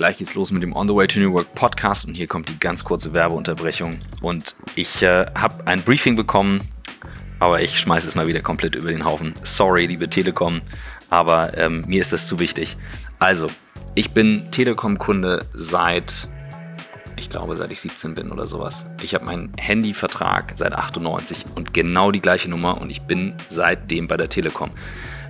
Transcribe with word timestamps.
Gleich 0.00 0.16
geht's 0.16 0.34
los 0.34 0.50
mit 0.50 0.62
dem 0.62 0.74
On 0.74 0.88
the 0.88 0.94
Way 0.94 1.08
to 1.08 1.20
New 1.20 1.34
Work 1.34 1.54
Podcast 1.54 2.06
und 2.06 2.14
hier 2.14 2.26
kommt 2.26 2.48
die 2.48 2.58
ganz 2.58 2.84
kurze 2.84 3.12
Werbeunterbrechung. 3.12 3.98
Und 4.22 4.54
ich 4.74 5.02
äh, 5.02 5.26
habe 5.34 5.66
ein 5.66 5.82
Briefing 5.82 6.16
bekommen, 6.16 6.62
aber 7.38 7.60
ich 7.60 7.78
schmeiße 7.78 8.08
es 8.08 8.14
mal 8.14 8.26
wieder 8.26 8.40
komplett 8.40 8.76
über 8.76 8.90
den 8.90 9.04
Haufen. 9.04 9.34
Sorry, 9.42 9.84
liebe 9.84 10.08
Telekom, 10.08 10.62
aber 11.10 11.58
ähm, 11.58 11.84
mir 11.86 12.00
ist 12.00 12.14
das 12.14 12.26
zu 12.26 12.38
wichtig. 12.38 12.78
Also, 13.18 13.48
ich 13.94 14.12
bin 14.12 14.50
Telekom-Kunde 14.50 15.44
seit, 15.52 16.28
ich 17.18 17.28
glaube, 17.28 17.54
seit 17.58 17.70
ich 17.70 17.80
17 17.82 18.14
bin 18.14 18.32
oder 18.32 18.46
sowas. 18.46 18.86
Ich 19.02 19.14
habe 19.14 19.26
meinen 19.26 19.52
Handyvertrag 19.58 20.52
seit 20.54 20.72
98 20.72 21.44
und 21.56 21.74
genau 21.74 22.10
die 22.10 22.22
gleiche 22.22 22.48
Nummer 22.48 22.80
und 22.80 22.88
ich 22.88 23.02
bin 23.02 23.34
seitdem 23.50 24.08
bei 24.08 24.16
der 24.16 24.30
Telekom. 24.30 24.70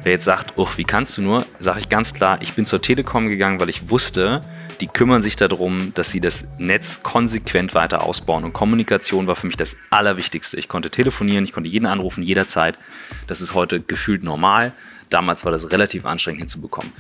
Wer 0.03 0.13
jetzt 0.13 0.25
sagt, 0.25 0.59
uch, 0.59 0.79
wie 0.79 0.85
kannst 0.85 1.19
du 1.19 1.23
nur, 1.23 1.45
sage 1.59 1.81
ich 1.81 1.91
ganz 1.91 2.15
klar, 2.15 2.41
ich 2.41 2.55
bin 2.55 2.65
zur 2.65 2.81
Telekom 2.81 3.29
gegangen, 3.29 3.61
weil 3.61 3.69
ich 3.69 3.91
wusste, 3.91 4.41
die 4.81 4.87
kümmern 4.87 5.21
sich 5.21 5.37
darum, 5.37 5.93
dass 5.93 6.11
sie 6.11 6.23
das 6.23 6.49
Netz 6.57 7.03
konsequent 7.03 7.75
weiter 7.75 8.03
ausbauen. 8.03 8.45
Und 8.45 8.55
Kommunikation 8.55 9.27
war 9.27 9.37
für 9.37 9.47
mich 9.47 9.59
das 9.59 9.77
Allerwichtigste. 9.91 10.57
Ich 10.57 10.69
konnte 10.69 10.89
telefonieren, 10.89 11.45
ich 11.45 11.53
konnte 11.53 11.69
jeden 11.69 11.85
anrufen, 11.85 12.23
jederzeit. 12.23 12.79
Das 13.27 13.43
ist 13.43 13.53
heute 13.53 13.81
gefühlt 13.81 14.25
normal. 14.25 14.73
Damals 15.11 15.45
war 15.45 15.53
das 15.53 15.71
relativ 15.71 16.07
anstrengend 16.07 16.41
hinzubekommen. 16.41 16.93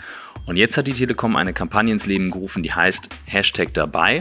Und 0.45 0.57
jetzt 0.57 0.77
hat 0.77 0.87
die 0.87 0.93
Telekom 0.93 1.37
eine 1.37 1.55
Kampagne 1.55 1.93
ins 1.93 2.05
Leben 2.05 2.31
gerufen, 2.31 2.63
die 2.63 2.75
heißt 2.75 3.09
Hashtag 3.25 3.73
dabei. 3.73 4.21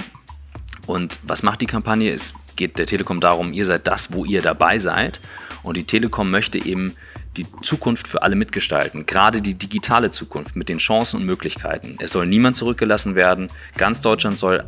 Und 0.87 1.19
was 1.23 1.43
macht 1.43 1.59
die 1.59 1.65
Kampagne? 1.65 2.11
Es 2.11 2.33
geht 2.55 2.77
der 2.77 2.85
Telekom 2.85 3.19
darum, 3.19 3.51
ihr 3.51 3.65
seid 3.65 3.87
das, 3.87 4.13
wo 4.13 4.23
ihr 4.23 4.41
dabei 4.41 4.79
seid. 4.79 5.19
Und 5.63 5.75
die 5.75 5.83
Telekom 5.83 6.31
möchte 6.31 6.63
eben 6.63 6.93
die 7.37 7.45
Zukunft 7.61 8.07
für 8.07 8.23
alle 8.23 8.35
mitgestalten, 8.35 9.05
gerade 9.05 9.41
die 9.41 9.53
digitale 9.53 10.11
Zukunft 10.11 10.55
mit 10.55 10.69
den 10.69 10.79
Chancen 10.79 11.17
und 11.17 11.25
Möglichkeiten. 11.25 11.97
Es 11.99 12.11
soll 12.11 12.25
niemand 12.25 12.55
zurückgelassen 12.55 13.15
werden. 13.15 13.47
Ganz 13.77 14.01
Deutschland 14.01 14.37
soll 14.37 14.65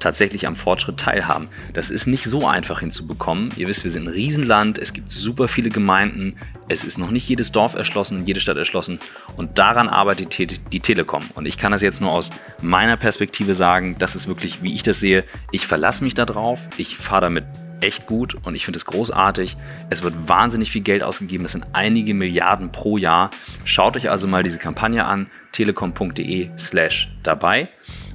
tatsächlich 0.00 0.46
am 0.46 0.56
Fortschritt 0.56 0.98
teilhaben. 0.98 1.48
Das 1.74 1.90
ist 1.90 2.06
nicht 2.06 2.24
so 2.24 2.46
einfach 2.46 2.80
hinzubekommen. 2.80 3.50
Ihr 3.56 3.66
wisst, 3.66 3.84
wir 3.84 3.90
sind 3.90 4.06
ein 4.06 4.12
Riesenland, 4.12 4.78
es 4.78 4.92
gibt 4.92 5.10
super 5.10 5.48
viele 5.48 5.70
Gemeinden, 5.70 6.36
es 6.68 6.84
ist 6.84 6.98
noch 6.98 7.10
nicht 7.10 7.28
jedes 7.28 7.52
Dorf 7.52 7.74
erschlossen, 7.74 8.26
jede 8.26 8.40
Stadt 8.40 8.56
erschlossen 8.56 9.00
und 9.36 9.58
daran 9.58 9.88
arbeitet 9.88 10.38
die 10.38 10.80
Telekom. 10.80 11.24
Und 11.34 11.46
ich 11.46 11.58
kann 11.58 11.72
das 11.72 11.82
jetzt 11.82 12.00
nur 12.00 12.12
aus 12.12 12.30
meiner 12.62 12.96
Perspektive 12.96 13.54
sagen, 13.54 13.96
das 13.98 14.14
ist 14.14 14.28
wirklich, 14.28 14.62
wie 14.62 14.74
ich 14.74 14.82
das 14.82 15.00
sehe, 15.00 15.24
ich 15.50 15.66
verlasse 15.66 16.04
mich 16.04 16.14
darauf, 16.14 16.60
ich 16.76 16.96
fahre 16.96 17.22
damit 17.22 17.44
echt 17.80 18.06
gut 18.06 18.34
und 18.44 18.54
ich 18.54 18.64
finde 18.64 18.78
es 18.78 18.84
großartig. 18.84 19.56
Es 19.90 20.02
wird 20.02 20.14
wahnsinnig 20.28 20.70
viel 20.70 20.82
Geld 20.82 21.02
ausgegeben, 21.02 21.44
es 21.44 21.52
sind 21.52 21.66
einige 21.72 22.14
Milliarden 22.14 22.72
pro 22.72 22.96
Jahr. 22.96 23.30
Schaut 23.64 23.96
euch 23.96 24.10
also 24.10 24.26
mal 24.26 24.42
diese 24.42 24.58
Kampagne 24.58 25.04
an, 25.04 25.30
telekom.de 25.52 26.50
slash 26.58 27.10
dabei 27.22 27.68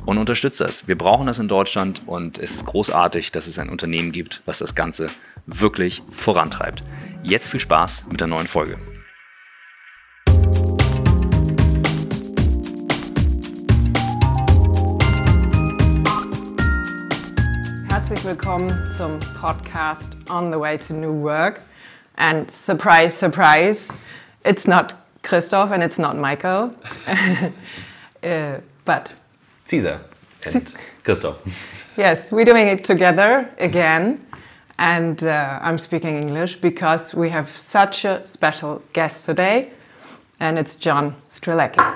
und 0.05 0.17
unterstützt 0.17 0.61
das. 0.61 0.87
Wir 0.87 0.97
brauchen 0.97 1.27
das 1.27 1.39
in 1.39 1.47
Deutschland 1.47 2.01
und 2.05 2.37
es 2.37 2.55
ist 2.55 2.65
großartig, 2.65 3.31
dass 3.31 3.47
es 3.47 3.59
ein 3.59 3.69
Unternehmen 3.69 4.11
gibt, 4.11 4.41
was 4.45 4.59
das 4.59 4.75
Ganze 4.75 5.09
wirklich 5.45 6.03
vorantreibt. 6.11 6.83
Jetzt 7.23 7.49
viel 7.49 7.59
Spaß 7.59 8.05
mit 8.09 8.19
der 8.19 8.27
neuen 8.27 8.47
Folge. 8.47 8.77
Herzlich 18.03 18.25
willkommen 18.25 18.91
zum 18.91 19.17
Podcast 19.39 20.17
On 20.29 20.51
the 20.51 20.59
Way 20.59 20.77
to 20.77 20.93
New 20.93 21.13
Work. 21.23 21.61
And 22.17 22.51
surprise, 22.51 23.17
surprise, 23.17 23.87
it's 24.43 24.67
not 24.67 24.93
Christoph 25.21 25.71
and 25.71 25.81
it's 25.81 25.97
not 25.97 26.17
Michael, 26.17 26.73
uh, 28.21 28.59
but 28.83 29.15
Zisa 29.65 30.01
and 30.45 30.75
Christoph. 31.05 31.37
Yes, 31.95 32.29
we're 32.29 32.43
doing 32.43 32.67
it 32.67 32.83
together 32.83 33.49
again. 33.57 34.19
And 34.77 35.23
uh, 35.23 35.59
I'm 35.61 35.77
speaking 35.77 36.17
English 36.17 36.57
because 36.57 37.13
we 37.13 37.29
have 37.29 37.55
such 37.55 38.03
a 38.03 38.27
special 38.27 38.83
guest 38.91 39.25
today, 39.25 39.71
and 40.41 40.59
it's 40.59 40.75
John 40.75 41.15
Strelecky. 41.29 41.95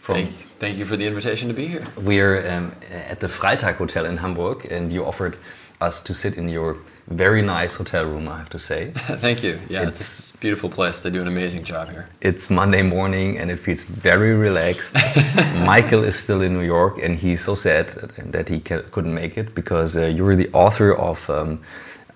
From 0.00 0.14
Thank 0.16 0.43
you 0.62 0.84
for 0.86 0.96
the 0.96 1.06
invitation 1.06 1.48
to 1.48 1.54
be 1.54 1.66
here. 1.66 1.84
We're 1.96 2.50
um, 2.50 2.72
at 2.90 3.20
the 3.20 3.26
Freitag 3.26 3.76
Hotel 3.76 4.06
in 4.06 4.16
Hamburg, 4.18 4.66
and 4.70 4.90
you 4.92 5.04
offered 5.04 5.36
us 5.80 6.02
to 6.02 6.14
sit 6.14 6.36
in 6.36 6.48
your 6.48 6.76
very 7.08 7.42
nice 7.42 7.74
hotel 7.74 8.04
room, 8.06 8.28
I 8.28 8.38
have 8.38 8.48
to 8.50 8.58
say. 8.58 8.90
Thank 8.94 9.42
you. 9.42 9.60
Yeah, 9.68 9.82
it's, 9.82 10.00
it's, 10.00 10.34
a 10.34 10.38
beautiful 10.38 10.70
place. 10.70 11.02
They 11.02 11.10
do 11.10 11.20
an 11.20 11.28
amazing 11.28 11.64
job 11.64 11.90
here. 11.90 12.06
It's 12.20 12.48
Monday 12.50 12.82
morning, 12.82 13.38
and 13.38 13.50
it 13.50 13.58
feels 13.58 13.84
very 13.84 14.34
relaxed. 14.34 14.96
Michael 15.66 16.04
is 16.04 16.16
still 16.18 16.40
in 16.40 16.54
New 16.54 16.64
York, 16.64 16.98
and 17.02 17.18
he's 17.18 17.44
so 17.44 17.54
sad 17.54 17.88
that 18.32 18.48
he 18.48 18.60
couldn't 18.60 19.14
make 19.14 19.36
it 19.36 19.54
because 19.54 19.96
uh, 19.96 20.06
you're 20.06 20.36
the 20.36 20.50
author 20.52 20.94
of. 20.94 21.28
Um, 21.28 21.60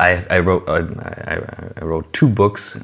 I, 0.01 0.25
I, 0.31 0.39
wrote 0.39 0.69
I, 0.69 0.79
I, 1.77 1.85
wrote 1.85 2.13
two 2.13 2.29
books. 2.29 2.83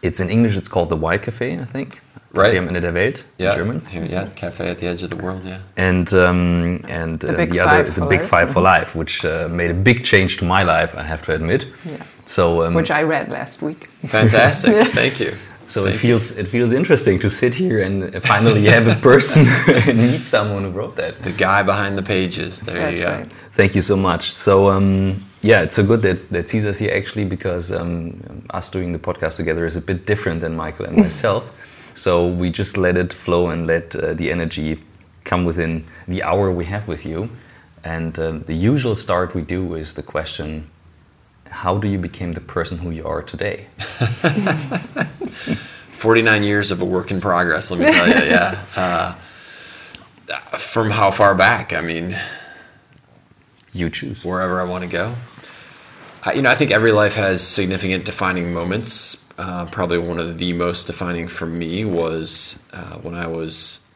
It's 0.00 0.20
in 0.20 0.30
English. 0.30 0.56
It's 0.56 0.68
called 0.68 0.90
the 0.90 0.96
Why 0.96 1.18
Cafe, 1.18 1.58
I 1.58 1.64
think 1.64 2.00
right. 2.36 2.54
Café 2.54 2.58
am 2.58 2.68
Ende 2.68 2.80
der 2.80 2.92
Welt 2.92 3.24
yeah. 3.38 3.52
in 3.52 3.58
German. 3.58 3.82
Yeah, 4.10 4.28
Cafe 4.34 4.68
at 4.68 4.78
the 4.78 4.86
Edge 4.86 5.02
of 5.02 5.10
the 5.10 5.16
World, 5.16 5.44
yeah. 5.44 5.58
And 5.76 6.12
um, 6.12 6.80
and 6.88 7.20
the, 7.20 7.42
uh, 7.42 7.46
the 7.46 7.60
other, 7.60 7.90
the 7.90 8.06
Big 8.06 8.22
Five 8.22 8.50
for 8.50 8.60
Life, 8.60 8.94
which 8.94 9.24
uh, 9.24 9.48
made 9.48 9.70
a 9.70 9.74
big 9.74 10.04
change 10.04 10.36
to 10.38 10.44
my 10.44 10.62
life, 10.62 10.94
I 10.96 11.02
have 11.02 11.22
to 11.24 11.34
admit. 11.34 11.66
Yeah. 11.84 12.02
So 12.26 12.62
um, 12.62 12.74
which 12.74 12.90
I 12.90 13.02
read 13.02 13.28
last 13.28 13.62
week. 13.62 13.86
Fantastic, 14.06 14.88
thank 14.94 15.20
you. 15.20 15.32
So 15.68 15.82
Thank 15.82 15.96
it 15.96 15.98
feels 15.98 16.36
you. 16.36 16.44
it 16.44 16.48
feels 16.48 16.72
interesting 16.72 17.18
to 17.20 17.30
sit 17.30 17.54
here 17.54 17.82
and 17.82 18.22
finally 18.22 18.64
have 18.76 18.86
a 18.86 18.94
person 18.94 19.46
and 19.86 19.98
meet 20.12 20.24
someone 20.24 20.62
who 20.64 20.70
wrote 20.70 20.96
that. 20.96 21.22
The 21.22 21.32
guy 21.32 21.62
behind 21.62 21.98
the 21.98 22.02
pages. 22.02 22.60
There 22.60 22.76
That's 22.76 22.96
you 22.96 23.02
go. 23.02 23.10
Right. 23.10 23.32
Thank 23.52 23.74
you 23.74 23.80
so 23.80 23.96
much. 23.96 24.32
So 24.32 24.70
um, 24.70 25.24
yeah, 25.42 25.62
it's 25.62 25.76
so 25.76 25.84
good 25.84 26.02
that, 26.02 26.28
that 26.30 26.46
Zisa's 26.46 26.78
here 26.78 26.94
actually 26.94 27.24
because 27.24 27.72
um, 27.72 28.44
us 28.50 28.70
doing 28.70 28.92
the 28.92 28.98
podcast 28.98 29.36
together 29.36 29.66
is 29.66 29.76
a 29.76 29.80
bit 29.80 30.06
different 30.06 30.40
than 30.40 30.56
Michael 30.56 30.86
and 30.86 30.96
myself. 30.96 31.55
So 31.96 32.28
we 32.28 32.50
just 32.50 32.76
let 32.76 32.96
it 32.96 33.12
flow 33.12 33.48
and 33.48 33.66
let 33.66 33.96
uh, 33.96 34.12
the 34.12 34.30
energy 34.30 34.82
come 35.24 35.44
within 35.46 35.86
the 36.06 36.22
hour 36.22 36.52
we 36.52 36.66
have 36.66 36.86
with 36.86 37.06
you. 37.06 37.30
And 37.82 38.18
um, 38.18 38.42
the 38.42 38.54
usual 38.54 38.94
start 38.94 39.34
we 39.34 39.40
do 39.42 39.74
is 39.74 39.94
the 39.94 40.02
question 40.02 40.70
How 41.48 41.78
do 41.78 41.88
you 41.88 41.98
become 41.98 42.34
the 42.34 42.40
person 42.40 42.78
who 42.78 42.90
you 42.90 43.06
are 43.06 43.22
today? 43.22 43.66
49 45.96 46.42
years 46.42 46.70
of 46.70 46.82
a 46.82 46.84
work 46.84 47.10
in 47.10 47.20
progress, 47.20 47.70
let 47.70 47.80
me 47.80 47.86
tell 47.86 48.06
you, 48.06 48.30
yeah. 48.30 48.64
Uh, 48.76 49.14
from 50.58 50.90
how 50.90 51.10
far 51.10 51.34
back? 51.34 51.72
I 51.72 51.80
mean, 51.80 52.18
you 53.72 53.88
choose. 53.88 54.24
Wherever 54.24 54.60
I 54.60 54.64
want 54.64 54.82
to 54.84 54.90
go. 54.90 55.14
I, 56.24 56.32
you 56.32 56.42
know, 56.42 56.50
I 56.50 56.56
think 56.56 56.72
every 56.72 56.90
life 56.90 57.14
has 57.14 57.46
significant 57.46 58.04
defining 58.04 58.52
moments 58.52 59.25
uh, 59.38 59.66
probably 59.66 59.98
one 59.98 60.18
of 60.18 60.38
the 60.38 60.52
most 60.52 60.86
defining 60.86 61.28
for 61.28 61.46
me 61.46 61.84
was 61.84 62.66
uh, 62.72 62.96
when 62.98 63.14
I 63.14 63.26
was 63.26 63.86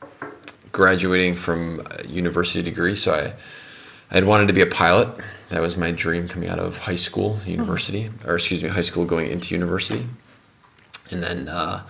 graduating 0.72 1.34
from 1.34 1.82
a 1.90 2.06
university 2.06 2.62
degree. 2.62 2.94
So 2.94 3.12
I, 3.12 3.32
I 4.10 4.14
had 4.14 4.24
wanted 4.24 4.48
to 4.48 4.52
be 4.52 4.60
a 4.60 4.66
pilot. 4.66 5.08
That 5.48 5.60
was 5.60 5.76
my 5.76 5.90
dream 5.90 6.28
coming 6.28 6.48
out 6.48 6.58
of 6.58 6.78
high 6.78 6.96
school, 6.96 7.38
university, 7.44 8.10
or 8.26 8.34
excuse 8.34 8.62
me, 8.62 8.68
high 8.68 8.82
school 8.82 9.04
going 9.04 9.28
into 9.28 9.54
university. 9.54 10.06
And 11.10 11.22
then 11.22 11.48
uh, 11.48 11.82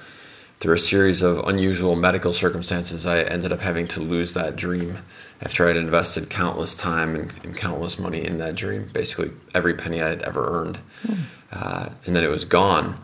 through 0.60 0.74
a 0.74 0.78
series 0.78 1.22
of 1.22 1.38
unusual 1.46 1.96
medical 1.96 2.32
circumstances, 2.32 3.06
I 3.06 3.20
ended 3.20 3.52
up 3.52 3.60
having 3.60 3.86
to 3.88 4.00
lose 4.00 4.34
that 4.34 4.56
dream 4.56 4.98
after 5.42 5.68
I'd 5.68 5.76
invested 5.76 6.30
countless 6.30 6.76
time 6.76 7.14
and, 7.14 7.38
and 7.44 7.56
countless 7.56 7.98
money 7.98 8.24
in 8.24 8.38
that 8.38 8.54
dream, 8.54 8.90
basically 8.92 9.30
every 9.54 9.74
penny 9.74 10.00
I'd 10.00 10.22
ever 10.22 10.46
earned. 10.50 10.78
Mm. 11.06 11.18
Uh, 11.52 11.88
and 12.06 12.14
then 12.14 12.24
it 12.24 12.30
was 12.30 12.44
gone. 12.44 13.00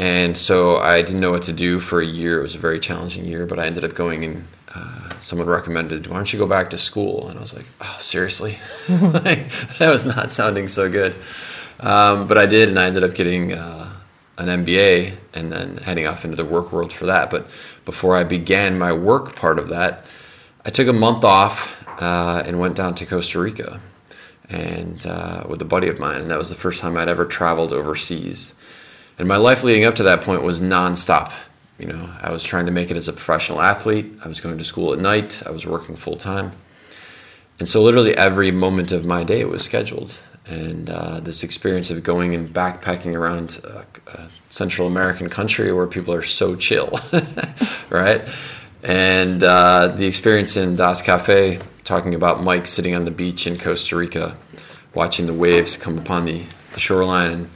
And 0.00 0.34
so 0.34 0.78
I 0.78 1.02
didn't 1.02 1.20
know 1.20 1.30
what 1.30 1.42
to 1.42 1.52
do 1.52 1.78
for 1.78 2.00
a 2.00 2.06
year. 2.06 2.38
It 2.38 2.42
was 2.42 2.54
a 2.54 2.58
very 2.58 2.80
challenging 2.80 3.26
year, 3.26 3.44
but 3.44 3.58
I 3.58 3.66
ended 3.66 3.84
up 3.84 3.92
going 3.92 4.24
and 4.24 4.46
uh, 4.74 5.10
someone 5.18 5.46
recommended, 5.46 6.06
why 6.06 6.16
don't 6.16 6.32
you 6.32 6.38
go 6.38 6.46
back 6.46 6.70
to 6.70 6.78
school? 6.78 7.28
And 7.28 7.36
I 7.36 7.42
was 7.42 7.54
like, 7.54 7.66
oh, 7.82 7.96
seriously? 7.98 8.58
like, 8.88 9.50
that 9.76 9.90
was 9.92 10.06
not 10.06 10.30
sounding 10.30 10.68
so 10.68 10.90
good. 10.90 11.14
Um, 11.80 12.26
but 12.26 12.38
I 12.38 12.46
did, 12.46 12.70
and 12.70 12.78
I 12.78 12.86
ended 12.86 13.04
up 13.04 13.14
getting 13.14 13.52
uh, 13.52 13.92
an 14.38 14.64
MBA 14.64 15.16
and 15.34 15.52
then 15.52 15.76
heading 15.76 16.06
off 16.06 16.24
into 16.24 16.36
the 16.38 16.46
work 16.46 16.72
world 16.72 16.94
for 16.94 17.04
that. 17.04 17.28
But 17.28 17.44
before 17.84 18.16
I 18.16 18.24
began 18.24 18.78
my 18.78 18.94
work 18.94 19.36
part 19.36 19.58
of 19.58 19.68
that, 19.68 20.06
I 20.64 20.70
took 20.70 20.88
a 20.88 20.94
month 20.94 21.24
off 21.24 21.86
uh, 22.00 22.42
and 22.46 22.58
went 22.58 22.74
down 22.74 22.94
to 22.94 23.04
Costa 23.04 23.38
Rica 23.38 23.82
and 24.48 25.04
uh, 25.06 25.44
with 25.46 25.60
a 25.60 25.66
buddy 25.66 25.88
of 25.88 26.00
mine. 26.00 26.22
And 26.22 26.30
that 26.30 26.38
was 26.38 26.48
the 26.48 26.54
first 26.54 26.80
time 26.80 26.96
I'd 26.96 27.08
ever 27.08 27.26
traveled 27.26 27.74
overseas. 27.74 28.54
And 29.20 29.28
my 29.28 29.36
life 29.36 29.62
leading 29.62 29.84
up 29.84 29.96
to 29.96 30.02
that 30.04 30.22
point 30.22 30.42
was 30.42 30.62
nonstop. 30.62 31.30
You 31.78 31.88
know, 31.88 32.08
I 32.22 32.32
was 32.32 32.42
trying 32.42 32.64
to 32.64 32.72
make 32.72 32.90
it 32.90 32.96
as 32.96 33.06
a 33.06 33.12
professional 33.12 33.60
athlete. 33.60 34.18
I 34.24 34.28
was 34.28 34.40
going 34.40 34.56
to 34.56 34.64
school 34.64 34.94
at 34.94 34.98
night. 34.98 35.42
I 35.46 35.50
was 35.50 35.66
working 35.66 35.94
full 35.94 36.16
time. 36.16 36.52
And 37.58 37.68
so, 37.68 37.82
literally, 37.82 38.16
every 38.16 38.50
moment 38.50 38.92
of 38.92 39.04
my 39.04 39.22
day 39.22 39.44
was 39.44 39.62
scheduled. 39.62 40.22
And 40.46 40.88
uh, 40.88 41.20
this 41.20 41.44
experience 41.44 41.90
of 41.90 42.02
going 42.02 42.34
and 42.34 42.48
backpacking 42.48 43.14
around 43.14 43.60
a, 43.62 43.84
a 44.10 44.28
Central 44.48 44.88
American 44.88 45.28
country 45.28 45.70
where 45.70 45.86
people 45.86 46.14
are 46.14 46.22
so 46.22 46.56
chill, 46.56 46.98
right? 47.90 48.26
And 48.82 49.44
uh, 49.44 49.88
the 49.88 50.06
experience 50.06 50.56
in 50.56 50.76
Das 50.76 51.02
Cafe 51.02 51.60
talking 51.84 52.14
about 52.14 52.42
Mike 52.42 52.66
sitting 52.66 52.94
on 52.94 53.04
the 53.04 53.10
beach 53.10 53.46
in 53.46 53.58
Costa 53.58 53.96
Rica, 53.96 54.38
watching 54.94 55.26
the 55.26 55.34
waves 55.34 55.76
come 55.76 55.98
upon 55.98 56.24
the, 56.24 56.44
the 56.72 56.80
shoreline 56.80 57.30
and 57.32 57.50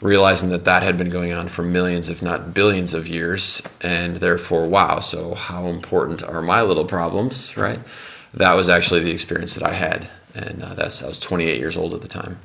realizing 0.00 0.50
that 0.50 0.64
that 0.64 0.82
had 0.82 0.98
been 0.98 1.10
going 1.10 1.32
on 1.32 1.48
for 1.48 1.62
millions, 1.62 2.08
if 2.08 2.22
not 2.22 2.54
billions 2.54 2.94
of 2.94 3.08
years. 3.08 3.62
And 3.80 4.16
therefore, 4.16 4.66
wow, 4.66 5.00
so 5.00 5.34
how 5.34 5.66
important 5.66 6.22
are 6.22 6.42
my 6.42 6.62
little 6.62 6.84
problems, 6.84 7.56
right? 7.56 7.80
That 8.34 8.54
was 8.54 8.68
actually 8.68 9.00
the 9.00 9.12
experience 9.12 9.54
that 9.54 9.64
I 9.64 9.72
had. 9.72 10.08
And 10.34 10.62
uh, 10.62 10.74
that's, 10.74 11.02
I 11.02 11.06
was 11.06 11.18
28 11.18 11.58
years 11.58 11.76
old 11.76 11.94
at 11.94 12.02
the 12.02 12.08
time. 12.08 12.38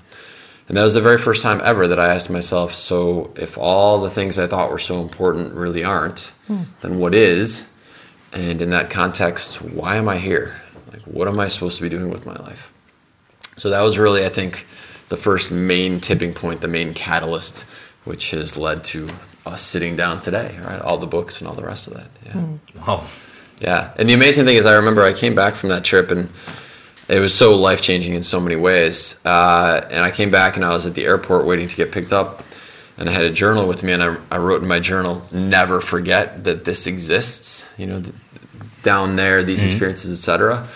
And 0.67 0.77
that 0.77 0.83
was 0.83 0.93
the 0.93 1.01
very 1.01 1.17
first 1.17 1.43
time 1.43 1.59
ever 1.63 1.87
that 1.87 1.99
I 1.99 2.13
asked 2.13 2.29
myself, 2.29 2.73
so 2.73 3.33
if 3.35 3.57
all 3.57 3.99
the 3.99 4.09
things 4.09 4.39
I 4.39 4.47
thought 4.47 4.71
were 4.71 4.77
so 4.77 5.01
important 5.01 5.53
really 5.53 5.83
aren't, 5.83 6.33
mm. 6.47 6.65
then 6.79 6.97
what 6.97 7.13
is? 7.13 7.73
And 8.31 8.61
in 8.61 8.69
that 8.69 8.89
context, 8.89 9.61
why 9.61 9.97
am 9.97 10.07
I 10.07 10.17
here? 10.17 10.61
Like, 10.89 11.01
what 11.01 11.27
am 11.27 11.41
I 11.41 11.47
supposed 11.47 11.75
to 11.77 11.83
be 11.83 11.89
doing 11.89 12.09
with 12.09 12.25
my 12.25 12.35
life? 12.35 12.71
So 13.57 13.69
that 13.69 13.81
was 13.81 13.99
really, 13.99 14.25
I 14.25 14.29
think, 14.29 14.65
the 15.11 15.17
first 15.17 15.51
main 15.51 15.99
tipping 15.99 16.33
point, 16.33 16.61
the 16.61 16.69
main 16.69 16.93
catalyst, 16.93 17.63
which 18.05 18.31
has 18.31 18.55
led 18.55 18.81
to 18.85 19.09
us 19.45 19.61
sitting 19.61 19.97
down 19.97 20.21
today, 20.21 20.57
right? 20.63 20.81
All 20.81 20.97
the 20.97 21.05
books 21.05 21.41
and 21.41 21.49
all 21.49 21.53
the 21.53 21.65
rest 21.65 21.85
of 21.87 21.95
that. 21.95 22.07
Yeah. 22.25 22.31
Mm. 22.31 22.59
Wow. 22.87 23.03
Yeah. 23.59 23.93
And 23.97 24.07
the 24.07 24.13
amazing 24.13 24.45
thing 24.45 24.55
is, 24.55 24.65
I 24.65 24.75
remember 24.75 25.03
I 25.03 25.11
came 25.11 25.35
back 25.35 25.55
from 25.55 25.67
that 25.67 25.83
trip 25.83 26.11
and 26.11 26.29
it 27.09 27.19
was 27.19 27.33
so 27.33 27.55
life 27.55 27.81
changing 27.81 28.13
in 28.13 28.23
so 28.23 28.39
many 28.39 28.55
ways. 28.55 29.23
Uh, 29.25 29.85
and 29.91 30.05
I 30.05 30.11
came 30.11 30.31
back 30.31 30.55
and 30.55 30.63
I 30.63 30.69
was 30.69 30.87
at 30.87 30.95
the 30.95 31.03
airport 31.03 31.45
waiting 31.45 31.67
to 31.67 31.75
get 31.75 31.91
picked 31.91 32.13
up. 32.13 32.45
And 32.97 33.09
I 33.09 33.11
had 33.11 33.23
a 33.23 33.31
journal 33.31 33.67
with 33.67 33.83
me, 33.83 33.93
and 33.93 34.03
I, 34.03 34.15
I 34.29 34.37
wrote 34.37 34.61
in 34.61 34.67
my 34.67 34.79
journal, 34.79 35.23
"Never 35.31 35.81
forget 35.81 36.43
that 36.43 36.65
this 36.65 36.85
exists." 36.85 37.73
You 37.75 37.87
know, 37.87 38.03
down 38.83 39.15
there, 39.15 39.41
these 39.41 39.61
mm-hmm. 39.61 39.69
experiences, 39.69 40.11
etc. 40.11 40.67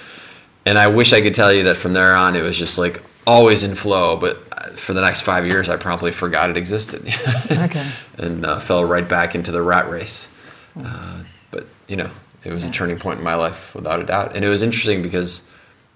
And 0.66 0.80
I 0.80 0.88
wish 0.88 1.14
I 1.14 1.22
could 1.22 1.36
tell 1.36 1.54
you 1.54 1.64
that 1.64 1.78
from 1.78 1.94
there 1.94 2.16
on, 2.16 2.36
it 2.36 2.42
was 2.42 2.58
just 2.58 2.80
like 2.80 3.04
always 3.26 3.64
in 3.64 3.76
flow. 3.76 4.18
But 4.18 4.38
for 4.78 4.94
the 4.94 5.02
next 5.02 5.22
five 5.22 5.46
years, 5.46 5.70
I 5.70 5.78
promptly 5.78 6.12
forgot 6.12 6.50
it 6.50 6.58
existed. 6.58 7.08
okay. 7.52 7.90
and 8.18 8.46
uh, 8.46 8.60
fell 8.60 8.86
right 8.86 9.08
back 9.08 9.36
into 9.36 9.52
the 9.52 9.62
rat 9.62 9.90
race. 9.90 10.32
Uh, 10.78 11.24
but 11.52 11.66
you 11.88 11.96
know, 11.96 12.10
it 12.44 12.54
was 12.54 12.64
yeah. 12.64 12.70
a 12.70 12.74
turning 12.74 13.00
point 13.00 13.20
in 13.20 13.24
my 13.24 13.36
life, 13.36 13.74
without 13.74 14.00
a 14.00 14.06
doubt. 14.06 14.36
And 14.36 14.44
it 14.44 14.50
was 14.50 14.62
interesting 14.62 15.02
because 15.02 15.52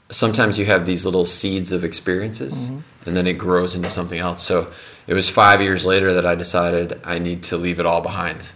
sometimes 0.10 0.58
you 0.58 0.66
have 0.66 0.86
these 0.86 1.06
little 1.06 1.26
seeds 1.26 1.72
of 1.72 1.84
experiences 1.84 2.70
mm-hmm. 2.70 3.08
and 3.08 3.16
then 3.16 3.28
it 3.28 3.38
grows 3.38 3.76
into 3.76 3.90
something 3.90 4.20
else. 4.20 4.42
So 4.42 4.72
it 5.08 5.14
was 5.14 5.30
five 5.30 5.62
years 5.62 5.86
later 5.86 6.14
that 6.14 6.26
I 6.26 6.36
decided 6.36 7.00
I 7.04 7.20
need 7.20 7.44
to 7.44 7.58
leave 7.58 7.80
it 7.80 7.86
all 7.86 8.02
behind. 8.02 8.52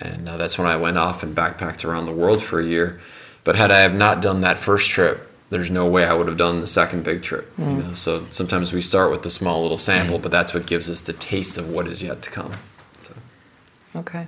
And 0.00 0.28
uh, 0.28 0.36
that's 0.36 0.58
when 0.58 0.68
I 0.68 0.76
went 0.76 0.98
off 0.98 1.22
and 1.22 1.36
backpacked 1.36 1.84
around 1.84 2.06
the 2.06 2.12
world 2.12 2.42
for 2.42 2.60
a 2.60 2.64
year. 2.64 3.00
But 3.42 3.56
had 3.56 3.70
I 3.70 3.80
have 3.80 3.94
not 3.94 4.22
done 4.22 4.40
that 4.40 4.58
first 4.58 4.90
trip, 4.90 5.30
there's 5.50 5.70
no 5.70 5.86
way 5.86 6.04
I 6.04 6.14
would 6.14 6.26
have 6.26 6.36
done 6.36 6.60
the 6.60 6.66
second 6.66 7.04
big 7.04 7.22
trip. 7.22 7.54
Mm. 7.56 7.76
You 7.76 7.82
know? 7.82 7.94
So 7.94 8.26
sometimes 8.30 8.72
we 8.72 8.80
start 8.80 9.10
with 9.10 9.22
the 9.22 9.30
small 9.30 9.62
little 9.62 9.78
sample, 9.78 10.18
mm. 10.18 10.22
but 10.22 10.30
that's 10.30 10.54
what 10.54 10.66
gives 10.66 10.88
us 10.88 11.00
the 11.00 11.12
taste 11.12 11.58
of 11.58 11.70
what 11.70 11.86
is 11.86 12.02
yet 12.02 12.22
to 12.22 12.30
come. 12.30 12.52
So. 13.00 13.14
Okay. 13.96 14.26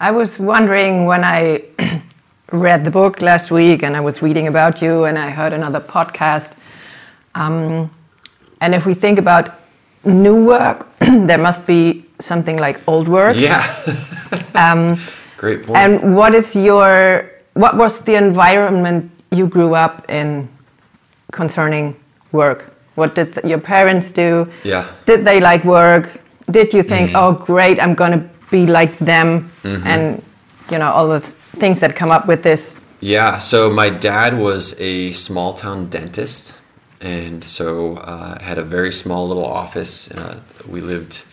I 0.00 0.10
was 0.10 0.38
wondering 0.38 1.06
when 1.06 1.24
I 1.24 1.64
read 2.52 2.84
the 2.84 2.90
book 2.90 3.22
last 3.22 3.50
week 3.50 3.82
and 3.82 3.96
I 3.96 4.00
was 4.00 4.22
reading 4.22 4.46
about 4.46 4.82
you 4.82 5.04
and 5.04 5.18
I 5.18 5.30
heard 5.30 5.52
another 5.52 5.80
podcast. 5.80 6.56
Um, 7.34 7.90
and 8.60 8.74
if 8.74 8.86
we 8.86 8.94
think 8.94 9.18
about 9.18 9.60
new 10.04 10.44
work, 10.44 10.86
there 10.98 11.38
must 11.38 11.66
be 11.66 12.04
something 12.20 12.58
like 12.58 12.80
old 12.86 13.08
work. 13.08 13.36
Yeah. 13.36 13.64
um, 14.54 14.98
Great 15.36 15.64
point. 15.64 15.78
And 15.78 16.14
what 16.16 16.34
is 16.34 16.54
your, 16.54 17.30
what 17.54 17.76
was 17.76 18.00
the 18.00 18.14
environment 18.14 19.10
you 19.30 19.46
grew 19.46 19.74
up 19.74 20.08
in 20.08 20.48
concerning 21.32 21.96
work? 22.32 22.74
What 22.94 23.14
did 23.14 23.40
your 23.44 23.58
parents 23.58 24.12
do? 24.12 24.48
Yeah. 24.62 24.86
Did 25.06 25.24
they 25.24 25.40
like 25.40 25.64
work? 25.64 26.20
Did 26.50 26.72
you 26.72 26.82
think, 26.82 27.10
mm 27.10 27.16
-hmm. 27.16 27.22
oh, 27.22 27.44
great, 27.46 27.78
I'm 27.78 27.94
going 27.94 28.12
to 28.12 28.22
be 28.50 28.66
like 28.80 29.04
them? 29.04 29.28
Mm 29.62 29.76
-hmm. 29.76 29.86
And, 29.86 30.22
you 30.70 30.78
know, 30.78 30.90
all 30.92 31.20
the 31.20 31.34
things 31.58 31.78
that 31.78 31.98
come 31.98 32.14
up 32.16 32.26
with 32.26 32.42
this? 32.42 32.74
Yeah, 33.00 33.38
so 33.38 33.70
my 33.70 33.90
dad 33.90 34.38
was 34.38 34.74
a 34.80 35.12
small 35.12 35.52
town 35.52 35.88
dentist, 35.90 36.60
and 37.00 37.44
so 37.44 37.96
uh, 37.96 38.38
had 38.40 38.58
a 38.58 38.62
very 38.62 38.92
small 38.92 39.28
little 39.28 39.44
office. 39.44 40.10
A, 40.14 40.42
we 40.70 40.80
lived 40.80 41.24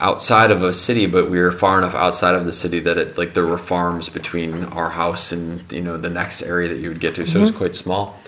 outside 0.00 0.50
of 0.50 0.62
a 0.62 0.72
city, 0.72 1.06
but 1.06 1.30
we 1.30 1.38
were 1.38 1.52
far 1.52 1.78
enough 1.78 1.94
outside 1.94 2.34
of 2.34 2.46
the 2.46 2.52
city 2.52 2.80
that 2.80 2.96
it 2.98 3.18
like 3.18 3.34
there 3.34 3.46
were 3.46 3.58
farms 3.58 4.08
between 4.08 4.64
our 4.64 4.90
house 4.90 5.32
and 5.32 5.70
you 5.72 5.82
know 5.82 5.96
the 5.96 6.10
next 6.10 6.42
area 6.42 6.68
that 6.68 6.78
you 6.78 6.88
would 6.88 7.00
get 7.00 7.14
to. 7.16 7.26
So 7.26 7.30
mm-hmm. 7.30 7.36
it 7.36 7.40
was 7.40 7.50
mm-hmm. 7.50 7.58
quite 7.58 7.76
small. 7.76 8.18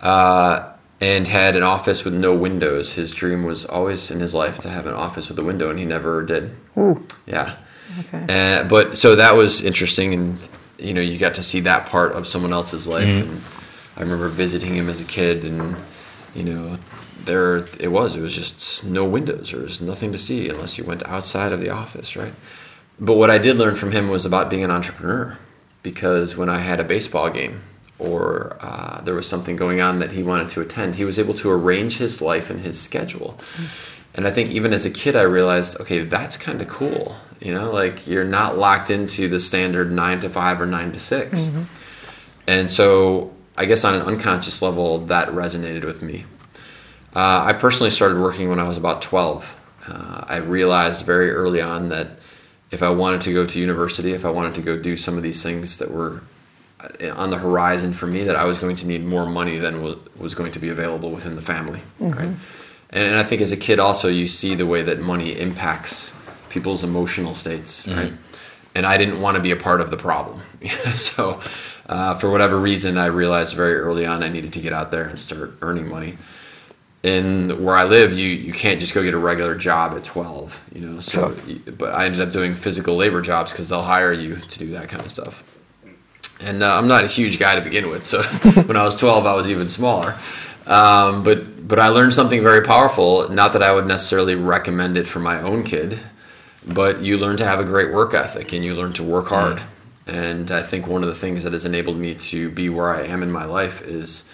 Uh, 0.00 0.72
and 1.00 1.28
had 1.28 1.54
an 1.54 1.62
office 1.62 2.04
with 2.04 2.14
no 2.14 2.34
windows. 2.34 2.94
His 2.94 3.12
dream 3.12 3.44
was 3.44 3.64
always 3.64 4.10
in 4.10 4.18
his 4.18 4.34
life 4.34 4.58
to 4.60 4.68
have 4.68 4.86
an 4.86 4.94
office 4.94 5.28
with 5.28 5.38
a 5.38 5.44
window, 5.44 5.70
and 5.70 5.78
he 5.78 5.84
never 5.84 6.24
did. 6.24 6.50
Ooh. 6.76 7.06
Yeah. 7.24 7.56
Okay. 8.00 8.26
Uh, 8.28 8.64
but 8.68 8.98
so 8.98 9.14
that 9.14 9.36
was 9.36 9.62
interesting, 9.62 10.12
and 10.12 10.38
you 10.78 10.94
know 10.94 11.00
you 11.00 11.18
got 11.18 11.34
to 11.34 11.42
see 11.42 11.60
that 11.60 11.86
part 11.86 12.12
of 12.12 12.26
someone 12.26 12.52
else's 12.52 12.86
life 12.86 13.08
mm-hmm. 13.08 13.30
and 13.30 13.42
i 13.96 14.00
remember 14.00 14.28
visiting 14.28 14.74
him 14.74 14.88
as 14.88 15.00
a 15.00 15.04
kid 15.04 15.44
and 15.44 15.76
you 16.34 16.44
know 16.44 16.78
there 17.24 17.56
it 17.80 17.90
was 17.90 18.16
it 18.16 18.20
was 18.20 18.34
just 18.34 18.84
no 18.84 19.04
windows 19.04 19.52
there 19.52 19.60
was 19.60 19.80
nothing 19.80 20.12
to 20.12 20.18
see 20.18 20.48
unless 20.48 20.78
you 20.78 20.84
went 20.84 21.06
outside 21.06 21.52
of 21.52 21.60
the 21.60 21.70
office 21.70 22.16
right 22.16 22.34
but 22.98 23.14
what 23.14 23.30
i 23.30 23.38
did 23.38 23.56
learn 23.56 23.74
from 23.74 23.92
him 23.92 24.08
was 24.08 24.24
about 24.24 24.50
being 24.50 24.64
an 24.64 24.70
entrepreneur 24.70 25.38
because 25.82 26.36
when 26.36 26.48
i 26.48 26.58
had 26.58 26.80
a 26.80 26.84
baseball 26.84 27.30
game 27.30 27.60
or 27.98 28.56
uh, 28.60 29.00
there 29.00 29.14
was 29.14 29.28
something 29.28 29.56
going 29.56 29.80
on 29.80 29.98
that 29.98 30.12
he 30.12 30.22
wanted 30.22 30.48
to 30.48 30.60
attend 30.60 30.94
he 30.94 31.04
was 31.04 31.18
able 31.18 31.34
to 31.34 31.50
arrange 31.50 31.98
his 31.98 32.22
life 32.22 32.50
and 32.50 32.60
his 32.60 32.80
schedule 32.80 33.36
mm-hmm 33.38 33.94
and 34.18 34.26
I 34.26 34.32
think 34.32 34.50
even 34.50 34.72
as 34.72 34.84
a 34.84 34.90
kid, 34.90 35.14
I 35.14 35.22
realized, 35.22 35.80
okay, 35.80 36.02
that's 36.02 36.36
kind 36.36 36.60
of 36.60 36.66
cool. 36.66 37.14
You 37.40 37.54
know, 37.54 37.70
like 37.70 38.08
you're 38.08 38.24
not 38.24 38.58
locked 38.58 38.90
into 38.90 39.28
the 39.28 39.38
standard 39.38 39.92
nine 39.92 40.18
to 40.20 40.28
five 40.28 40.60
or 40.60 40.66
nine 40.66 40.90
to 40.90 40.98
6 40.98 41.40
mm-hmm. 41.40 41.62
And 42.48 42.68
so 42.68 43.32
I 43.56 43.64
guess 43.66 43.84
on 43.84 43.94
an 43.94 44.02
unconscious 44.02 44.60
level, 44.60 45.06
that 45.06 45.28
resonated 45.28 45.84
with 45.84 46.02
me. 46.02 46.24
Uh, 47.14 47.44
I 47.46 47.52
personally 47.54 47.90
started 47.90 48.18
working 48.18 48.48
when 48.48 48.60
I 48.60 48.68
was 48.68 48.76
about 48.76 49.02
12. 49.02 49.58
Uh, 49.88 50.24
I 50.28 50.36
realized 50.38 51.04
very 51.04 51.30
early 51.30 51.60
on 51.60 51.88
that 51.88 52.18
if 52.70 52.82
I 52.82 52.90
wanted 52.90 53.22
to 53.22 53.32
go 53.32 53.46
to 53.46 53.58
university, 53.58 54.12
if 54.12 54.24
I 54.24 54.30
wanted 54.30 54.54
to 54.56 54.62
go 54.62 54.76
do 54.76 54.96
some 54.96 55.16
of 55.16 55.22
these 55.22 55.42
things 55.42 55.78
that 55.78 55.90
were 55.90 56.22
uh, 56.80 57.14
on 57.14 57.30
the 57.30 57.38
horizon 57.38 57.92
for 57.92 58.06
me, 58.06 58.24
that 58.24 58.36
I 58.36 58.44
was 58.44 58.58
going 58.58 58.76
to 58.76 58.86
need 58.86 59.04
more 59.04 59.26
money 59.26 59.56
than 59.56 59.82
was, 59.82 59.96
was 60.16 60.34
going 60.34 60.52
to 60.52 60.58
be 60.58 60.68
available 60.68 61.10
within 61.10 61.34
the 61.34 61.42
family. 61.42 61.80
Mm-hmm. 62.00 62.10
Right 62.10 62.34
and, 62.90 63.06
and 63.06 63.16
I 63.16 63.22
think 63.22 63.42
as 63.42 63.52
a 63.52 63.56
kid 63.56 63.78
also 63.78 64.08
you 64.08 64.26
see 64.26 64.54
the 64.54 64.66
way 64.66 64.82
that 64.82 65.00
money 65.00 65.38
impacts 65.38 66.16
people's 66.48 66.84
emotional 66.84 67.34
states, 67.34 67.86
mm-hmm. 67.86 67.98
right? 67.98 68.12
And 68.74 68.86
I 68.86 68.96
didn't 68.96 69.20
want 69.20 69.36
to 69.36 69.42
be 69.42 69.50
a 69.50 69.56
part 69.56 69.80
of 69.80 69.90
the 69.90 69.96
problem, 69.96 70.40
so 70.92 71.40
uh, 71.88 72.14
for 72.14 72.30
whatever 72.30 72.58
reason, 72.58 72.96
I 72.96 73.06
realized 73.06 73.56
very 73.56 73.74
early 73.74 74.06
on 74.06 74.22
I 74.22 74.28
needed 74.28 74.52
to 74.54 74.60
get 74.60 74.72
out 74.72 74.90
there 74.90 75.04
and 75.04 75.18
start 75.18 75.54
earning 75.62 75.88
money. 75.88 76.18
In 77.04 77.62
where 77.62 77.76
I 77.76 77.84
live, 77.84 78.18
you 78.18 78.26
you 78.26 78.52
can't 78.52 78.80
just 78.80 78.92
go 78.92 79.04
get 79.04 79.14
a 79.14 79.18
regular 79.18 79.54
job 79.54 79.92
at 79.94 80.02
twelve, 80.02 80.60
you 80.74 80.80
know. 80.80 80.98
So, 80.98 81.36
sure. 81.36 81.72
but 81.72 81.94
I 81.94 82.06
ended 82.06 82.20
up 82.20 82.32
doing 82.32 82.54
physical 82.54 82.96
labor 82.96 83.22
jobs 83.22 83.52
because 83.52 83.68
they'll 83.68 83.82
hire 83.82 84.12
you 84.12 84.34
to 84.36 84.58
do 84.58 84.70
that 84.72 84.88
kind 84.88 85.04
of 85.04 85.10
stuff. 85.10 85.44
And 86.40 86.62
uh, 86.62 86.76
I'm 86.76 86.88
not 86.88 87.04
a 87.04 87.06
huge 87.06 87.38
guy 87.38 87.54
to 87.54 87.60
begin 87.60 87.88
with, 87.88 88.02
so 88.04 88.22
when 88.62 88.76
I 88.76 88.82
was 88.82 88.96
twelve, 88.96 89.26
I 89.26 89.34
was 89.34 89.48
even 89.48 89.68
smaller. 89.68 90.16
Um, 90.66 91.22
but 91.22 91.66
but 91.68 91.78
I 91.78 91.88
learned 91.88 92.12
something 92.12 92.42
very 92.42 92.62
powerful. 92.62 93.28
Not 93.28 93.52
that 93.52 93.62
I 93.62 93.72
would 93.72 93.86
necessarily 93.86 94.34
recommend 94.34 94.96
it 94.96 95.06
for 95.06 95.20
my 95.20 95.40
own 95.40 95.62
kid, 95.62 96.00
but 96.66 97.00
you 97.00 97.16
learn 97.16 97.36
to 97.38 97.44
have 97.44 97.60
a 97.60 97.64
great 97.64 97.92
work 97.92 98.12
ethic 98.12 98.52
and 98.52 98.64
you 98.64 98.74
learn 98.74 98.92
to 98.94 99.02
work 99.02 99.28
hard. 99.28 99.58
Mm. 99.58 99.64
And 100.08 100.50
I 100.50 100.62
think 100.62 100.86
one 100.86 101.02
of 101.02 101.08
the 101.08 101.14
things 101.14 101.42
that 101.44 101.52
has 101.52 101.64
enabled 101.64 101.98
me 101.98 102.14
to 102.14 102.50
be 102.50 102.68
where 102.68 102.94
I 102.94 103.02
am 103.02 103.22
in 103.22 103.30
my 103.30 103.44
life 103.44 103.82
is 103.82 104.32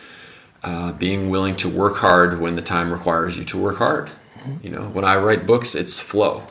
uh, 0.65 0.93
being 0.93 1.31
willing 1.31 1.55
to 1.57 1.69
work 1.69 1.97
hard 1.97 2.41
when 2.41 2.57
the 2.57 2.63
time 2.63 2.93
requires 2.93 3.39
you 3.39 3.45
to 3.45 3.59
work 3.59 3.77
hard. 3.77 4.11
You 4.63 4.71
know, 4.71 4.83
when 4.89 5.07
I 5.07 5.17
write 5.17 5.47
books, 5.47 5.75
it's 5.75 5.99
flow. 5.99 6.43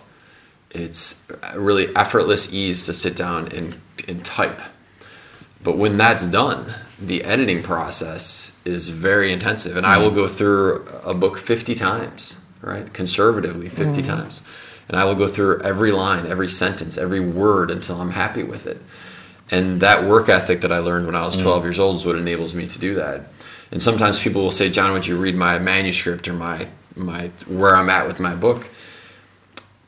It's 0.72 1.27
really 1.55 1.96
effortless 1.96 2.51
ease 2.51 2.88
to 2.88 2.93
sit 2.93 3.15
down 3.15 3.50
and, 3.50 3.79
and 4.08 4.25
type. 4.25 4.62
But 5.63 5.77
when 5.77 5.98
that's 5.98 6.27
done, 6.27 6.74
the 7.08 7.24
editing 7.24 7.62
process 7.62 8.60
is 8.65 8.89
very 8.89 9.32
intensive 9.32 9.75
and 9.75 9.86
mm. 9.86 9.89
i 9.89 9.98
will 9.98 10.12
mm. 10.12 10.15
go 10.15 10.27
through 10.27 10.86
a 11.03 11.13
book 11.13 11.38
50 11.38 11.75
times 11.75 12.43
right 12.62 12.93
conservatively 12.93 13.70
50 13.70 14.01
mm. 14.01 14.05
times 14.05 14.41
and 14.88 14.98
i 14.98 15.03
will 15.03 15.15
go 15.15 15.27
through 15.27 15.60
every 15.62 15.91
line 15.91 16.25
every 16.25 16.48
sentence 16.48 16.98
every 16.98 17.20
word 17.20 17.72
until 17.72 18.00
i'm 18.00 18.12
happy 18.12 18.43
with 18.43 18.65
it 18.65 18.82
and 19.51 19.82
that 19.82 20.03
work 20.03 20.29
ethic 20.29 20.62
that 20.62 20.72
i 20.72 20.79
learned 20.79 21.05
when 21.05 21.15
i 21.15 21.25
was 21.25 21.36
12 21.36 21.62
mm. 21.62 21.65
years 21.65 21.79
old 21.79 21.96
is 21.96 22.05
what 22.05 22.15
enables 22.15 22.55
me 22.55 22.67
to 22.67 22.79
do 22.79 22.96
that 22.96 23.22
and 23.74 23.82
sometimes 23.82 24.22
people 24.22 24.42
will 24.42 24.51
say 24.51 24.70
john 24.70 24.94
would 24.94 25.06
you 25.06 25.18
read 25.18 25.36
my 25.36 25.60
manuscript 25.60 26.30
or 26.30 26.34
my 26.34 26.65
my 26.96 27.27
where 27.48 27.75
i'm 27.75 27.89
at 27.89 28.08
with 28.08 28.22
my 28.22 28.34
book 28.34 28.70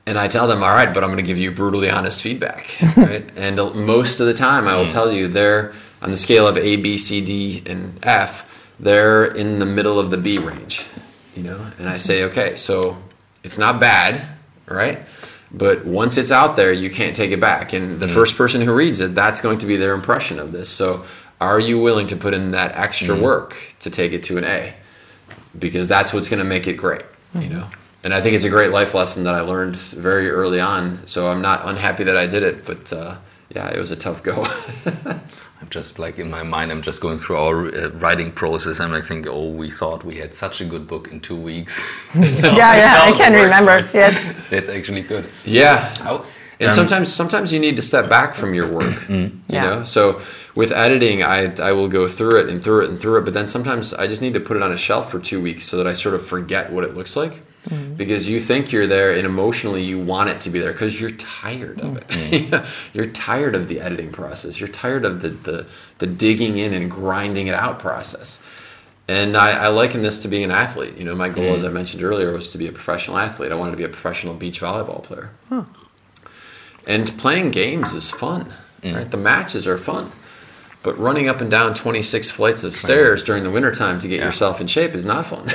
and 0.08 0.20
I 0.20 0.27
tell 0.27 0.48
them, 0.48 0.62
all 0.62 0.70
right, 0.70 0.94
but 0.94 1.04
I'm 1.04 1.10
going 1.10 1.24
to 1.24 1.27
give 1.27 1.39
you 1.39 1.51
brutally 1.51 1.89
honest 1.89 2.22
feedback, 2.22 2.77
right? 2.98 3.27
and 3.36 3.58
most 3.58 4.20
of 4.20 4.27
the 4.27 4.34
time, 4.34 4.68
I 4.68 4.75
will 4.75 4.86
mm. 4.86 4.92
tell 4.92 5.12
you 5.12 5.27
they're 5.27 5.74
on 6.01 6.12
the 6.12 6.18
scale 6.18 6.48
of 6.48 6.58
A, 6.58 6.75
B, 6.75 6.98
C, 6.98 7.22
D, 7.25 7.63
and 7.65 7.98
F, 8.04 8.72
they're 8.80 9.25
in 9.25 9.60
the 9.60 9.65
middle 9.65 10.00
of 10.00 10.12
the 10.12 10.18
B 10.18 10.38
range, 10.38 10.86
you 11.34 11.44
know, 11.44 11.72
and 11.80 11.89
I 11.89 11.98
say, 11.98 12.24
okay, 12.25 12.56
so 12.56 12.98
it's 13.44 13.58
not 13.58 13.80
bad, 13.80 14.22
right? 14.68 15.00
But 15.51 15.86
once 15.86 16.18
it's 16.18 16.32
out 16.32 16.56
there, 16.56 16.72
you 16.72 16.89
can't 16.89 17.15
take 17.15 17.32
it 17.32 17.39
back. 17.39 17.74
And 17.74 18.00
the 18.00 18.08
first 18.08 18.36
person 18.36 18.62
who 18.62 18.74
reads 18.74 19.00
it, 19.00 19.15
that's 19.15 19.39
going 19.39 19.60
to 19.60 19.65
be 19.65 19.77
their 19.77 19.94
impression 19.94 20.38
of 20.38 20.51
this. 20.51 20.70
So 20.70 21.06
are 21.42 21.60
you 21.60 21.80
willing 21.80 22.08
to 22.08 22.15
put 22.15 22.34
in 22.34 22.51
that 22.51 22.75
extra 22.75 23.15
work 23.20 23.74
to 23.80 23.89
take 23.89 24.13
it 24.13 24.24
to 24.25 24.38
an 24.38 24.44
A? 24.46 24.74
Because 25.58 25.88
that's 25.88 26.13
what's 26.13 26.30
going 26.30 26.39
to 26.39 26.46
make 26.46 26.68
it 26.68 26.74
great, 26.77 27.04
you 27.39 27.50
know? 27.50 27.68
And 28.04 28.13
I 28.13 28.22
think 28.22 28.36
it's 28.36 28.44
a 28.46 28.50
great 28.50 28.72
life 28.72 28.94
lesson 28.94 29.24
that 29.24 29.34
I 29.34 29.42
learned 29.42 29.75
very 29.77 30.30
early 30.30 30.60
on. 30.60 31.06
So 31.08 31.32
I'm 31.32 31.42
not 31.42 31.62
unhappy 31.65 32.04
that 32.04 32.15
I 32.18 32.27
did 32.27 32.44
it, 32.44 32.65
but 32.65 32.92
uh, 32.94 33.18
yeah, 33.56 33.70
it 33.70 33.80
was 33.80 33.92
a 33.92 33.96
tough 33.96 34.22
go. 34.22 34.46
I'm 35.62 35.70
just 35.70 35.98
like 35.98 36.20
in 36.20 36.30
my 36.30 36.44
mind, 36.44 36.72
I'm 36.72 36.82
just 36.82 37.01
going 37.01 37.18
through 37.18 37.38
our 37.38 37.68
uh, 37.75 37.89
writing 37.94 38.32
process, 38.32 38.80
and 38.80 38.94
I 38.94 39.01
think, 39.01 39.25
oh, 39.27 39.50
we 39.50 39.72
thought 39.72 40.04
we 40.04 40.18
had 40.18 40.36
such 40.36 40.62
a 40.62 40.65
good 40.65 40.88
book 40.88 41.08
in 41.12 41.20
two 41.22 41.36
weeks. 41.36 41.82
Yeah, 42.15 42.75
yeah, 42.75 43.01
I 43.04 43.12
can 43.12 43.34
remember. 43.34 43.80
Yes. 43.94 44.36
That's 44.50 44.70
actually 44.70 45.01
good. 45.01 45.30
yeah. 45.46 45.94
How, 46.04 46.25
And 46.60 46.72
sometimes, 46.72 47.12
sometimes 47.13 47.51
you 47.51 47.60
need 47.60 47.75
to 47.77 47.82
step 47.82 48.08
back 48.10 48.36
from 48.36 48.54
your 48.54 48.68
work. 48.68 48.96
You 49.10 49.32
Yeah. 49.48 49.62
know, 49.63 49.84
so 49.84 50.22
with 50.55 50.71
editing, 50.71 51.21
I 51.21 51.53
I 51.62 51.74
will 51.74 51.89
go 51.89 52.07
through 52.07 52.39
it 52.39 52.50
and 52.50 52.63
through 52.63 52.85
it 52.85 52.89
and 52.89 53.00
through 53.00 53.17
it. 53.19 53.25
But 53.25 53.33
then 53.33 53.45
sometimes 53.45 53.93
I 53.93 54.07
just 54.07 54.21
need 54.21 54.33
to 54.33 54.39
put 54.39 54.57
it 54.57 54.63
on 54.63 54.71
a 54.71 54.77
shelf 54.77 55.12
for 55.12 55.19
two 55.19 55.41
weeks 55.41 55.65
so 55.65 55.77
that 55.77 55.85
I 55.85 55.93
sort 55.93 56.15
of 56.15 56.25
forget 56.25 56.71
what 56.71 56.83
it 56.83 56.95
looks 56.95 57.15
like. 57.15 57.43
Mm-hmm. 57.65 57.95
Because 57.95 58.29
you 58.29 58.39
think 58.39 58.71
you're 58.71 58.85
there, 58.88 59.12
and 59.12 59.25
emotionally 59.25 59.83
you 59.83 60.00
want 60.00 60.29
it 60.29 60.39
to 60.41 60.50
be 60.50 60.59
there 60.59 60.71
because 60.71 61.01
you're 61.01 61.12
tired 61.12 61.81
of 61.81 61.97
it. 61.97 62.07
Mm-hmm. 62.07 62.93
you're 62.97 63.07
tired 63.07 63.55
of 63.55 63.67
the 63.67 63.81
editing 63.81 64.12
process. 64.12 64.59
You're 64.59 64.69
tired 64.69 65.03
of 65.03 65.21
the 65.21 65.29
the, 65.29 65.67
the 65.97 66.07
digging 66.07 66.57
in 66.57 66.74
and 66.74 66.89
grinding 66.89 67.47
it 67.47 67.55
out 67.55 67.79
process. 67.79 68.41
And 69.07 69.38
I, 69.38 69.65
I 69.65 69.67
liken 69.67 70.01
this 70.01 70.19
to 70.24 70.27
being 70.27 70.45
an 70.45 70.51
athlete. 70.51 70.97
You 70.97 71.03
know, 71.03 71.15
my 71.15 71.29
goal, 71.29 71.53
as 71.53 71.63
I 71.63 71.67
mm-hmm. 71.67 71.75
mentioned 71.75 72.03
earlier, 72.03 72.31
was 72.33 72.50
to 72.51 72.57
be 72.57 72.67
a 72.67 72.71
professional 72.71 73.17
athlete. 73.17 73.51
I 73.51 73.55
wanted 73.55 73.71
to 73.71 73.77
be 73.77 73.83
a 73.83 73.89
professional 73.89 74.33
beach 74.33 74.62
volleyball 74.62 75.03
player. 75.03 75.31
And 76.88 77.17
playing 77.17 77.51
games 77.51 77.93
is 77.93 78.09
fun, 78.09 78.53
right? 78.83 79.09
The 79.09 79.17
matches 79.17 79.67
are 79.67 79.77
fun. 79.77 80.12
But 80.86 80.98
running 81.00 81.27
up 81.27 81.42
and 81.42 81.50
down 81.50 81.74
26 81.74 82.30
flights 82.32 82.63
of 82.63 82.75
stairs 82.75 83.24
during 83.24 83.44
the 83.44 83.50
wintertime 83.51 83.98
to 84.00 84.08
get 84.08 84.20
Yeah. 84.20 84.25
yourself 84.27 84.62
in 84.62 84.68
shape 84.68 84.94
is 84.94 85.04
not 85.04 85.25
fun. 85.25 85.46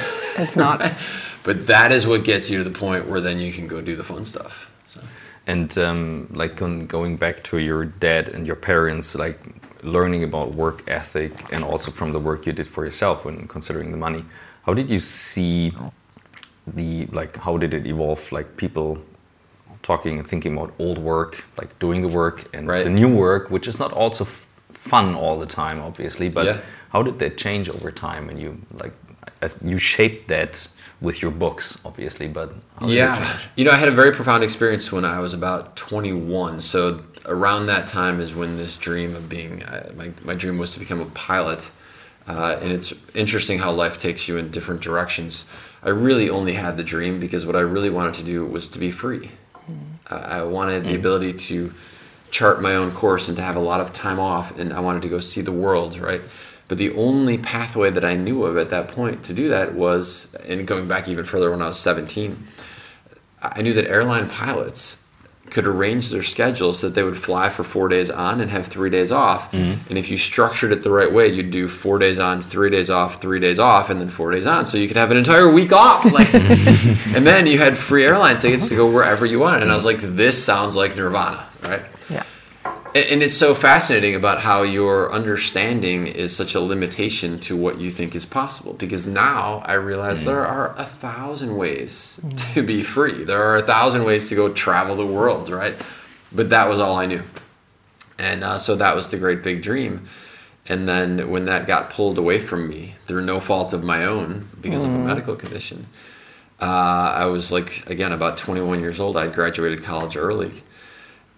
It's 0.44 0.56
not. 0.56 0.78
but 1.44 1.66
that 1.68 1.92
is 1.92 2.04
what 2.06 2.24
gets 2.24 2.50
you 2.50 2.58
to 2.58 2.64
the 2.70 2.76
point 2.84 3.06
where 3.06 3.20
then 3.20 3.38
you 3.38 3.52
can 3.52 3.66
go 3.68 3.80
do 3.80 3.94
the 3.94 4.04
fun 4.04 4.24
stuff. 4.24 4.54
So. 4.86 5.00
And 5.46 5.70
um, 5.78 6.28
like 6.42 6.60
on 6.60 6.86
going 6.86 7.16
back 7.16 7.36
to 7.44 7.58
your 7.58 7.84
dad 7.84 8.28
and 8.28 8.44
your 8.44 8.56
parents, 8.56 9.14
like 9.14 9.38
learning 9.82 10.24
about 10.24 10.48
work 10.54 10.82
ethic 10.88 11.32
and 11.52 11.62
also 11.64 11.90
from 11.92 12.12
the 12.12 12.18
work 12.18 12.44
you 12.46 12.52
did 12.52 12.66
for 12.68 12.84
yourself 12.84 13.24
when 13.24 13.46
considering 13.46 13.92
the 13.92 13.96
money, 13.96 14.24
how 14.66 14.74
did 14.74 14.90
you 14.90 14.98
see 15.00 15.72
the 16.66 17.06
like 17.12 17.36
how 17.46 17.56
did 17.56 17.72
it 17.72 17.86
evolve? 17.86 18.30
Like 18.32 18.56
people 18.56 18.98
talking 19.82 20.18
and 20.18 20.26
thinking 20.28 20.52
about 20.56 20.74
old 20.78 20.98
work, 20.98 21.44
like 21.56 21.70
doing 21.78 22.02
the 22.02 22.08
work 22.08 22.44
and 22.54 22.66
Right. 22.68 22.84
the 22.84 22.90
new 22.90 23.14
work, 23.14 23.50
which 23.50 23.66
is 23.66 23.78
not 23.78 23.92
also 23.92 24.24
f- 24.24 24.46
fun 24.72 25.14
all 25.14 25.38
the 25.38 25.46
time, 25.46 25.80
obviously. 25.80 26.28
But 26.28 26.46
Yeah. 26.46 26.60
how 26.92 27.02
did 27.02 27.18
that 27.18 27.36
change 27.36 27.68
over 27.68 27.90
time? 27.90 28.28
And 28.28 28.40
you 28.40 28.58
like 28.72 28.92
you 29.64 29.78
shaped 29.78 30.28
that 30.28 30.68
with 31.00 31.22
your 31.22 31.30
books, 31.30 31.78
obviously. 31.84 32.28
But 32.28 32.52
how 32.78 32.86
Yeah. 32.88 33.38
You 33.56 33.64
know, 33.64 33.70
I 33.70 33.76
had 33.76 33.88
a 33.88 33.92
very 33.92 34.12
profound 34.12 34.42
experience 34.44 34.92
when 34.92 35.04
I 35.04 35.18
was 35.20 35.32
about 35.34 35.76
21. 35.76 36.60
So 36.60 37.00
around 37.26 37.66
that 37.66 37.86
time 37.86 38.20
is 38.20 38.34
when 38.34 38.56
this 38.58 38.76
dream 38.76 39.14
of 39.14 39.28
being, 39.28 39.62
uh, 39.62 39.90
my, 39.96 40.10
my 40.24 40.34
dream 40.34 40.58
was 40.58 40.72
to 40.74 40.78
become 40.80 41.00
a 41.00 41.06
pilot. 41.06 41.70
Uh, 42.28 42.58
and 42.60 42.70
it's 42.70 42.92
interesting 43.14 43.58
how 43.60 43.72
life 43.72 43.96
takes 43.98 44.28
you 44.28 44.36
in 44.36 44.50
different 44.50 44.82
directions. 44.82 45.46
I 45.82 45.88
really 45.88 46.28
only 46.28 46.52
had 46.52 46.76
the 46.76 46.84
dream 46.84 47.18
because 47.18 47.46
what 47.46 47.56
I 47.56 47.60
really 47.60 47.90
wanted 47.90 48.14
to 48.14 48.24
do 48.24 48.44
was 48.44 48.68
to 48.68 48.78
be 48.78 48.90
free. 48.90 49.30
Uh, 50.10 50.14
I 50.14 50.42
wanted 50.42 50.84
the 50.86 50.94
ability 50.94 51.32
to 51.48 51.72
chart 52.30 52.62
my 52.62 52.74
own 52.74 52.92
course 52.92 53.28
and 53.28 53.36
to 53.36 53.42
have 53.42 53.56
a 53.56 53.60
lot 53.60 53.80
of 53.80 53.92
time 53.92 54.18
off, 54.18 54.58
and 54.58 54.72
I 54.72 54.80
wanted 54.80 55.02
to 55.02 55.08
go 55.08 55.20
see 55.20 55.40
the 55.40 55.52
world, 55.52 55.98
right? 55.98 56.20
But 56.68 56.78
the 56.78 56.94
only 56.94 57.36
pathway 57.36 57.90
that 57.90 58.04
I 58.04 58.14
knew 58.14 58.44
of 58.44 58.56
at 58.56 58.70
that 58.70 58.88
point 58.88 59.24
to 59.24 59.32
do 59.32 59.48
that 59.48 59.74
was, 59.74 60.34
and 60.46 60.66
going 60.66 60.86
back 60.86 61.08
even 61.08 61.24
further 61.24 61.50
when 61.50 61.60
I 61.60 61.66
was 61.66 61.78
17, 61.80 62.44
I 63.42 63.62
knew 63.62 63.72
that 63.74 63.88
airline 63.88 64.28
pilots 64.28 65.04
could 65.50 65.66
arrange 65.66 66.10
their 66.10 66.22
schedules 66.22 66.78
so 66.78 66.88
that 66.88 66.94
they 66.94 67.02
would 67.02 67.16
fly 67.16 67.48
for 67.48 67.64
four 67.64 67.88
days 67.88 68.10
on 68.10 68.40
and 68.40 68.50
have 68.50 68.66
three 68.66 68.88
days 68.88 69.10
off. 69.10 69.50
Mm-hmm. 69.50 69.88
And 69.88 69.98
if 69.98 70.10
you 70.10 70.16
structured 70.16 70.70
it 70.70 70.82
the 70.82 70.90
right 70.90 71.12
way, 71.12 71.28
you'd 71.28 71.50
do 71.50 71.66
four 71.66 71.98
days 71.98 72.20
on, 72.20 72.40
three 72.40 72.70
days 72.70 72.88
off, 72.88 73.20
three 73.20 73.40
days 73.40 73.58
off, 73.58 73.90
and 73.90 74.00
then 74.00 74.08
four 74.08 74.30
days 74.30 74.46
on. 74.46 74.66
So 74.66 74.78
you 74.78 74.86
could 74.86 74.96
have 74.96 75.10
an 75.10 75.16
entire 75.16 75.50
week 75.50 75.72
off. 75.72 76.10
Like, 76.12 76.32
and 76.34 77.26
then 77.26 77.46
you 77.46 77.58
had 77.58 77.76
free 77.76 78.04
airline 78.04 78.36
tickets 78.36 78.68
to 78.68 78.76
go 78.76 78.88
wherever 78.88 79.26
you 79.26 79.40
wanted. 79.40 79.62
And 79.62 79.72
I 79.72 79.74
was 79.74 79.84
like, 79.84 79.98
this 79.98 80.42
sounds 80.42 80.76
like 80.76 80.96
nirvana, 80.96 81.44
right? 81.64 81.82
And 82.94 83.22
it's 83.22 83.34
so 83.34 83.54
fascinating 83.54 84.16
about 84.16 84.40
how 84.40 84.62
your 84.62 85.12
understanding 85.12 86.06
is 86.08 86.34
such 86.34 86.54
a 86.54 86.60
limitation 86.60 87.38
to 87.40 87.56
what 87.56 87.78
you 87.78 87.90
think 87.90 88.14
is 88.16 88.26
possible. 88.26 88.72
Because 88.72 89.06
now 89.06 89.62
I 89.64 89.74
realize 89.74 90.24
there 90.24 90.44
are 90.44 90.74
a 90.76 90.84
thousand 90.84 91.56
ways 91.56 92.20
to 92.52 92.62
be 92.62 92.82
free. 92.82 93.24
There 93.24 93.42
are 93.42 93.56
a 93.56 93.62
thousand 93.62 94.04
ways 94.04 94.28
to 94.30 94.34
go 94.34 94.52
travel 94.52 94.96
the 94.96 95.06
world, 95.06 95.50
right? 95.50 95.74
But 96.32 96.50
that 96.50 96.68
was 96.68 96.80
all 96.80 96.96
I 96.96 97.06
knew. 97.06 97.22
And 98.18 98.42
uh, 98.42 98.58
so 98.58 98.74
that 98.76 98.94
was 98.96 99.08
the 99.10 99.18
great 99.18 99.42
big 99.42 99.62
dream. 99.62 100.04
And 100.68 100.86
then 100.86 101.30
when 101.30 101.46
that 101.46 101.66
got 101.66 101.90
pulled 101.90 102.18
away 102.18 102.38
from 102.38 102.68
me 102.68 102.94
through 103.02 103.22
no 103.22 103.40
fault 103.40 103.72
of 103.72 103.82
my 103.82 104.04
own 104.04 104.48
because 104.60 104.84
of 104.84 104.94
a 104.94 104.98
medical 104.98 105.34
condition, 105.34 105.86
uh, 106.60 107.14
I 107.16 107.26
was 107.26 107.50
like, 107.50 107.88
again, 107.88 108.12
about 108.12 108.36
21 108.36 108.80
years 108.80 109.00
old. 109.00 109.16
I 109.16 109.28
graduated 109.28 109.82
college 109.82 110.16
early. 110.16 110.52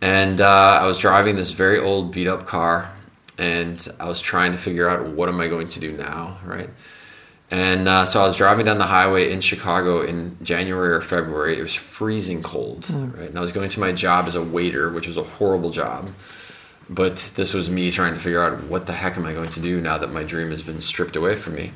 And 0.03 0.41
uh, 0.41 0.81
I 0.83 0.87
was 0.87 0.99
driving 0.99 1.37
this 1.37 1.53
very 1.53 1.79
old 1.79 2.13
beat 2.13 2.27
up 2.27 2.45
car, 2.45 2.91
and 3.39 3.87
I 4.01 4.09
was 4.09 4.21
trying 4.21 4.51
to 4.51 4.59
figure 4.59 4.89
out 4.89 5.07
what 5.07 5.29
am 5.29 5.41
I 5.41 5.47
going 5.47 5.69
to 5.69 5.81
do 5.81 5.97
now, 5.97 6.39
right? 6.45 6.69
And 7.53 7.87
uh, 7.87 8.05
so 8.05 8.21
I 8.21 8.25
was 8.25 8.37
driving 8.37 8.67
down 8.67 8.79
the 8.79 8.87
highway 8.87 9.31
in 9.31 9.41
Chicago 9.41 10.01
in 10.01 10.39
January 10.43 10.93
or 10.93 11.01
February. 11.01 11.57
It 11.57 11.61
was 11.61 11.75
freezing 11.75 12.43
cold, 12.43 12.91
right? 12.91 13.29
And 13.29 13.39
I 13.39 13.43
was 13.43 13.53
going 13.53 13.69
to 13.69 13.81
my 13.81 13.93
job 13.93 14.27
as 14.27 14.35
a 14.35 14.43
waiter, 14.43 14.91
which 14.91 15.07
was 15.07 15.19
a 15.19 15.23
horrible 15.23 15.71
job. 15.71 16.11
But 16.91 17.33
this 17.37 17.55
was 17.55 17.71
me 17.71 17.91
trying 17.93 18.15
to 18.15 18.19
figure 18.19 18.43
out 18.43 18.65
what 18.65 18.87
the 18.87 18.95
heck 18.95 19.17
am 19.17 19.25
I 19.25 19.35
going 19.35 19.51
to 19.51 19.61
do 19.61 19.81
now 19.81 19.99
that 19.99 20.11
my 20.11 20.25
dream 20.25 20.51
has 20.51 20.63
been 20.63 20.81
stripped 20.81 21.15
away 21.15 21.37
from 21.37 21.55
me. 21.55 21.73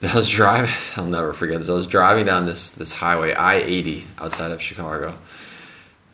And 0.00 0.10
I 0.10 0.14
was 0.14 0.28
driving, 0.40 0.70
I'll 0.96 1.10
never 1.10 1.32
forget 1.32 1.58
this. 1.58 1.68
I 1.70 1.72
was 1.74 1.88
driving 1.88 2.26
down 2.26 2.46
this, 2.46 2.70
this 2.70 2.92
highway, 2.92 3.32
I 3.32 3.56
80, 3.56 4.06
outside 4.18 4.52
of 4.52 4.62
Chicago. 4.62 5.18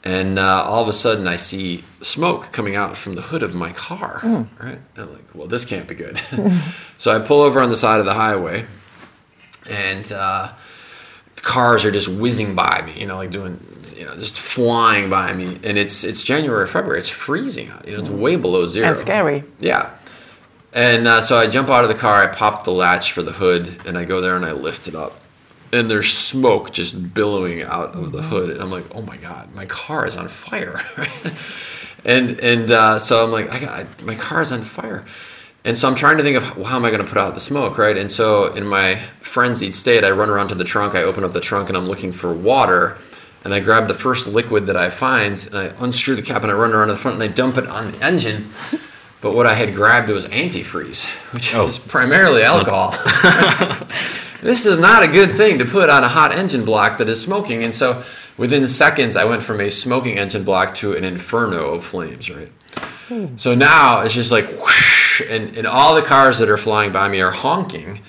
And 0.02 0.38
uh, 0.38 0.64
all 0.64 0.82
of 0.82 0.88
a 0.88 0.94
sudden, 0.94 1.26
I 1.26 1.36
see 1.36 1.84
smoke 2.00 2.52
coming 2.52 2.74
out 2.74 2.96
from 2.96 3.14
the 3.14 3.22
hood 3.22 3.42
of 3.42 3.54
my 3.54 3.72
car. 3.72 4.20
Right? 4.58 4.78
And 4.96 5.04
I'm 5.04 5.12
like, 5.12 5.34
well, 5.34 5.46
this 5.46 5.64
can't 5.64 5.86
be 5.86 5.94
good. 5.94 6.18
so 6.96 7.10
I 7.14 7.18
pull 7.18 7.42
over 7.42 7.60
on 7.60 7.68
the 7.68 7.76
side 7.76 8.00
of 8.00 8.06
the 8.06 8.14
highway, 8.14 8.64
and 9.68 10.10
uh, 10.12 10.52
cars 11.36 11.84
are 11.84 11.90
just 11.90 12.08
whizzing 12.08 12.54
by 12.54 12.82
me. 12.86 12.98
You 12.98 13.06
know, 13.06 13.16
like 13.16 13.30
doing, 13.30 13.60
you 13.94 14.06
know, 14.06 14.14
just 14.16 14.38
flying 14.38 15.10
by 15.10 15.34
me. 15.34 15.58
And 15.64 15.76
it's 15.76 16.02
it's 16.02 16.22
January, 16.22 16.66
February. 16.66 16.98
It's 16.98 17.10
freezing 17.10 17.68
out. 17.68 17.86
You 17.86 17.94
know, 17.94 18.00
it's 18.00 18.10
way 18.10 18.36
below 18.36 18.66
zero. 18.66 18.88
And 18.88 18.96
scary. 18.96 19.44
Yeah. 19.58 19.94
And 20.72 21.08
uh, 21.08 21.20
so 21.20 21.36
I 21.36 21.46
jump 21.46 21.68
out 21.68 21.82
of 21.82 21.90
the 21.90 21.96
car, 21.96 22.22
I 22.22 22.28
pop 22.28 22.64
the 22.64 22.70
latch 22.70 23.12
for 23.12 23.22
the 23.22 23.32
hood, 23.32 23.76
and 23.86 23.98
I 23.98 24.04
go 24.04 24.20
there 24.20 24.36
and 24.36 24.44
I 24.44 24.52
lift 24.52 24.86
it 24.86 24.94
up. 24.94 25.19
And 25.72 25.88
there's 25.90 26.12
smoke 26.12 26.72
just 26.72 27.14
billowing 27.14 27.62
out 27.62 27.94
of 27.94 28.10
the 28.12 28.22
hood. 28.22 28.50
And 28.50 28.60
I'm 28.60 28.70
like, 28.70 28.84
oh 28.94 29.02
my 29.02 29.16
God, 29.18 29.54
my 29.54 29.66
car 29.66 30.06
is 30.06 30.16
on 30.16 30.26
fire. 30.28 30.80
and 32.04 32.38
and 32.40 32.70
uh, 32.70 32.98
so 32.98 33.24
I'm 33.24 33.30
like, 33.30 33.48
I 33.50 33.60
got, 33.60 34.02
my 34.04 34.14
car 34.16 34.42
is 34.42 34.50
on 34.52 34.62
fire. 34.62 35.04
And 35.64 35.76
so 35.76 35.86
I'm 35.88 35.94
trying 35.94 36.16
to 36.16 36.22
think 36.22 36.36
of 36.38 36.56
well, 36.56 36.66
how 36.66 36.76
am 36.76 36.84
I 36.84 36.90
going 36.90 37.02
to 37.02 37.08
put 37.08 37.18
out 37.18 37.34
the 37.34 37.40
smoke, 37.40 37.78
right? 37.78 37.96
And 37.96 38.10
so 38.10 38.52
in 38.52 38.66
my 38.66 38.96
frenzied 39.20 39.74
state, 39.74 40.02
I 40.04 40.10
run 40.10 40.28
around 40.30 40.48
to 40.48 40.54
the 40.54 40.64
trunk, 40.64 40.94
I 40.94 41.02
open 41.02 41.22
up 41.22 41.32
the 41.34 41.40
trunk, 41.40 41.68
and 41.68 41.76
I'm 41.76 41.86
looking 41.86 42.12
for 42.12 42.32
water. 42.32 42.96
And 43.44 43.54
I 43.54 43.60
grab 43.60 43.88
the 43.88 43.94
first 43.94 44.26
liquid 44.26 44.66
that 44.66 44.76
I 44.76 44.90
find, 44.90 45.46
and 45.46 45.56
I 45.56 45.72
unscrew 45.82 46.14
the 46.14 46.20
cap, 46.22 46.42
and 46.42 46.50
I 46.50 46.54
run 46.54 46.72
around 46.72 46.88
to 46.88 46.92
the 46.94 46.98
front, 46.98 47.14
and 47.14 47.30
I 47.30 47.32
dump 47.32 47.56
it 47.56 47.66
on 47.68 47.92
the 47.92 48.04
engine. 48.04 48.50
But 49.22 49.34
what 49.34 49.46
I 49.46 49.54
had 49.54 49.74
grabbed 49.74 50.08
was 50.10 50.26
antifreeze, 50.26 51.06
which 51.32 51.54
Oh. 51.54 51.66
is 51.68 51.78
primarily 51.78 52.42
alcohol. 52.42 52.92
this 54.42 54.66
is 54.66 54.78
not 54.78 55.02
a 55.02 55.08
good 55.08 55.34
thing 55.36 55.58
to 55.58 55.64
put 55.64 55.90
on 55.90 56.04
a 56.04 56.08
hot 56.08 56.32
engine 56.34 56.64
block 56.64 56.98
that 56.98 57.08
is 57.08 57.20
smoking. 57.20 57.62
And 57.62 57.74
so 57.74 58.02
within 58.36 58.66
seconds, 58.66 59.16
I 59.16 59.24
went 59.24 59.42
from 59.42 59.60
a 59.60 59.70
smoking 59.70 60.18
engine 60.18 60.44
block 60.44 60.74
to 60.76 60.92
an 60.94 61.04
inferno 61.04 61.74
of 61.74 61.84
flames, 61.84 62.30
right? 62.30 62.50
So 63.36 63.54
now 63.54 64.00
it's 64.02 64.14
just 64.14 64.30
like 64.30 64.46
whoosh, 64.46 65.22
and, 65.28 65.56
and 65.56 65.66
all 65.66 65.94
the 65.94 66.02
cars 66.02 66.38
that 66.38 66.48
are 66.48 66.56
flying 66.56 66.92
by 66.92 67.08
me 67.08 67.20
are 67.20 67.32
honking 67.32 68.00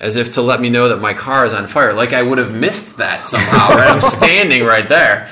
as 0.00 0.16
if 0.16 0.30
to 0.34 0.42
let 0.42 0.60
me 0.60 0.70
know 0.70 0.88
that 0.88 0.98
my 0.98 1.14
car 1.14 1.44
is 1.46 1.54
on 1.54 1.66
fire. 1.66 1.92
Like 1.92 2.12
I 2.12 2.22
would 2.22 2.38
have 2.38 2.54
missed 2.54 2.98
that 2.98 3.24
somehow, 3.24 3.68
right? 3.70 3.88
I'm 3.88 4.00
standing 4.02 4.64
right 4.64 4.88
there. 4.88 5.28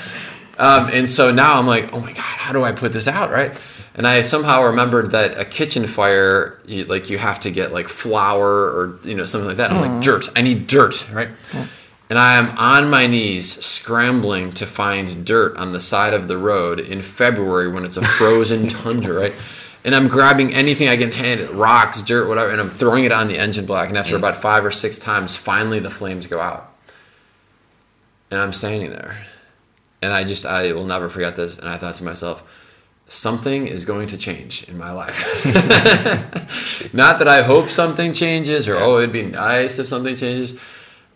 Um, 0.59 0.89
and 0.93 1.09
so 1.09 1.33
now 1.33 1.59
I'm 1.59 1.67
like, 1.67 1.93
oh 1.93 2.01
my 2.01 2.13
God, 2.13 2.23
how 2.23 2.53
do 2.53 2.63
I 2.63 2.73
put 2.73 2.93
this 2.93 3.09
out, 3.09 3.31
right? 3.31 3.53
And 3.97 4.09
I 4.09 4.23
somehow 4.23 4.65
remembered 4.65 5.13
that 5.13 5.39
a 5.39 5.45
kitchen 5.45 5.87
fire, 5.87 6.59
you, 6.67 6.85
like 6.85 7.11
you 7.11 7.19
have 7.19 7.39
to 7.41 7.51
get 7.51 7.73
like 7.73 7.87
flour 7.87 8.49
or 8.49 8.99
you 9.05 9.15
know 9.15 9.25
something 9.25 9.47
like 9.47 9.59
that. 9.59 9.71
I'm 9.71 9.81
like 9.81 9.91
mm. 9.91 10.03
dirt. 10.03 10.29
I 10.35 10.43
need 10.43 10.67
dirt, 10.67 11.09
right? 11.13 11.29
And 12.11 12.19
I 12.19 12.37
am 12.37 12.57
on 12.59 12.91
my 12.91 13.07
knees 13.07 13.65
scrambling 13.65 14.53
to 14.53 14.67
find 14.67 15.25
dirt 15.25 15.57
on 15.57 15.73
the 15.73 15.81
side 15.81 16.13
of 16.13 16.29
the 16.29 16.37
road 16.37 16.81
in 16.81 17.03
February 17.03 17.71
when 17.71 17.85
it's 17.85 17.97
a 17.97 18.03
frozen 18.03 18.69
tundra, 18.69 19.15
right? 19.15 19.35
And 19.85 19.95
I'm 19.95 20.09
grabbing 20.09 20.55
anything 20.55 20.89
I 20.89 20.97
can 20.97 21.13
hand, 21.13 21.49
rocks, 21.51 22.01
dirt, 22.01 22.27
whatever, 22.27 22.51
and 22.51 22.61
I'm 22.61 22.71
throwing 22.71 23.05
it 23.05 23.13
on 23.13 23.29
the 23.29 23.39
engine 23.39 23.67
block. 23.67 23.89
And 23.89 23.99
after 23.99 24.17
about 24.17 24.37
five 24.37 24.65
or 24.65 24.71
six 24.71 24.99
times, 24.99 25.37
finally 25.37 25.79
the 25.79 25.91
flames 25.91 26.27
go 26.27 26.41
out. 26.41 26.73
And 28.31 28.41
I'm 28.41 28.53
standing 28.53 28.91
there. 28.91 29.27
And 30.01 30.13
I 30.13 30.25
just, 30.25 30.47
I 30.47 30.73
will 30.73 30.87
never 30.87 31.09
forget 31.09 31.37
this. 31.37 31.59
And 31.59 31.69
I 31.69 31.77
thought 31.77 31.95
to 31.97 32.05
myself, 32.05 32.43
something 33.07 33.67
is 33.67 33.85
going 33.85 34.09
to 34.09 34.17
change 34.17 34.69
in 34.69 34.79
my 34.79 34.91
life. 34.91 35.45
Not 36.95 37.19
that 37.19 37.29
I 37.29 37.43
hope 37.43 37.69
something 37.69 38.13
changes 38.13 38.69
or, 38.69 38.77
oh, 38.77 38.99
it'd 38.99 39.13
be 39.13 39.23
nice 39.23 39.79
if 39.79 39.87
something 39.87 40.17
changes, 40.17 40.59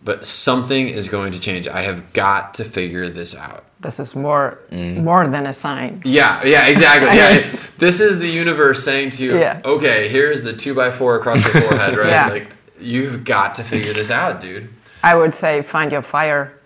but 0.03 0.25
something 0.25 0.87
is 0.87 1.09
going 1.09 1.31
to 1.33 1.39
change. 1.39 1.67
I 1.67 1.81
have 1.81 2.13
got 2.13 2.53
to 2.55 2.63
figure 2.63 3.09
this 3.09 3.35
out. 3.35 3.65
This 3.81 3.99
is 3.99 4.13
more 4.13 4.59
mm. 4.71 5.01
more 5.03 5.25
than 5.27 5.47
a 5.47 5.53
sign. 5.53 6.01
Yeah, 6.03 6.43
yeah, 6.45 6.67
exactly. 6.67 7.09
Yeah, 7.17 7.49
this 7.77 8.01
is 8.01 8.19
the 8.19 8.27
universe 8.27 8.83
saying 8.83 9.11
to 9.11 9.23
you, 9.23 9.39
Yeah. 9.39 9.61
okay, 9.63 10.09
here's 10.09 10.43
the 10.43 10.53
two 10.53 10.73
by 10.73 10.91
four 10.91 11.15
across 11.15 11.43
the 11.43 11.61
forehead, 11.61 11.97
right? 11.97 12.09
Yeah. 12.09 12.27
Like, 12.27 12.49
you've 12.79 13.23
got 13.23 13.55
to 13.55 13.63
figure 13.63 13.93
this 13.93 14.11
out, 14.11 14.41
dude. 14.41 14.69
I 15.01 15.15
would 15.15 15.33
say 15.33 15.61
find 15.61 15.91
your 15.93 16.01
fire. 16.01 16.59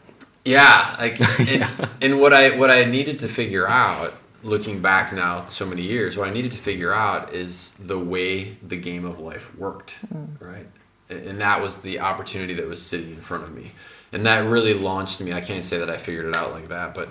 Yeah, 0.43 0.95
like, 0.99 1.21
and, 1.21 1.89
and 2.01 2.19
what 2.19 2.33
I 2.33 2.57
what 2.57 2.71
I 2.71 2.83
needed 2.85 3.19
to 3.19 3.27
figure 3.27 3.67
out, 3.67 4.13
looking 4.43 4.81
back 4.81 5.13
now 5.13 5.45
so 5.47 5.65
many 5.65 5.81
years, 5.81 6.17
what 6.17 6.27
I 6.27 6.31
needed 6.31 6.51
to 6.51 6.59
figure 6.59 6.93
out 6.93 7.33
is 7.33 7.71
the 7.73 7.97
way 7.97 8.57
the 8.61 8.75
game 8.75 9.05
of 9.05 9.19
life 9.19 9.55
worked, 9.57 9.99
right? 10.39 10.67
And 11.09 11.39
that 11.41 11.61
was 11.61 11.77
the 11.77 11.99
opportunity 11.99 12.53
that 12.53 12.67
was 12.67 12.81
sitting 12.81 13.11
in 13.11 13.21
front 13.21 13.43
of 13.43 13.53
me, 13.53 13.71
and 14.11 14.25
that 14.25 14.45
really 14.45 14.73
launched 14.73 15.21
me. 15.21 15.33
I 15.33 15.41
can't 15.41 15.65
say 15.65 15.79
that 15.79 15.89
I 15.89 15.97
figured 15.97 16.25
it 16.25 16.35
out 16.35 16.51
like 16.51 16.67
that, 16.69 16.93
but. 16.93 17.09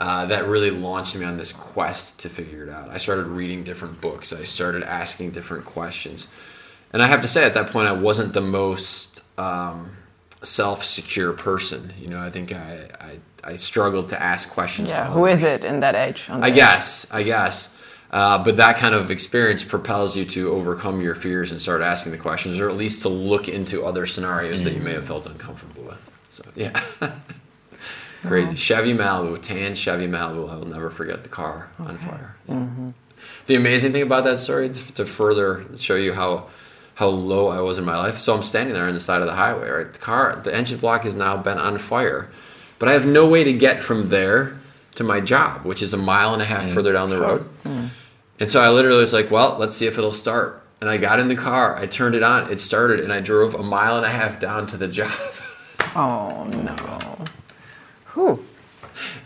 Uh, 0.00 0.24
that 0.26 0.46
really 0.46 0.70
launched 0.70 1.16
me 1.16 1.24
on 1.24 1.36
this 1.36 1.52
quest 1.52 2.20
to 2.20 2.28
figure 2.28 2.62
it 2.62 2.68
out. 2.68 2.88
I 2.88 2.98
started 2.98 3.26
reading 3.26 3.64
different 3.64 4.00
books. 4.00 4.32
I 4.32 4.44
started 4.44 4.84
asking 4.84 5.32
different 5.32 5.64
questions. 5.64 6.32
And 6.92 7.02
I 7.02 7.08
have 7.08 7.20
to 7.22 7.26
say, 7.26 7.44
at 7.44 7.54
that 7.54 7.70
point, 7.70 7.88
I 7.88 7.92
wasn't 7.92 8.32
the 8.32 8.40
most 8.40 9.24
um, 9.36 9.90
self-secure 10.42 11.32
person. 11.32 11.92
You 12.00 12.08
know, 12.10 12.20
I 12.20 12.30
think 12.30 12.52
I, 12.52 12.88
I, 13.00 13.18
I 13.44 13.56
struggled 13.56 14.08
to 14.10 14.22
ask 14.22 14.50
questions. 14.50 14.90
Yeah, 14.90 15.10
who 15.10 15.26
is 15.26 15.42
it 15.42 15.64
in 15.64 15.80
that 15.80 15.94
age? 15.94 16.26
I 16.30 16.50
guess, 16.50 17.10
I 17.12 17.22
guess. 17.22 17.74
Uh, 18.10 18.42
but 18.42 18.56
that 18.56 18.76
kind 18.76 18.94
of 18.94 19.10
experience 19.10 19.62
propels 19.62 20.16
you 20.16 20.24
to 20.24 20.50
overcome 20.50 21.00
your 21.00 21.14
fears 21.14 21.50
and 21.52 21.60
start 21.60 21.82
asking 21.82 22.12
the 22.12 22.18
questions, 22.18 22.58
or 22.58 22.68
at 22.70 22.76
least 22.76 23.02
to 23.02 23.08
look 23.08 23.48
into 23.48 23.84
other 23.84 24.06
scenarios 24.06 24.64
that 24.64 24.72
you 24.72 24.80
may 24.80 24.92
have 24.92 25.06
felt 25.06 25.26
uncomfortable 25.26 25.82
with. 25.82 26.12
So, 26.28 26.42
yeah. 26.54 26.80
Crazy. 28.22 28.56
Chevy 28.56 28.94
Malibu, 28.94 29.40
tan 29.40 29.74
Chevy 29.74 30.06
Malibu. 30.06 30.50
I 30.50 30.56
will 30.56 30.66
never 30.66 30.90
forget 30.90 31.22
the 31.22 31.28
car 31.28 31.70
on 31.78 31.98
fire. 31.98 32.36
Yeah. 32.48 32.66
The 33.46 33.54
amazing 33.54 33.92
thing 33.92 34.02
about 34.02 34.24
that 34.24 34.38
story, 34.38 34.68
to 34.70 34.92
to 34.94 35.04
further 35.04 35.64
show 35.76 35.94
you 35.94 36.12
how 36.14 36.48
how 36.94 37.06
low 37.06 37.46
I 37.46 37.60
was 37.60 37.78
in 37.78 37.84
my 37.84 37.96
life. 37.96 38.18
So 38.18 38.34
I'm 38.34 38.42
standing 38.42 38.74
there 38.74 38.88
on 38.88 38.94
the 38.94 39.00
side 39.00 39.20
of 39.20 39.28
the 39.28 39.34
highway, 39.34 39.68
right? 39.68 39.92
The 39.92 39.98
car, 40.00 40.40
the 40.42 40.54
engine 40.54 40.78
block 40.78 41.04
has 41.04 41.14
now 41.14 41.36
been 41.36 41.56
on 41.56 41.78
fire, 41.78 42.28
but 42.78 42.88
I 42.88 42.92
have 42.92 43.06
no 43.06 43.28
way 43.28 43.44
to 43.44 43.52
get 43.52 43.80
from 43.80 44.08
there 44.08 44.58
to 44.94 45.04
my 45.04 45.20
job, 45.20 45.64
which 45.64 45.82
is 45.82 45.94
a 45.94 45.96
mile 45.96 46.32
and 46.32 46.42
a 46.42 46.44
half 46.44 46.66
mm. 46.66 46.74
further 46.74 46.92
down 46.92 47.10
the 47.10 47.20
road. 47.20 47.48
Mm. 47.64 47.90
And 48.40 48.50
so 48.50 48.60
I 48.60 48.70
literally 48.70 49.00
was 49.00 49.12
like, 49.12 49.30
well, 49.30 49.56
let's 49.58 49.76
see 49.76 49.86
if 49.86 49.98
it'll 49.98 50.12
start. 50.12 50.62
And 50.80 50.88
I 50.88 50.96
got 50.96 51.18
in 51.18 51.28
the 51.28 51.34
car, 51.34 51.76
I 51.76 51.86
turned 51.86 52.14
it 52.14 52.22
on, 52.22 52.50
it 52.50 52.60
started, 52.60 53.00
and 53.00 53.12
I 53.12 53.20
drove 53.20 53.54
a 53.54 53.62
mile 53.62 53.96
and 53.96 54.06
a 54.06 54.10
half 54.10 54.38
down 54.38 54.66
to 54.68 54.76
the 54.76 54.88
job. 54.88 55.12
Oh 55.94 56.44
no. 56.44 57.26
Whew. 58.12 58.44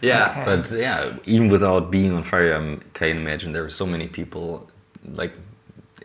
yeah. 0.01 0.31
Okay. 0.31 0.45
But 0.45 0.79
yeah, 0.79 1.13
even 1.27 1.49
without 1.49 1.91
being 1.91 2.13
on 2.13 2.23
fire, 2.23 2.55
I 2.55 2.79
can 2.93 3.17
imagine 3.17 3.53
there 3.53 3.65
are 3.65 3.71
so 3.71 3.85
many 3.85 4.07
people 4.07 4.71
like 5.05 5.33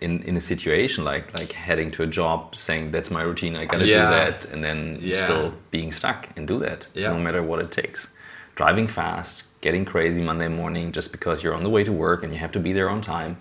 in 0.02 0.22
in 0.24 0.38
a 0.38 0.42
situation 0.42 1.04
like 1.04 1.38
like 1.40 1.52
heading 1.52 1.92
to 1.92 2.04
a 2.04 2.08
job, 2.08 2.56
saying 2.56 2.92
that's 2.92 3.12
my 3.12 3.22
routine, 3.22 3.56
I 3.56 3.66
gotta 3.66 3.86
Yeah. 3.86 4.06
do 4.06 4.10
that, 4.16 4.46
and 4.52 4.64
then 4.64 4.98
Yeah. 5.00 5.24
still 5.26 5.54
being 5.72 5.92
stuck 5.92 6.30
and 6.36 6.48
do 6.48 6.60
that, 6.60 6.88
Yeah. 6.94 7.14
no 7.14 7.20
matter 7.20 7.42
what 7.44 7.60
it 7.60 7.72
takes. 7.72 8.10
Driving 8.56 8.88
fast, 8.88 9.44
getting 9.62 9.86
crazy 9.86 10.22
Monday 10.22 10.48
morning 10.48 10.92
just 10.92 11.12
because 11.12 11.44
you're 11.44 11.54
on 11.54 11.64
the 11.64 11.70
way 11.70 11.84
to 11.84 11.92
work 11.92 12.24
and 12.24 12.34
you 12.34 12.40
have 12.40 12.52
to 12.54 12.60
be 12.60 12.74
there 12.74 12.90
on 12.90 13.02
time. 13.02 13.38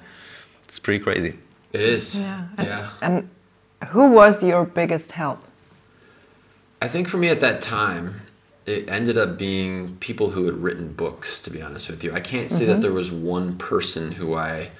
It's 0.64 0.78
pretty 0.78 1.02
crazy. 1.02 1.38
It 1.72 1.80
is. 1.80 2.18
Yeah. 2.20 2.44
And, 2.58 2.66
Yeah. 2.66 2.88
and 3.02 3.28
who 3.88 4.10
was 4.10 4.42
your 4.42 4.64
biggest 4.64 5.12
help? 5.12 5.40
I 6.82 6.88
think 6.88 7.08
for 7.08 7.16
me 7.16 7.28
at 7.28 7.40
that 7.40 7.62
time, 7.62 8.22
it 8.66 8.88
ended 8.88 9.16
up 9.16 9.38
being 9.38 9.96
people 10.00 10.30
who 10.30 10.46
had 10.46 10.62
written 10.62 10.92
books, 10.92 11.40
to 11.42 11.50
be 11.50 11.62
honest 11.62 11.88
with 11.88 12.02
you. 12.02 12.12
I 12.12 12.20
can't 12.20 12.50
say 12.50 12.64
that 12.66 12.72
mm-hmm. 12.72 12.80
there 12.80 12.92
was 12.92 13.10
one 13.12 13.56
person 13.56 14.12
who 14.12 14.34
I 14.34 14.70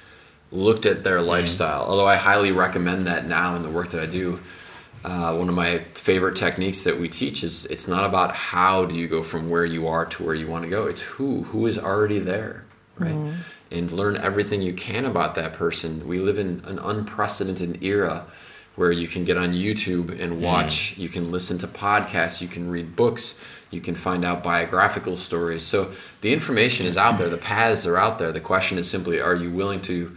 looked 0.51 0.85
at 0.85 1.03
their 1.03 1.17
mm-hmm. 1.17 1.27
lifestyle, 1.27 1.85
although 1.85 2.07
I 2.07 2.15
highly 2.15 2.51
recommend 2.51 3.07
that 3.07 3.25
now 3.25 3.55
in 3.55 3.63
the 3.63 3.69
work 3.69 3.91
that 3.91 4.01
I 4.01 4.05
do. 4.05 4.39
Uh, 5.03 5.35
one 5.35 5.47
of 5.47 5.55
my 5.55 5.77
favorite 5.93 6.35
techniques 6.35 6.83
that 6.83 6.99
we 6.99 7.07
teach 7.07 7.43
is 7.43 7.65
it's 7.67 7.87
not 7.87 8.03
about 8.03 8.33
how 8.33 8.83
do 8.85 8.95
you 8.95 9.07
go 9.07 9.23
from 9.23 9.49
where 9.49 9.65
you 9.65 9.87
are 9.87 10.05
to 10.05 10.23
where 10.23 10.35
you 10.35 10.47
want 10.47 10.63
to 10.63 10.69
go. 10.69 10.85
It's 10.87 11.03
who 11.03 11.43
who 11.43 11.67
is 11.67 11.77
already 11.77 12.19
there, 12.19 12.65
right? 12.97 13.13
Mm-hmm. 13.13 13.35
And 13.69 13.91
learn 13.91 14.17
everything 14.17 14.61
you 14.61 14.73
can 14.73 15.05
about 15.05 15.35
that 15.35 15.53
person. 15.53 16.07
We 16.07 16.19
live 16.19 16.39
in 16.39 16.61
an 16.65 16.79
unprecedented 16.79 17.83
era 17.83 18.25
where 18.77 18.91
you 18.91 19.07
can 19.07 19.25
get 19.25 19.37
on 19.37 19.53
YouTube 19.53 20.09
and 20.21 20.33
mm. 20.33 20.39
watch, 20.39 20.97
you 20.97 21.09
can 21.09 21.31
listen 21.31 21.57
to 21.57 21.67
podcasts, 21.67 22.41
you 22.41 22.47
can 22.47 22.69
read 22.69 22.95
books, 22.95 23.43
you 23.71 23.81
can 23.81 23.95
find 23.95 24.23
out 24.23 24.43
biographical 24.43 25.17
stories. 25.17 25.63
So 25.63 25.91
the 26.21 26.31
information 26.31 26.85
is 26.85 26.95
out 26.95 27.17
there, 27.17 27.27
the 27.27 27.37
paths 27.37 27.87
are 27.87 27.97
out 27.97 28.19
there. 28.19 28.31
The 28.31 28.39
question 28.39 28.77
is 28.77 28.89
simply 28.89 29.19
are 29.19 29.35
you 29.35 29.51
willing 29.51 29.81
to 29.83 30.15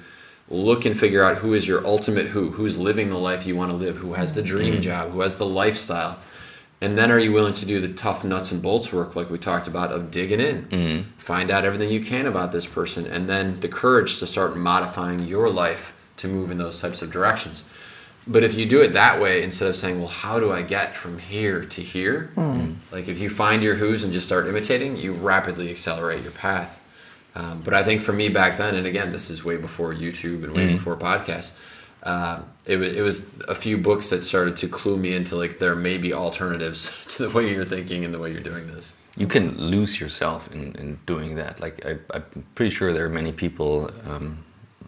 look 0.50 0.84
and 0.84 0.98
figure 0.98 1.22
out 1.22 1.38
who 1.38 1.54
is 1.54 1.66
your 1.66 1.86
ultimate 1.86 2.26
who, 2.26 2.50
who's 2.50 2.76
living 2.76 3.08
the 3.08 3.18
life 3.18 3.46
you 3.46 3.56
want 3.56 3.70
to 3.70 3.76
live, 3.76 3.98
who 3.98 4.14
has 4.14 4.34
the 4.34 4.42
dream 4.42 4.74
mm-hmm. 4.74 4.82
job, 4.82 5.10
who 5.12 5.20
has 5.20 5.38
the 5.38 5.46
lifestyle. 5.46 6.18
And 6.82 6.96
then 6.96 7.12
are 7.12 7.18
you 7.18 7.32
willing 7.32 7.52
to 7.54 7.66
do 7.66 7.78
the 7.80 7.92
tough 7.92 8.24
nuts 8.24 8.50
and 8.52 8.62
bolts 8.62 8.92
work 8.92 9.14
like 9.14 9.30
we 9.30 9.38
talked 9.38 9.68
about 9.68 9.92
of 9.92 10.10
digging 10.10 10.40
in? 10.40 10.66
Mm-hmm. 10.66 11.10
Find 11.18 11.50
out 11.50 11.64
everything 11.64 11.90
you 11.90 12.00
can 12.00 12.26
about 12.26 12.52
this 12.52 12.66
person 12.66 13.06
and 13.06 13.28
then 13.28 13.60
the 13.60 13.68
courage 13.68 14.18
to 14.18 14.26
start 14.26 14.56
modifying 14.56 15.26
your 15.26 15.50
life 15.50 15.94
to 16.16 16.28
move 16.28 16.50
in 16.50 16.58
those 16.58 16.80
types 16.80 17.02
of 17.02 17.10
directions. 17.10 17.64
But 18.26 18.44
if 18.44 18.54
you 18.54 18.66
do 18.66 18.80
it 18.80 18.94
that 18.94 19.20
way, 19.20 19.42
instead 19.42 19.68
of 19.68 19.76
saying, 19.76 19.98
well, 19.98 20.08
how 20.08 20.40
do 20.40 20.52
I 20.52 20.62
get 20.62 20.94
from 20.94 21.18
here 21.18 21.64
to 21.64 21.82
here? 21.82 22.30
Mm-hmm. 22.36 22.72
Like 22.92 23.08
if 23.08 23.18
you 23.18 23.30
find 23.30 23.62
your 23.62 23.74
who's 23.74 24.02
and 24.02 24.12
just 24.12 24.26
start 24.26 24.48
imitating, 24.48 24.96
you 24.96 25.12
rapidly 25.12 25.70
accelerate 25.70 26.22
your 26.22 26.32
path. 26.32 26.79
Um, 27.34 27.60
but 27.64 27.74
I 27.74 27.82
think 27.82 28.00
for 28.02 28.12
me 28.12 28.28
back 28.28 28.58
then, 28.58 28.74
and 28.74 28.86
again, 28.86 29.12
this 29.12 29.30
is 29.30 29.44
way 29.44 29.56
before 29.56 29.94
YouTube 29.94 30.42
and 30.44 30.52
way 30.52 30.72
before 30.72 30.96
podcasts, 30.96 31.58
uh, 32.02 32.42
it, 32.66 32.76
was, 32.76 32.96
it 32.96 33.02
was 33.02 33.30
a 33.48 33.54
few 33.54 33.76
books 33.78 34.10
that 34.10 34.24
started 34.24 34.56
to 34.56 34.68
clue 34.68 34.96
me 34.96 35.14
into 35.14 35.36
like 35.36 35.58
there 35.58 35.76
may 35.76 35.96
be 35.98 36.12
alternatives 36.12 37.04
to 37.08 37.24
the 37.28 37.30
way 37.30 37.52
you're 37.52 37.64
thinking 37.64 38.04
and 38.04 38.12
the 38.12 38.18
way 38.18 38.32
you're 38.32 38.40
doing 38.40 38.66
this. 38.68 38.96
you 39.16 39.26
can 39.26 39.56
lose 39.58 40.00
yourself 40.00 40.50
in, 40.52 40.74
in 40.76 40.98
doing 41.06 41.34
that. 41.36 41.60
Like 41.60 41.84
I, 41.86 41.98
I'm 42.14 42.24
pretty 42.54 42.70
sure 42.70 42.92
there 42.92 43.04
are 43.06 43.10
many 43.22 43.32
people 43.32 43.90
um, 44.08 44.38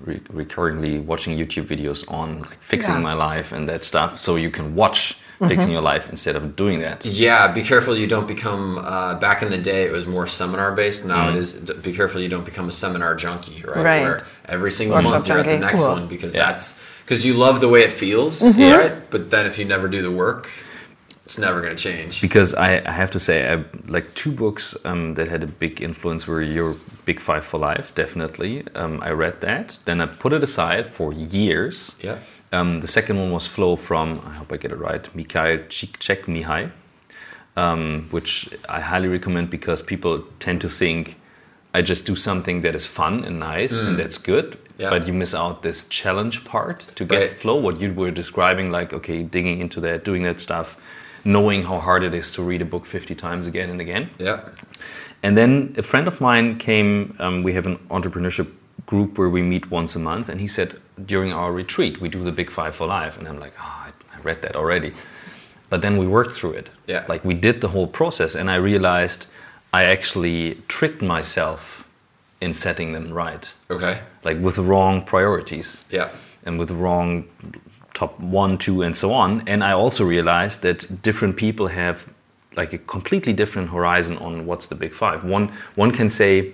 re- 0.00 0.20
recurringly 0.32 1.04
watching 1.04 1.36
YouTube 1.38 1.66
videos 1.66 2.10
on 2.10 2.40
like 2.40 2.60
fixing 2.62 2.94
Yeah. 2.96 3.00
my 3.10 3.12
life 3.14 3.52
and 3.52 3.68
that 3.68 3.84
stuff. 3.84 4.18
So 4.18 4.36
you 4.36 4.50
can 4.50 4.74
watch 4.74 5.18
fixing 5.48 5.72
your 5.72 5.82
life 5.82 6.08
instead 6.10 6.36
of 6.36 6.56
doing 6.56 6.80
that. 6.80 7.04
Yeah, 7.04 7.52
be 7.52 7.62
careful 7.62 7.96
you 7.96 8.06
don't 8.06 8.26
become. 8.28 8.78
Uh, 8.78 9.14
back 9.18 9.42
in 9.42 9.50
the 9.50 9.58
day, 9.58 9.84
it 9.84 9.92
was 9.92 10.06
more 10.06 10.26
seminar 10.26 10.72
based. 10.72 11.04
Now 11.06 11.28
it 11.30 11.36
is. 11.36 11.54
Be 11.82 11.92
careful 11.92 12.20
you 12.20 12.28
don't 12.28 12.44
become 12.44 12.68
a 12.68 12.72
seminar 12.72 13.14
junkie, 13.14 13.62
right? 13.62 13.84
Right. 13.84 14.02
Where 14.02 14.24
every 14.46 14.70
single 14.70 14.96
Workshop 14.96 15.12
month 15.12 15.28
you're 15.28 15.38
at 15.38 15.46
the 15.46 15.58
next 15.58 15.80
Cool. 15.80 15.92
one 15.92 16.06
because 16.06 16.34
Yeah. 16.34 16.46
that's 16.46 16.80
because 17.04 17.24
you 17.26 17.34
love 17.34 17.60
the 17.60 17.68
way 17.68 17.80
it 17.82 17.92
feels, 17.92 18.42
right? 18.58 18.92
But 19.10 19.30
then 19.30 19.46
if 19.46 19.58
you 19.58 19.64
never 19.64 19.88
do 19.88 20.02
the 20.02 20.10
work, 20.10 20.48
it's 21.24 21.38
never 21.38 21.60
going 21.60 21.76
to 21.76 21.82
change. 21.82 22.20
Because 22.20 22.54
I, 22.54 22.82
I 22.84 22.92
have 22.92 23.10
to 23.12 23.18
say, 23.18 23.52
I, 23.52 23.64
like 23.86 24.12
two 24.14 24.32
books 24.32 24.76
um, 24.84 25.14
that 25.14 25.28
had 25.28 25.42
a 25.42 25.46
big 25.46 25.80
influence 25.80 26.26
were 26.26 26.42
your 26.42 26.76
Big 27.04 27.20
Five 27.20 27.44
for 27.44 27.58
Life, 27.58 27.94
definitely. 27.94 28.64
Um, 28.74 29.00
I 29.02 29.10
read 29.10 29.40
that. 29.40 29.78
Then 29.84 30.00
I 30.00 30.06
put 30.06 30.32
it 30.32 30.42
aside 30.42 30.86
for 30.86 31.12
years. 31.12 31.98
Yeah. 32.02 32.18
Um, 32.52 32.80
the 32.80 32.86
second 32.88 33.18
one 33.18 33.30
was 33.32 33.46
Flow 33.46 33.76
from, 33.76 34.20
I 34.26 34.34
hope 34.34 34.52
I 34.52 34.56
get 34.58 34.72
it 34.72 34.76
right, 34.78 35.08
Mikhail 35.14 35.58
Csikszentmihalyi, 35.68 36.70
um, 37.56 38.08
which 38.10 38.48
I 38.68 38.80
highly 38.80 39.08
recommend 39.08 39.48
because 39.50 39.82
people 39.82 40.24
tend 40.38 40.60
to 40.60 40.68
think 40.68 41.16
I 41.74 41.80
just 41.80 42.04
do 42.06 42.14
something 42.14 42.60
that 42.60 42.74
is 42.74 42.84
fun 42.84 43.24
and 43.24 43.38
nice 43.38 43.80
and 43.80 43.98
that's 43.98 44.18
good, 44.18 44.52
Mm. 44.52 44.58
Yeah. 44.78 44.90
but 44.90 45.06
you 45.06 45.12
miss 45.14 45.34
out 45.34 45.62
this 45.62 45.86
challenge 45.88 46.44
part 46.44 46.80
to 46.96 47.04
get 47.04 47.20
Right. 47.20 47.30
flow, 47.30 47.56
what 47.56 47.80
you 47.80 47.92
were 47.94 48.10
describing, 48.10 48.70
like, 48.70 48.92
okay, 48.92 49.22
digging 49.22 49.60
into 49.60 49.80
that, 49.80 50.04
doing 50.04 50.22
that 50.24 50.40
stuff, 50.40 50.76
knowing 51.24 51.62
how 51.64 51.78
hard 51.78 52.02
it 52.02 52.14
is 52.14 52.32
to 52.34 52.42
read 52.42 52.60
a 52.62 52.64
book 52.64 52.84
50 52.86 53.14
times 53.14 53.46
again 53.46 53.70
and 53.70 53.80
again. 53.80 54.10
Yeah. 54.18 54.40
And 55.22 55.36
then 55.36 55.74
a 55.78 55.82
friend 55.82 56.06
of 56.08 56.20
mine 56.20 56.56
came. 56.58 57.14
Um, 57.18 57.42
we 57.44 57.52
have 57.54 57.66
an 57.66 57.78
entrepreneurship 57.90 58.48
group 58.86 59.16
where 59.18 59.28
we 59.30 59.42
meet 59.42 59.70
once 59.70 59.94
a 59.94 60.00
month, 60.00 60.28
and 60.28 60.40
he 60.40 60.48
said 60.48 60.74
during 61.06 61.32
our 61.32 61.52
retreat 61.52 62.00
we 62.00 62.08
do 62.08 62.22
the 62.22 62.32
Big 62.32 62.50
Five 62.50 62.74
for 62.76 62.86
Life, 62.86 63.18
and 63.18 63.26
I'm 63.28 63.38
like, 63.40 63.54
oh, 63.60 63.88
I 64.14 64.20
read 64.22 64.42
that 64.42 64.56
already. 64.56 64.92
But 65.70 65.80
then 65.80 65.96
we 65.96 66.06
worked 66.06 66.32
through 66.32 66.52
it. 66.52 66.70
Yeah. 66.86 67.04
Like 67.08 67.24
we 67.24 67.34
did 67.34 67.60
the 67.60 67.68
whole 67.68 67.86
process, 67.86 68.34
and 68.34 68.50
I 68.50 68.56
realized 68.56 69.26
I 69.72 69.84
actually 69.84 70.62
tricked 70.68 71.02
myself 71.02 71.88
in 72.40 72.52
setting 72.52 72.92
them 72.92 73.12
right. 73.12 73.52
Okay. 73.70 74.00
Like 74.24 74.38
with 74.40 74.56
the 74.56 74.62
wrong 74.62 75.02
priorities 75.04 75.84
Yeah. 75.90 76.10
and 76.44 76.58
with 76.58 76.68
the 76.68 76.74
wrong 76.74 77.24
top 77.94 78.18
one, 78.20 78.58
two, 78.58 78.82
and 78.82 78.96
so 78.96 79.12
on. 79.12 79.42
And 79.46 79.62
I 79.62 79.72
also 79.72 80.04
realized 80.04 80.62
that 80.62 81.02
different 81.02 81.36
people 81.36 81.68
have 81.68 82.06
like 82.56 82.72
a 82.74 82.78
completely 82.78 83.32
different 83.32 83.70
horizon 83.70 84.18
on 84.18 84.44
what's 84.44 84.66
the 84.66 84.74
big 84.74 84.92
five. 84.92 85.24
One 85.24 85.52
one 85.76 85.90
can 85.92 86.10
say 86.10 86.52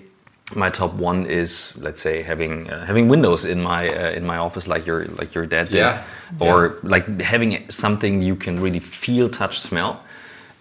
my 0.55 0.71
top 0.71 0.95
one 0.95 1.27
is 1.27 1.77
let's 1.77 2.01
say 2.01 2.23
having 2.23 2.71
uh, 2.71 2.85
having 2.87 3.09
windows 3.09 3.45
in 3.45 3.61
my 3.63 3.89
uh, 3.89 4.11
in 4.19 4.25
my 4.25 4.39
office 4.39 4.67
like 4.67 4.87
your 4.87 5.05
like 5.21 5.35
your 5.35 5.47
dad 5.47 5.69
did, 5.69 5.77
Yeah. 5.79 6.03
or 6.41 6.77
like 6.83 7.21
having 7.21 7.71
something 7.71 8.23
you 8.23 8.37
can 8.37 8.61
really 8.61 8.81
feel, 8.81 9.29
touch, 9.29 9.61
smell. 9.61 10.01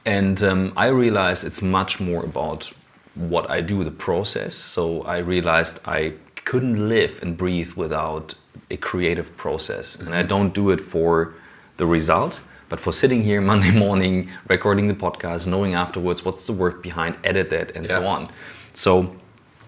And 0.05 0.41
um, 0.43 0.73
I 0.77 0.87
realized 0.87 1.45
it's 1.45 1.61
much 1.61 1.99
more 1.99 2.23
about 2.23 2.71
what 3.15 3.49
I 3.49 3.61
do, 3.61 3.83
the 3.83 3.91
process. 3.91 4.55
So 4.55 5.01
I 5.03 5.17
realized 5.17 5.79
I 5.85 6.13
couldn't 6.45 6.87
live 6.89 7.19
and 7.21 7.35
breathe 7.37 7.73
without 7.73 8.35
a 8.69 8.77
creative 8.77 9.35
process. 9.37 9.95
And 9.99 10.13
I 10.15 10.23
don't 10.23 10.53
do 10.53 10.69
it 10.71 10.79
for 10.81 11.33
the 11.77 11.85
result, 11.85 12.39
but 12.69 12.79
for 12.79 12.93
sitting 12.93 13.23
here 13.23 13.41
Monday 13.53 13.71
morning, 13.71 14.29
recording 14.47 14.87
the 14.87 14.93
podcast, 14.93 15.47
knowing 15.47 15.73
afterwards 15.73 16.23
what's 16.25 16.45
the 16.47 16.53
work 16.53 16.81
behind, 16.83 17.15
edit 17.23 17.51
it, 17.53 17.71
and 17.75 17.87
so 17.89 18.05
on. 18.07 18.29
So 18.73 19.15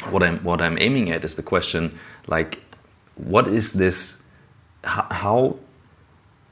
what 0.10 0.24
I'm 0.24 0.40
what 0.44 0.62
I'm 0.62 0.78
aiming 0.80 1.12
at 1.12 1.24
is 1.24 1.36
the 1.36 1.44
question 1.44 2.00
like, 2.28 2.64
what 3.16 3.48
is 3.48 3.74
this? 3.74 4.24
How, 4.84 5.08
how 5.12 5.60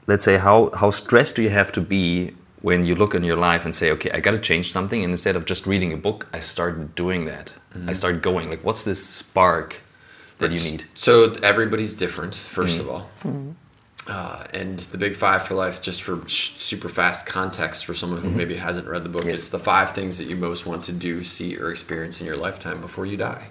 let's 0.06 0.24
say 0.24 0.38
how 0.38 0.70
how 0.74 0.90
stressed 0.90 1.36
do 1.36 1.42
you 1.42 1.50
have 1.50 1.72
to 1.72 1.80
be 1.80 2.34
when 2.60 2.84
you 2.84 2.94
look 2.94 3.14
in 3.14 3.22
your 3.22 3.36
life 3.36 3.64
and 3.64 3.74
say 3.74 3.90
okay 3.90 4.10
i 4.10 4.20
got 4.20 4.32
to 4.32 4.38
change 4.38 4.70
something 4.70 5.02
and 5.02 5.12
instead 5.12 5.34
of 5.34 5.46
just 5.46 5.66
reading 5.66 5.94
a 5.94 5.96
book 5.96 6.26
i 6.32 6.40
start 6.40 6.94
doing 6.94 7.24
that 7.24 7.52
mm-hmm. 7.72 7.88
i 7.88 7.92
start 7.94 8.20
going 8.20 8.50
like 8.50 8.62
what's 8.62 8.84
this 8.84 9.02
spark 9.02 9.76
that 10.38 10.52
you 10.52 10.70
need 10.70 10.84
So 10.94 11.32
everybody's 11.42 11.94
different, 11.94 12.32
1st 12.32 12.76
mm. 12.76 12.80
of 12.80 12.88
all. 12.88 13.10
Mm-hmm. 13.22 13.50
Uh, 14.08 14.42
and 14.54 14.78
the 14.78 14.96
big 14.96 15.14
five 15.14 15.42
for 15.46 15.54
life, 15.54 15.82
just 15.82 16.02
for 16.02 16.26
sh- 16.26 16.52
super 16.56 16.88
fast 16.88 17.26
context 17.26 17.84
for 17.84 17.92
someone 17.92 18.22
who 18.22 18.30
maybe 18.30 18.56
hasn't 18.56 18.88
read 18.88 19.04
the 19.04 19.08
book, 19.10 19.26
it's 19.26 19.50
the 19.50 19.58
five 19.58 19.94
things 19.94 20.16
that 20.16 20.24
you 20.24 20.34
most 20.34 20.64
want 20.64 20.82
to 20.82 20.92
do, 20.92 21.22
see, 21.22 21.58
or 21.58 21.70
experience 21.70 22.18
in 22.18 22.26
your 22.26 22.36
lifetime 22.36 22.80
before 22.80 23.04
you 23.04 23.18
die. 23.18 23.50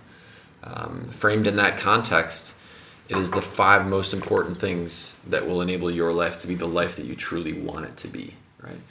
Um, 0.64 1.10
framed 1.12 1.46
in 1.46 1.58
that 1.58 1.78
context, 1.78 2.56
it 3.08 3.18
is 3.18 3.30
the 3.30 3.42
five 3.42 3.86
most 3.86 4.14
important 4.14 4.58
things 4.58 5.20
that 5.28 5.46
will 5.46 5.62
enable 5.62 5.92
your 5.92 6.12
life 6.12 6.40
to 6.40 6.48
be 6.48 6.56
the 6.56 6.68
life 6.68 6.96
that 6.96 7.06
you 7.06 7.16
truly 7.16 7.54
want 7.54 7.86
it 7.86 7.96
to 7.98 8.08
be, 8.08 8.34
right? 8.60 8.82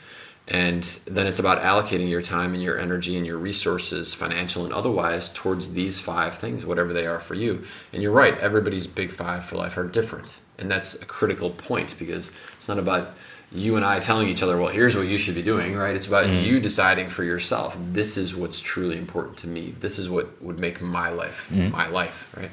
And 0.48 0.85
then 1.07 1.26
it's 1.26 1.40
about 1.40 1.59
allocating 1.59 2.09
your 2.09 2.22
time 2.22 2.55
and 2.55 2.62
your 2.62 2.79
energy 2.79 3.16
and 3.16 3.26
your 3.26 3.38
resources, 3.38 4.14
financial 4.14 4.64
and 4.64 4.72
otherwise, 4.72 5.33
towards 5.33 5.72
these 5.72 5.98
five 5.98 6.38
things, 6.38 6.64
whatever 6.64 6.92
they 6.92 7.07
are 7.07 7.18
for 7.18 7.35
you. 7.35 7.64
And 7.92 8.02
you're 8.02 8.12
right, 8.12 8.38
everybody's 8.38 8.87
big 8.87 9.11
five 9.11 9.44
for 9.44 9.57
life 9.57 9.76
are 9.76 9.87
different. 9.87 10.38
And 10.59 10.71
that's 10.71 11.01
a 11.01 11.05
critical 11.05 11.51
point 11.51 11.95
because 11.99 12.33
it's 12.57 12.69
not 12.69 12.79
about 12.79 13.16
you 13.53 13.77
and 13.77 13.85
I 13.85 14.01
telling 14.01 14.29
each 14.29 14.42
other, 14.42 14.57
well, 14.57 14.69
here's 14.69 14.97
what 14.97 15.07
you 15.07 15.19
should 15.19 15.35
be 15.35 15.42
doing, 15.42 15.77
right? 15.77 15.95
It's 15.95 16.07
about 16.07 16.27
mm-hmm. 16.27 16.45
you 16.45 16.61
deciding 16.61 17.09
for 17.09 17.25
yourself, 17.25 17.77
this 17.79 18.16
is 18.16 18.35
what's 18.35 18.61
truly 18.61 18.97
important 18.97 19.37
to 19.38 19.49
me. 19.49 19.71
This 19.79 19.99
is 19.99 20.11
what 20.11 20.42
would 20.42 20.59
make 20.59 20.81
my 20.81 21.11
life 21.11 21.49
mm-hmm. 21.53 21.71
my 21.71 21.88
life, 21.88 22.35
right? 22.37 22.51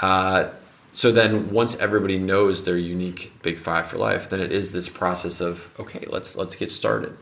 Uh, 0.00 0.50
so 0.92 1.12
then 1.12 1.50
once 1.50 1.76
everybody 1.76 2.18
knows 2.18 2.64
their 2.64 2.76
unique 2.76 3.32
big 3.42 3.58
five 3.58 3.86
for 3.86 3.98
life 3.98 4.28
then 4.28 4.40
it 4.40 4.52
is 4.52 4.72
this 4.72 4.88
process 4.88 5.40
of 5.40 5.72
okay 5.78 6.04
let's 6.08 6.36
let's 6.36 6.56
get 6.56 6.70
started 6.70 7.16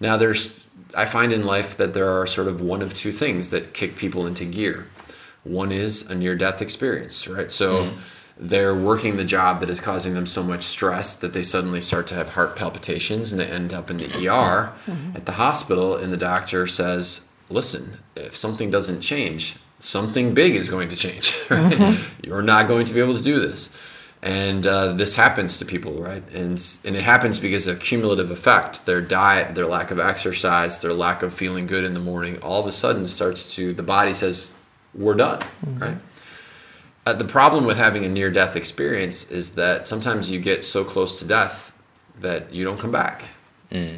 now 0.00 0.16
there's 0.16 0.66
i 0.96 1.04
find 1.04 1.32
in 1.32 1.44
life 1.44 1.76
that 1.76 1.94
there 1.94 2.10
are 2.10 2.26
sort 2.26 2.48
of 2.48 2.60
one 2.60 2.82
of 2.82 2.92
two 2.94 3.12
things 3.12 3.50
that 3.50 3.74
kick 3.74 3.96
people 3.96 4.26
into 4.26 4.44
gear 4.44 4.86
one 5.44 5.72
is 5.72 6.10
a 6.10 6.14
near 6.14 6.34
death 6.34 6.60
experience 6.60 7.28
right 7.28 7.52
so 7.52 7.84
mm-hmm. 7.84 7.98
They're 8.42 8.74
working 8.74 9.16
the 9.16 9.24
job 9.24 9.60
that 9.60 9.68
is 9.68 9.80
causing 9.80 10.14
them 10.14 10.24
so 10.24 10.42
much 10.42 10.62
stress 10.62 11.14
that 11.14 11.34
they 11.34 11.42
suddenly 11.42 11.80
start 11.80 12.06
to 12.06 12.14
have 12.14 12.30
heart 12.30 12.56
palpitations 12.56 13.32
and 13.32 13.40
they 13.40 13.46
end 13.46 13.72
up 13.72 13.90
in 13.90 13.98
the 13.98 14.28
er 14.28 14.72
at 15.14 15.26
the 15.26 15.32
hospital 15.32 15.94
and 15.94 16.12
the 16.12 16.16
doctor 16.16 16.66
says 16.66 17.28
listen 17.50 17.98
if 18.16 18.34
something 18.36 18.70
doesn't 18.70 19.02
change 19.02 19.56
something 19.80 20.34
big 20.34 20.54
is 20.54 20.68
going 20.68 20.88
to 20.88 20.96
change. 20.96 21.34
Right? 21.50 21.98
You're 22.22 22.42
not 22.42 22.68
going 22.68 22.86
to 22.86 22.94
be 22.94 23.00
able 23.00 23.16
to 23.16 23.22
do 23.22 23.40
this. 23.40 23.76
And 24.22 24.64
uh, 24.66 24.92
this 24.92 25.16
happens 25.16 25.58
to 25.58 25.64
people, 25.64 25.94
right? 25.94 26.22
And, 26.32 26.62
and 26.84 26.94
it 26.94 27.02
happens 27.02 27.40
because 27.40 27.66
of 27.66 27.80
cumulative 27.80 28.30
effect. 28.30 28.86
Their 28.86 29.00
diet, 29.00 29.56
their 29.56 29.66
lack 29.66 29.90
of 29.90 29.98
exercise, 29.98 30.80
their 30.80 30.92
lack 30.92 31.24
of 31.24 31.34
feeling 31.34 31.66
good 31.66 31.82
in 31.82 31.94
the 31.94 32.00
morning, 32.00 32.38
all 32.40 32.60
of 32.60 32.66
a 32.66 32.72
sudden 32.72 33.08
starts 33.08 33.52
to, 33.56 33.72
the 33.72 33.82
body 33.82 34.14
says, 34.14 34.52
we're 34.94 35.14
done, 35.14 35.40
right? 35.66 35.96
Uh, 37.06 37.12
the 37.14 37.24
problem 37.24 37.64
with 37.64 37.78
having 37.78 38.04
a 38.04 38.08
near 38.08 38.30
death 38.30 38.56
experience 38.56 39.30
is 39.30 39.54
that 39.54 39.86
sometimes 39.86 40.30
you 40.30 40.38
get 40.38 40.64
so 40.64 40.84
close 40.84 41.18
to 41.18 41.24
death 41.26 41.72
that 42.20 42.52
you 42.52 42.64
don't 42.64 42.78
come 42.78 42.90
back. 42.92 43.30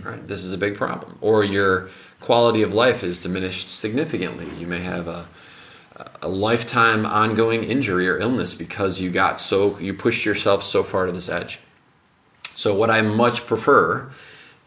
Right? 0.04 0.26
This 0.26 0.44
is 0.44 0.52
a 0.52 0.58
big 0.58 0.76
problem. 0.76 1.18
Or 1.20 1.42
your 1.42 1.88
quality 2.20 2.62
of 2.62 2.74
life 2.74 3.02
is 3.02 3.18
diminished 3.18 3.70
significantly. 3.70 4.46
You 4.58 4.66
may 4.66 4.80
have 4.80 5.08
a, 5.08 5.26
a 6.20 6.28
lifetime 6.28 7.04
ongoing 7.04 7.64
injury 7.64 8.08
or 8.08 8.18
illness 8.18 8.54
because 8.54 9.00
you 9.00 9.10
got 9.10 9.40
so 9.40 9.78
you 9.78 9.94
pushed 9.94 10.24
yourself 10.24 10.62
so 10.62 10.82
far 10.82 11.06
to 11.06 11.12
this 11.12 11.28
edge. 11.28 11.58
So 12.44 12.74
what 12.74 12.90
I 12.90 13.00
much 13.02 13.46
prefer 13.46 14.10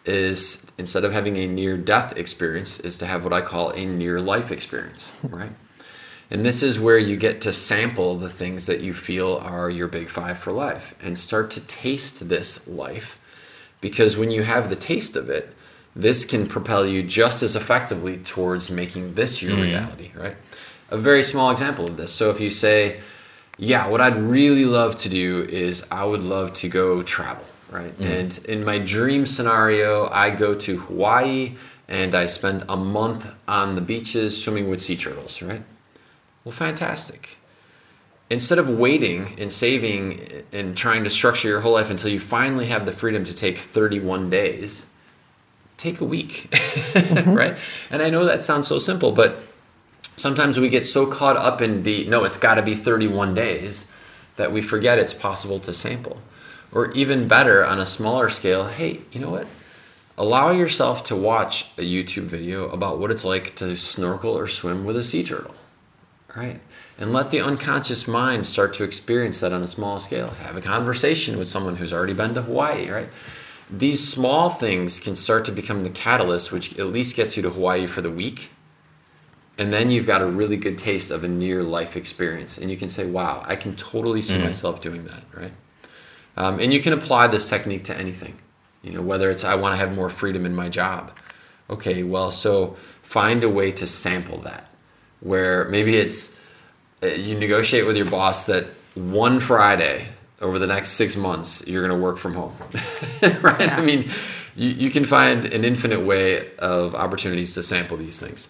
is 0.06 0.66
instead 0.78 1.04
of 1.04 1.14
having 1.14 1.38
a 1.38 1.48
near 1.48 1.78
death 1.78 2.18
experience 2.18 2.80
is 2.80 2.98
to 2.98 3.06
have 3.06 3.24
what 3.24 3.34
I 3.34 3.42
call 3.42 3.70
a 3.70 3.86
near 3.86 4.20
life 4.20 4.52
experience, 4.52 5.18
right? 5.24 5.52
And 6.30 6.44
this 6.44 6.64
is 6.64 6.80
where 6.80 6.98
you 6.98 7.18
get 7.18 7.42
to 7.42 7.54
sample 7.54 8.16
the 8.16 8.30
things 8.30 8.66
that 8.66 8.82
you 8.82 8.94
feel 8.94 9.38
are 9.38 9.70
your 9.70 9.88
big 9.88 10.10
5 10.10 10.38
for 10.38 10.52
life 10.52 10.96
and 11.04 11.18
start 11.18 11.52
to 11.52 11.62
taste 11.68 12.30
this 12.30 12.68
life 12.68 13.20
because 13.80 14.18
when 14.18 14.32
you 14.32 14.44
have 14.44 14.70
the 14.70 14.76
taste 14.76 15.16
of 15.16 15.30
it, 15.30 15.54
this 15.96 16.26
can 16.26 16.48
propel 16.48 16.86
you 16.86 17.04
just 17.04 17.44
as 17.44 17.56
effectively 17.56 18.18
towards 18.18 18.72
making 18.72 19.14
this 19.14 19.42
your 19.42 19.56
mm. 19.56 19.64
reality, 19.64 20.12
right? 20.16 20.36
A 20.90 20.98
very 20.98 21.24
small 21.24 21.52
example 21.52 21.86
of 21.86 21.96
this. 21.96 22.12
So 22.12 22.32
if 22.32 22.42
you 22.42 22.50
say, 22.50 23.00
yeah, 23.58 23.88
what 23.88 24.02
I'd 24.02 24.18
really 24.18 24.66
love 24.66 24.98
to 24.98 25.10
do 25.10 25.44
is 25.44 25.88
I 25.90 26.04
would 26.04 26.24
love 26.24 26.54
to 26.56 26.68
go 26.68 27.02
travel, 27.04 27.46
right? 27.70 27.98
Mm. 27.98 28.06
And 28.06 28.46
in 28.46 28.66
my 28.66 28.80
dream 28.80 29.26
scenario, 29.26 30.10
I 30.10 30.32
go 30.32 30.54
to 30.54 30.78
Hawaii 30.78 31.56
and 31.88 32.16
I 32.16 32.26
spend 32.26 32.66
a 32.68 32.76
month 32.76 33.32
on 33.48 33.76
the 33.76 33.82
beaches 33.82 34.44
swimming 34.44 34.70
with 34.70 34.82
sea 34.82 34.98
turtles, 34.98 35.42
right? 35.42 35.62
Well, 36.46 36.54
fantastic. 36.54 37.38
Instead 38.30 38.58
of 38.58 38.70
waiting 38.70 39.36
and 39.38 39.52
saving 39.52 40.44
and 40.54 40.78
trying 40.78 41.04
to 41.04 41.10
structure 41.10 41.50
your 41.50 41.60
whole 41.60 41.74
life 41.74 41.90
until 41.90 42.10
you 42.10 42.20
finally 42.20 42.68
have 42.68 42.86
the 42.86 42.92
freedom 42.92 43.24
to 43.26 43.36
take 43.36 43.58
31 43.58 44.30
days, 44.30 44.92
take 45.78 46.00
a 46.00 46.06
week, 46.06 46.48
mm-hmm. 46.52 47.34
right? 47.34 47.58
And 47.92 48.02
I 48.02 48.10
know 48.10 48.26
that 48.26 48.42
sounds 48.42 48.68
so 48.68 48.80
simple, 48.80 49.12
but 49.12 49.40
sometimes 50.16 50.60
we 50.60 50.70
get 50.70 50.88
so 50.88 51.06
caught 51.06 51.36
up 51.36 51.62
in 51.62 51.82
the 51.82 52.08
no, 52.08 52.24
it's 52.24 52.38
got 52.38 52.56
to 52.56 52.62
be 52.62 52.76
31 52.76 53.36
days 53.36 53.92
that 54.38 54.52
we 54.52 54.62
forget 54.62 55.00
it's 55.00 55.14
possible 55.14 55.60
to 55.60 55.74
sample. 55.74 56.20
Or 56.72 56.92
even 56.92 57.28
better, 57.28 57.66
on 57.66 57.80
a 57.80 57.86
smaller 57.86 58.30
scale, 58.30 58.66
hey, 58.68 59.02
you 59.12 59.20
know 59.20 59.30
what? 59.30 59.48
Allow 60.18 60.52
yourself 60.52 61.04
to 61.06 61.16
watch 61.16 61.72
a 61.78 61.82
YouTube 61.82 62.24
video 62.24 62.70
about 62.70 63.00
what 63.00 63.12
it's 63.12 63.26
like 63.26 63.56
to 63.58 63.76
snorkel 63.76 64.38
or 64.38 64.48
swim 64.48 64.86
with 64.86 64.98
a 64.98 65.04
sea 65.04 65.24
turtle, 65.24 65.56
right? 66.36 66.60
And 66.98 67.14
let 67.14 67.30
the 67.30 67.42
unconscious 67.42 68.08
mind 68.08 68.46
start 68.48 68.74
to 68.76 68.84
experience 68.84 69.40
that 69.40 69.54
on 69.54 69.64
a 69.64 69.68
small 69.68 70.00
scale. 70.00 70.30
Have 70.30 70.58
a 70.58 70.62
conversation 70.62 71.38
with 71.38 71.48
someone 71.48 71.78
who's 71.78 71.94
already 71.94 72.14
been 72.14 72.34
to 72.36 72.42
Hawaii, 72.42 72.90
right? 72.90 73.10
These 73.70 74.08
small 74.08 74.50
things 74.50 75.00
can 75.00 75.16
start 75.16 75.46
to 75.46 75.52
become 75.52 75.82
the 75.82 75.90
catalyst, 75.90 76.52
which 76.52 76.78
at 76.78 76.88
least 76.88 77.16
gets 77.16 77.36
you 77.36 77.44
to 77.44 77.50
Hawaii 77.50 77.88
for 77.88 78.02
the 78.02 78.12
week. 78.12 78.52
And 79.58 79.72
then 79.72 79.90
you've 79.90 80.06
got 80.06 80.22
a 80.22 80.26
really 80.26 80.58
good 80.58 80.78
taste 80.78 81.12
of 81.12 81.24
a 81.24 81.28
near 81.28 81.64
life 81.64 81.96
experience. 81.96 82.58
And 82.58 82.70
you 82.70 82.78
can 82.78 82.90
say 82.90 83.06
wow 83.06 83.42
i 83.46 83.56
can 83.56 83.76
totally 83.76 84.22
see 84.22 84.38
myself 84.38 84.82
doing 84.82 85.06
that 85.06 85.24
right? 85.34 85.54
Um, 86.38 86.60
and 86.60 86.74
you 86.74 86.82
can 86.82 86.92
apply 86.92 87.28
this 87.28 87.50
technique 87.50 87.86
to 87.86 87.98
anything. 87.98 88.36
You 88.84 88.92
know 88.92 89.02
whether 89.02 89.32
it's 89.32 89.44
i 89.44 89.56
want 89.56 89.74
to 89.74 89.78
have 89.78 89.96
more 89.96 90.10
freedom 90.10 90.46
in 90.46 90.54
my 90.54 90.70
job. 90.70 91.12
Okay 91.70 92.04
well 92.04 92.32
so 92.32 92.76
find 93.02 93.44
a 93.44 93.50
way 93.50 93.72
to 93.72 93.88
sample 93.88 94.40
that 94.40 94.70
where 95.22 95.66
maybe 95.70 95.96
it's 95.98 96.40
uh, 97.04 97.08
you 97.08 97.38
negotiate 97.38 97.86
with 97.86 97.98
your 97.98 98.06
boss 98.10 98.46
that 98.46 98.66
one 98.96 99.40
friday 99.40 100.08
over 100.42 100.60
the 100.60 100.68
next 100.68 100.90
six 100.92 101.16
months 101.16 101.66
you're 101.68 101.86
going 101.86 101.98
to 101.98 102.04
work 102.04 102.18
from 102.18 102.34
home 102.34 102.54
right 103.42 103.72
i 103.72 103.82
mean 103.84 104.10
you, 104.56 104.70
you 104.70 104.90
can 104.90 105.06
find 105.06 105.46
an 105.46 105.64
infinite 105.66 106.02
way 106.06 106.50
of 106.58 106.96
opportunities 106.96 107.54
to 107.56 107.64
sample 107.64 107.98
these 107.98 108.20
things 108.20 108.48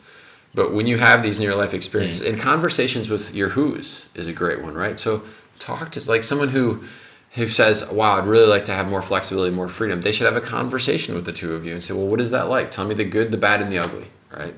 But 0.54 0.74
when 0.74 0.88
you 0.88 0.98
have 1.00 1.22
these 1.22 1.40
near 1.40 1.54
life 1.56 1.74
experiences 1.74 2.26
and 2.26 2.40
conversations 2.40 3.10
with 3.10 3.36
your 3.36 3.50
who's 3.50 4.08
is 4.16 4.28
a 4.28 4.34
great 4.34 4.62
one, 4.64 4.74
right? 4.74 4.98
So 5.00 5.24
talk 5.60 5.92
to 5.92 6.10
like 6.10 6.24
someone 6.24 6.50
who 6.50 6.84
who 7.32 7.48
says, 7.48 7.86
"Wow, 7.92 8.18
I'd 8.18 8.26
really 8.28 8.48
like 8.48 8.64
to 8.66 8.74
have 8.74 8.88
more 8.88 9.02
flexibility, 9.02 9.54
more 9.54 9.68
freedom." 9.68 10.00
They 10.02 10.14
should 10.14 10.26
have 10.32 10.38
a 10.38 10.48
conversation 10.48 11.14
with 11.16 11.26
the 11.26 11.34
two 11.34 11.54
of 11.56 11.66
you 11.66 11.74
and 11.74 11.84
say, 11.84 11.94
"Well, 11.94 12.08
what 12.08 12.22
is 12.22 12.32
that 12.32 12.48
like? 12.48 12.72
Tell 12.72 12.86
me 12.88 12.96
the 12.96 13.04
good, 13.04 13.32
the 13.32 13.38
bad, 13.38 13.62
and 13.62 13.70
the 13.70 13.80
ugly." 13.80 14.08
Right? 14.38 14.56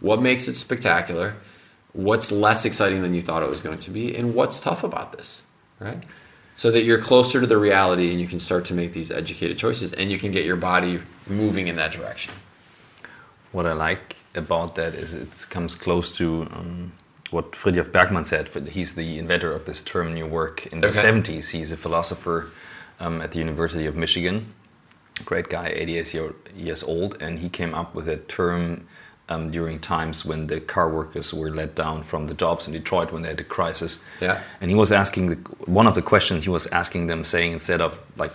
What 0.00 0.20
makes 0.20 0.48
it 0.48 0.54
spectacular? 0.56 1.36
What's 1.92 2.32
less 2.32 2.64
exciting 2.64 3.02
than 3.02 3.14
you 3.14 3.22
thought 3.22 3.42
it 3.42 3.50
was 3.50 3.62
going 3.62 3.78
to 3.78 3.90
be, 3.90 4.16
and 4.16 4.34
what's 4.34 4.58
tough 4.60 4.82
about 4.82 5.12
this? 5.12 5.46
Right? 5.78 6.02
So 6.54 6.70
that 6.70 6.84
you're 6.84 6.98
closer 7.00 7.40
to 7.40 7.46
the 7.46 7.56
reality 7.58 8.10
and 8.10 8.20
you 8.20 8.26
can 8.26 8.40
start 8.40 8.64
to 8.66 8.74
make 8.74 8.92
these 8.92 9.10
educated 9.10 9.58
choices, 9.58 9.92
and 9.92 10.10
you 10.10 10.18
can 10.18 10.30
get 10.32 10.44
your 10.44 10.56
body 10.56 11.00
moving 11.28 11.68
in 11.68 11.76
that 11.76 11.92
direction. 11.92 12.32
What 13.52 13.66
I 13.66 13.72
like 13.74 14.16
about 14.34 14.74
that 14.76 14.94
is 14.94 15.14
it 15.14 15.46
comes 15.50 15.74
close 15.74 16.10
to 16.18 16.48
um, 16.52 16.92
what 17.30 17.52
Frithjof 17.52 17.92
Bergmann 17.92 18.24
said. 18.24 18.48
He's 18.70 18.94
the 18.94 19.18
inventor 19.18 19.52
of 19.52 19.66
this 19.66 19.82
term 19.82 20.14
new 20.14 20.26
work 20.26 20.66
in 20.66 20.80
the 20.80 20.88
Okay. 20.88 20.98
70s. 20.98 21.50
He's 21.50 21.70
a 21.72 21.76
philosopher 21.76 22.50
um, 22.98 23.20
at 23.20 23.32
the 23.32 23.38
University 23.38 23.86
of 23.86 23.94
Michigan. 23.94 24.52
Great 25.26 25.48
guy, 25.50 25.68
88 25.68 26.14
years 26.56 26.82
old, 26.82 27.20
and 27.22 27.40
he 27.40 27.48
came 27.50 27.74
up 27.74 27.94
with 27.94 28.08
a 28.08 28.16
term 28.16 28.86
um, 29.28 29.50
during 29.50 29.78
times 29.78 30.24
when 30.24 30.46
the 30.46 30.60
car 30.60 30.88
workers 30.88 31.32
were 31.32 31.50
let 31.50 31.74
down 31.74 32.02
from 32.02 32.26
the 32.26 32.34
jobs 32.34 32.66
in 32.66 32.72
Detroit 32.72 33.12
when 33.12 33.22
they 33.22 33.28
had 33.28 33.40
a 33.40 33.44
crisis. 33.44 34.04
Yeah. 34.20 34.42
And 34.60 34.70
he 34.70 34.74
was 34.74 34.92
asking 34.92 35.26
the, 35.26 35.36
one 35.66 35.86
of 35.86 35.94
the 35.94 36.02
questions 36.02 36.44
he 36.44 36.50
was 36.50 36.66
asking 36.68 37.06
them, 37.06 37.24
saying 37.24 37.52
instead 37.52 37.80
of 37.80 37.98
like 38.16 38.32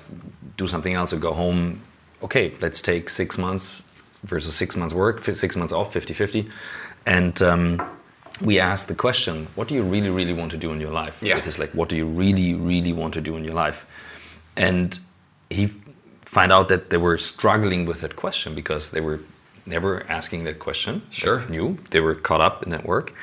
do 0.55 0.67
something 0.67 0.93
else 0.93 1.13
or 1.13 1.17
go 1.17 1.33
home, 1.33 1.81
okay, 2.23 2.53
let's 2.61 2.81
take 2.81 3.09
six 3.09 3.37
months 3.37 3.83
versus 4.23 4.55
six 4.55 4.75
months 4.75 4.93
work, 4.93 5.23
six 5.23 5.55
months 5.55 5.73
off, 5.73 5.93
50 5.93 6.13
50. 6.13 6.49
And 7.05 7.41
um, 7.41 7.81
we 8.41 8.59
asked 8.59 8.87
the 8.87 8.95
question, 8.95 9.47
what 9.55 9.67
do 9.67 9.75
you 9.75 9.83
really, 9.83 10.09
really 10.09 10.33
want 10.33 10.51
to 10.51 10.57
do 10.57 10.71
in 10.71 10.81
your 10.81 10.91
life? 10.91 11.19
Yeah. 11.21 11.37
It 11.37 11.47
is 11.47 11.59
like, 11.59 11.71
what 11.71 11.89
do 11.89 11.95
you 11.95 12.05
really, 12.05 12.53
really 12.55 12.93
want 12.93 13.13
to 13.15 13.21
do 13.21 13.35
in 13.35 13.43
your 13.43 13.53
life? 13.53 13.85
And 14.55 14.97
he 15.49 15.67
find 16.25 16.51
out 16.51 16.67
that 16.67 16.89
they 16.89 16.97
were 16.97 17.17
struggling 17.17 17.85
with 17.85 18.01
that 18.01 18.15
question 18.15 18.53
because 18.53 18.91
they 18.91 18.99
were 18.99 19.21
never 19.67 20.05
asking 20.09 20.45
that 20.45 20.59
question. 20.59 21.01
Sure. 21.09 21.47
New. 21.49 21.77
They 21.91 21.99
were 21.99 22.15
caught 22.15 22.41
up 22.41 22.63
in 22.63 22.69
that 22.71 22.85
work. 22.85 23.13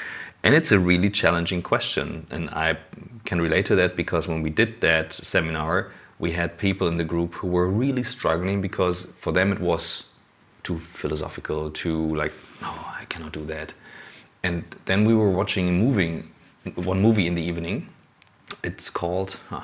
And 0.43 0.55
it's 0.55 0.71
a 0.71 0.79
really 0.79 1.09
challenging 1.09 1.63
question. 1.63 2.27
And 2.31 2.51
I 2.51 2.79
can 3.25 3.41
relate 3.41 3.67
to 3.67 3.75
that 3.77 3.97
because 3.97 4.29
when 4.29 4.43
we 4.43 4.51
did 4.51 4.81
that 4.83 5.13
seminar, 5.13 5.91
we 6.19 6.33
had 6.33 6.59
people 6.59 6.87
in 6.87 6.99
the 6.99 7.05
group 7.05 7.35
who 7.35 7.49
were 7.49 7.69
really 7.69 8.03
struggling 8.03 8.61
because 8.61 9.13
for 9.19 9.33
them 9.33 9.53
it 9.53 9.61
was 9.61 10.11
too 10.63 10.79
philosophical, 10.79 11.71
too 11.71 12.15
like, 12.15 12.33
no, 12.61 12.69
I 12.69 13.05
cannot 13.09 13.33
do 13.33 13.45
that. 13.47 13.73
And 14.43 14.65
then 14.85 15.05
we 15.05 15.15
were 15.15 15.31
watching 15.31 15.69
a 15.69 15.73
movie, 15.73 16.25
one 16.75 17.01
movie 17.01 17.27
in 17.27 17.35
the 17.35 17.43
evening. 17.43 17.89
It's 18.63 18.91
called 18.91 19.39
huh, 19.49 19.63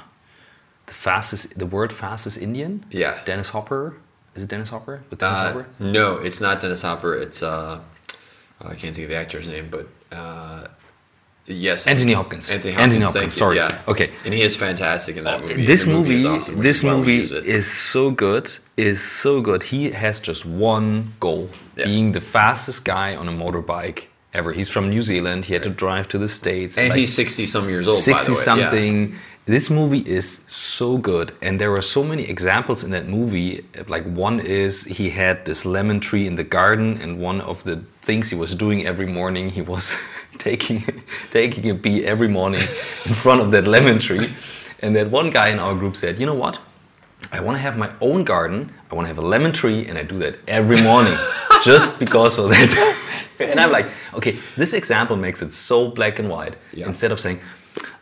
the 0.86 0.94
fastest, 0.94 1.58
the 1.58 1.66
world 1.66 1.92
fastest 1.92 2.38
Indian. 2.38 2.84
Yeah. 2.90 3.22
Dennis 3.24 3.50
Hopper. 3.50 3.96
Is 4.34 4.42
it 4.44 4.48
Dennis 4.48 4.68
Hopper? 4.70 5.02
With 5.10 5.18
Dennis 5.18 5.38
Uh, 5.38 5.52
Hopper. 5.52 5.66
no, 5.80 6.16
it's 6.16 6.40
not 6.40 6.60
Dennis 6.60 6.82
Hopper. 6.82 7.14
It's 7.14 7.42
uh, 7.42 7.80
I 8.60 8.74
can't 8.74 8.94
think 8.94 8.98
of 9.04 9.08
the 9.10 9.16
actor's 9.16 9.46
name, 9.48 9.68
but 9.70 9.88
uh, 10.16 10.66
yes, 11.46 11.86
Anthony 11.86 12.12
Hopkins. 12.12 12.50
Anthony 12.50 12.74
Anthony 12.74 13.02
Hopkins. 13.02 13.04
Hopkins, 13.04 13.12
thank 13.12 13.32
you, 13.32 13.38
sorry. 13.38 13.56
Yeah. 13.56 13.80
Okay. 13.88 14.10
and 14.24 14.32
he 14.34 14.42
is 14.42 14.56
fantastic 14.56 15.16
in 15.16 15.24
that 15.24 15.40
movie. 15.40 15.66
This 15.66 15.84
The 15.84 15.90
movie, 15.92 16.16
is 16.16 16.24
awesome, 16.24 16.60
this 16.62 16.78
is 16.78 16.84
movie 16.84 17.20
is 17.22 17.70
so 17.70 18.10
good. 18.10 18.52
Is 18.76 19.02
so 19.02 19.40
good. 19.42 19.64
He 19.64 19.90
has 19.90 20.20
just 20.20 20.46
one 20.46 21.12
goal: 21.20 21.50
Yeah. 21.76 21.84
being 21.86 22.12
the 22.12 22.20
fastest 22.20 22.84
guy 22.84 23.14
on 23.16 23.28
a 23.28 23.32
motorbike 23.32 24.04
ever. 24.32 24.52
He's 24.52 24.68
from 24.70 24.88
New 24.88 25.02
Zealand. 25.02 25.46
He 25.46 25.52
had 25.54 25.62
to 25.64 25.70
drive 25.70 26.08
to 26.10 26.18
the 26.18 26.28
states. 26.28 26.78
and 26.78 26.88
like, 26.90 26.98
he's 26.98 27.12
sixty 27.14 27.44
some 27.46 27.68
years 27.68 27.86
old. 27.88 27.96
by 28.06 28.12
the 28.12 28.18
60 28.18 28.32
way. 28.32 28.38
yeah. 29.10 29.18
This 29.46 29.70
movie 29.70 30.04
is 30.06 30.44
so 30.48 30.98
good, 30.98 31.32
and 31.40 31.60
there 31.60 31.72
are 31.72 31.82
so 31.82 32.04
many 32.04 32.24
examples 32.24 32.84
in 32.84 32.90
that 32.90 33.08
movie. 33.08 33.64
Like 33.88 34.04
one 34.04 34.38
is 34.38 34.84
he 34.84 35.10
had 35.10 35.46
this 35.46 35.64
lemon 35.64 35.98
tree 35.98 36.26
in 36.26 36.36
the 36.36 36.44
garden, 36.44 37.00
and 37.00 37.18
one 37.18 37.40
of 37.40 37.64
the 37.64 37.82
things 38.02 38.30
he 38.30 38.36
was 38.36 38.54
doing 38.54 38.86
every 38.86 39.06
morning, 39.06 39.50
he 39.50 39.62
was 39.62 39.94
taking 40.38 40.84
taking 41.32 41.70
a 41.70 41.74
pee 41.74 42.04
every 42.04 42.28
morning 42.28 42.60
in 43.06 43.14
front 43.14 43.40
of 43.40 43.50
that 43.52 43.66
lemon 43.66 43.98
tree. 43.98 44.34
And 44.82 44.94
that 44.96 45.10
one 45.10 45.30
guy 45.30 45.48
in 45.48 45.58
our 45.58 45.74
group 45.74 45.96
said, 45.96 46.20
"You 46.20 46.26
know 46.26 46.34
what? 46.34 46.58
I 47.32 47.40
want 47.40 47.56
to 47.56 47.62
have 47.62 47.76
my 47.78 47.90
own 48.00 48.24
garden. 48.24 48.72
I 48.90 48.94
want 48.94 49.06
to 49.06 49.08
have 49.14 49.18
a 49.18 49.26
lemon 49.26 49.52
tree, 49.52 49.86
and 49.86 49.98
I 49.98 50.02
do 50.04 50.18
that 50.18 50.36
every 50.46 50.80
morning, 50.82 51.16
just 51.62 51.98
because 51.98 52.38
of 52.38 52.50
that." 52.50 52.96
and 53.40 53.58
I'm 53.58 53.72
like, 53.72 53.88
okay, 54.14 54.38
this 54.56 54.74
example 54.74 55.16
makes 55.16 55.40
it 55.42 55.54
so 55.54 55.90
black 55.90 56.18
and 56.18 56.28
white. 56.28 56.56
Yeah. 56.72 56.86
Instead 56.86 57.10
of 57.10 57.20
saying, 57.20 57.40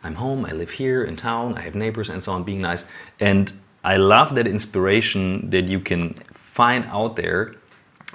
I'm 0.03 0.15
home, 0.15 0.45
I 0.45 0.51
live 0.51 0.71
here 0.71 1.03
in 1.03 1.15
town, 1.15 1.57
I 1.57 1.61
have 1.61 1.75
neighbors 1.75 2.09
and 2.09 2.23
so 2.23 2.31
on, 2.33 2.43
being 2.43 2.61
nice. 2.61 2.89
And 3.19 3.51
I 3.83 3.97
love 3.97 4.35
that 4.35 4.47
inspiration 4.47 5.49
that 5.49 5.67
you 5.67 5.79
can 5.79 6.13
find 6.31 6.85
out 6.85 7.15
there. 7.15 7.55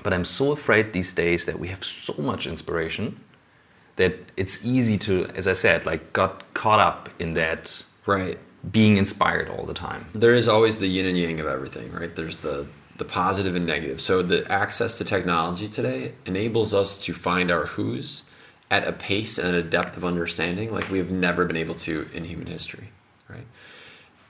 But 0.02 0.12
I'm 0.12 0.24
so 0.24 0.52
afraid 0.52 0.92
these 0.92 1.12
days 1.12 1.46
that 1.46 1.58
we 1.58 1.68
have 1.68 1.84
so 1.84 2.20
much 2.20 2.46
inspiration 2.46 3.20
that 3.96 4.14
it's 4.36 4.64
easy 4.64 4.98
to, 4.98 5.26
as 5.34 5.46
I 5.46 5.52
said, 5.52 5.86
like 5.86 6.12
got 6.12 6.52
caught 6.52 6.80
up 6.80 7.08
in 7.18 7.32
that 7.32 7.84
right. 8.06 8.38
being 8.70 8.96
inspired 8.96 9.48
all 9.48 9.64
the 9.64 9.74
time. 9.74 10.06
There 10.12 10.34
is 10.34 10.48
always 10.48 10.78
the 10.78 10.88
yin 10.88 11.06
and 11.06 11.16
yang 11.16 11.40
of 11.40 11.46
everything, 11.46 11.92
right? 11.92 12.14
There's 12.14 12.36
the 12.36 12.66
the 12.96 13.04
positive 13.04 13.56
and 13.56 13.66
negative. 13.66 14.00
So 14.00 14.22
the 14.22 14.50
access 14.50 14.96
to 14.98 15.04
technology 15.04 15.66
today 15.66 16.12
enables 16.26 16.72
us 16.72 16.96
to 16.98 17.12
find 17.12 17.50
our 17.50 17.66
who's 17.66 18.24
at 18.70 18.86
a 18.86 18.92
pace 18.92 19.38
and 19.38 19.54
a 19.54 19.62
depth 19.62 19.96
of 19.96 20.04
understanding 20.04 20.72
like 20.72 20.90
we 20.90 20.98
have 20.98 21.10
never 21.10 21.44
been 21.44 21.56
able 21.56 21.74
to 21.74 22.08
in 22.12 22.24
human 22.24 22.46
history, 22.46 22.88
right? 23.28 23.46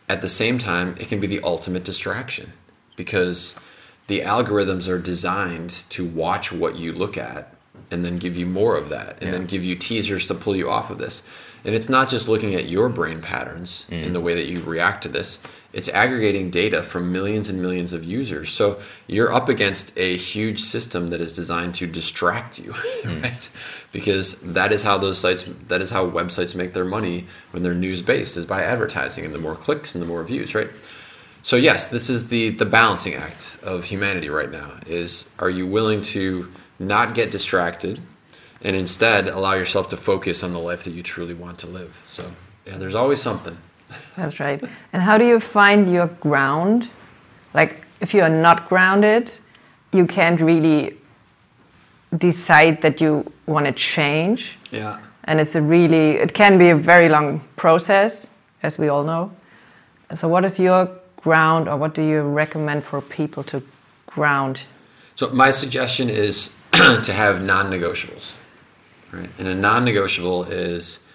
At 0.09 0.21
the 0.21 0.29
same 0.29 0.59
time, 0.59 0.97
it 0.99 1.09
can 1.09 1.21
be 1.21 1.27
the 1.27 1.41
ultimate 1.43 1.85
distraction 1.85 2.53
because 2.97 3.59
the 4.07 4.21
algorithms 4.21 4.89
are 4.89 4.99
designed 4.99 5.71
to 5.91 6.05
watch 6.05 6.53
what 6.53 6.77
you 6.77 6.93
look 6.93 7.17
at 7.17 7.55
and 7.91 8.05
then 8.05 8.17
give 8.17 8.37
you 8.37 8.47
more 8.47 8.77
of 8.77 8.89
that 8.91 9.23
and 9.23 9.33
then 9.33 9.47
give 9.47 9.65
you 9.65 9.77
teasers 9.77 10.27
to 10.27 10.35
pull 10.35 10.55
you 10.55 10.69
off 10.69 10.91
of 10.91 10.99
this. 10.99 11.29
And 11.65 11.75
it's 11.75 11.89
not 11.89 12.11
just 12.11 12.29
looking 12.29 12.55
at 12.55 12.69
your 12.69 12.89
brain 12.89 13.23
patterns 13.23 13.89
in 13.91 14.13
the 14.13 14.21
mm. 14.21 14.25
way 14.25 14.35
that 14.35 14.47
you 14.47 14.61
react 14.61 15.03
to 15.05 15.09
this, 15.09 15.43
it's 15.73 15.89
aggregating 15.89 16.51
data 16.51 16.83
from 16.83 17.11
millions 17.11 17.49
and 17.49 17.61
millions 17.61 17.93
of 17.93 18.05
users. 18.05 18.51
So 18.51 18.81
you're 19.09 19.33
up 19.33 19.49
against 19.49 19.97
a 19.99 20.17
huge 20.17 20.61
system 20.61 21.09
that 21.09 21.21
is 21.21 21.33
designed 21.33 21.75
to 21.77 21.87
distract 21.87 22.61
you, 22.61 22.73
hmm. 22.77 23.23
right? 23.23 23.49
Because 23.93 24.41
that 24.43 24.73
is 24.73 24.85
how 24.85 24.99
those 24.99 25.19
sites, 25.19 25.45
that 25.69 25.81
is 25.81 25.91
how 25.91 26.09
websites 26.09 26.55
make 26.55 26.75
their 26.75 26.85
money 26.85 27.27
when 27.51 27.63
they're 27.63 27.75
news 27.75 28.03
based, 28.03 28.37
is 28.37 28.47
by 28.47 28.63
advertising 28.63 29.25
and 29.25 29.35
the 29.35 29.39
more 29.39 29.57
clicks 29.57 29.95
and 29.95 30.03
the 30.03 30.07
more 30.07 30.23
views, 30.23 30.55
right? 30.55 30.69
So 31.43 31.57
yes, 31.57 31.89
this 31.89 32.09
is 32.09 32.29
the 32.29 32.51
the 32.51 32.65
balancing 32.65 33.15
act 33.15 33.59
of 33.63 33.85
humanity 33.85 34.31
right 34.31 34.51
now. 34.51 34.79
Is 34.87 35.31
are 35.39 35.51
you 35.51 35.67
willing 35.67 36.03
to 36.15 36.51
not 36.79 37.15
get 37.15 37.31
distracted, 37.31 38.01
and 38.65 38.75
instead 38.75 39.29
allow 39.29 39.55
yourself 39.55 39.89
to 39.89 39.97
focus 39.97 40.43
on 40.43 40.53
the 40.53 40.59
life 40.59 40.85
that 40.85 40.93
you 40.93 41.03
truly 41.03 41.35
want 41.35 41.59
to 41.61 41.67
live? 41.67 42.03
So 42.05 42.31
yeah, 42.67 42.79
there's 42.79 42.95
always 42.95 43.21
something. 43.21 43.57
That's 44.17 44.41
right. 44.41 44.63
And 44.93 45.03
how 45.03 45.19
do 45.19 45.27
you 45.27 45.39
find 45.39 45.93
your 45.93 46.09
ground? 46.09 46.91
Like, 47.53 47.87
if 48.01 48.15
you 48.15 48.23
are 48.23 48.29
not 48.29 48.69
grounded, 48.69 49.33
you 49.93 50.07
can't 50.07 50.41
really 50.41 50.97
decide 52.19 52.83
that 52.83 53.01
you 53.01 53.31
want 53.47 53.67
to 53.67 53.73
change. 53.73 54.59
Yeah. 54.73 54.99
And 55.25 55.41
it's 55.41 55.55
a 55.55 55.63
really, 55.63 56.13
it 56.13 56.35
can 56.35 56.59
be 56.59 56.71
a 56.71 56.77
very 56.77 57.09
long 57.09 57.41
process, 57.57 58.29
as 58.63 58.79
we 58.79 58.89
all 58.89 59.05
know. 59.05 59.31
So, 60.15 60.29
what 60.29 60.45
is 60.45 60.59
your 60.59 60.91
ground, 61.17 61.69
or 61.69 61.77
what 61.77 61.95
do 61.95 62.03
you 62.03 62.23
recommend 62.23 62.85
for 62.85 63.01
people 63.01 63.43
to 63.45 63.63
ground? 64.07 64.67
So 65.15 65.31
my 65.31 65.51
suggestion 65.51 66.11
is 66.11 66.57
to 66.73 67.13
have 67.13 67.43
non-negotiables, 67.43 68.37
right? 69.15 69.31
And 69.39 69.49
a 69.49 69.55
non-negotiable 69.55 70.45
is 70.45 71.07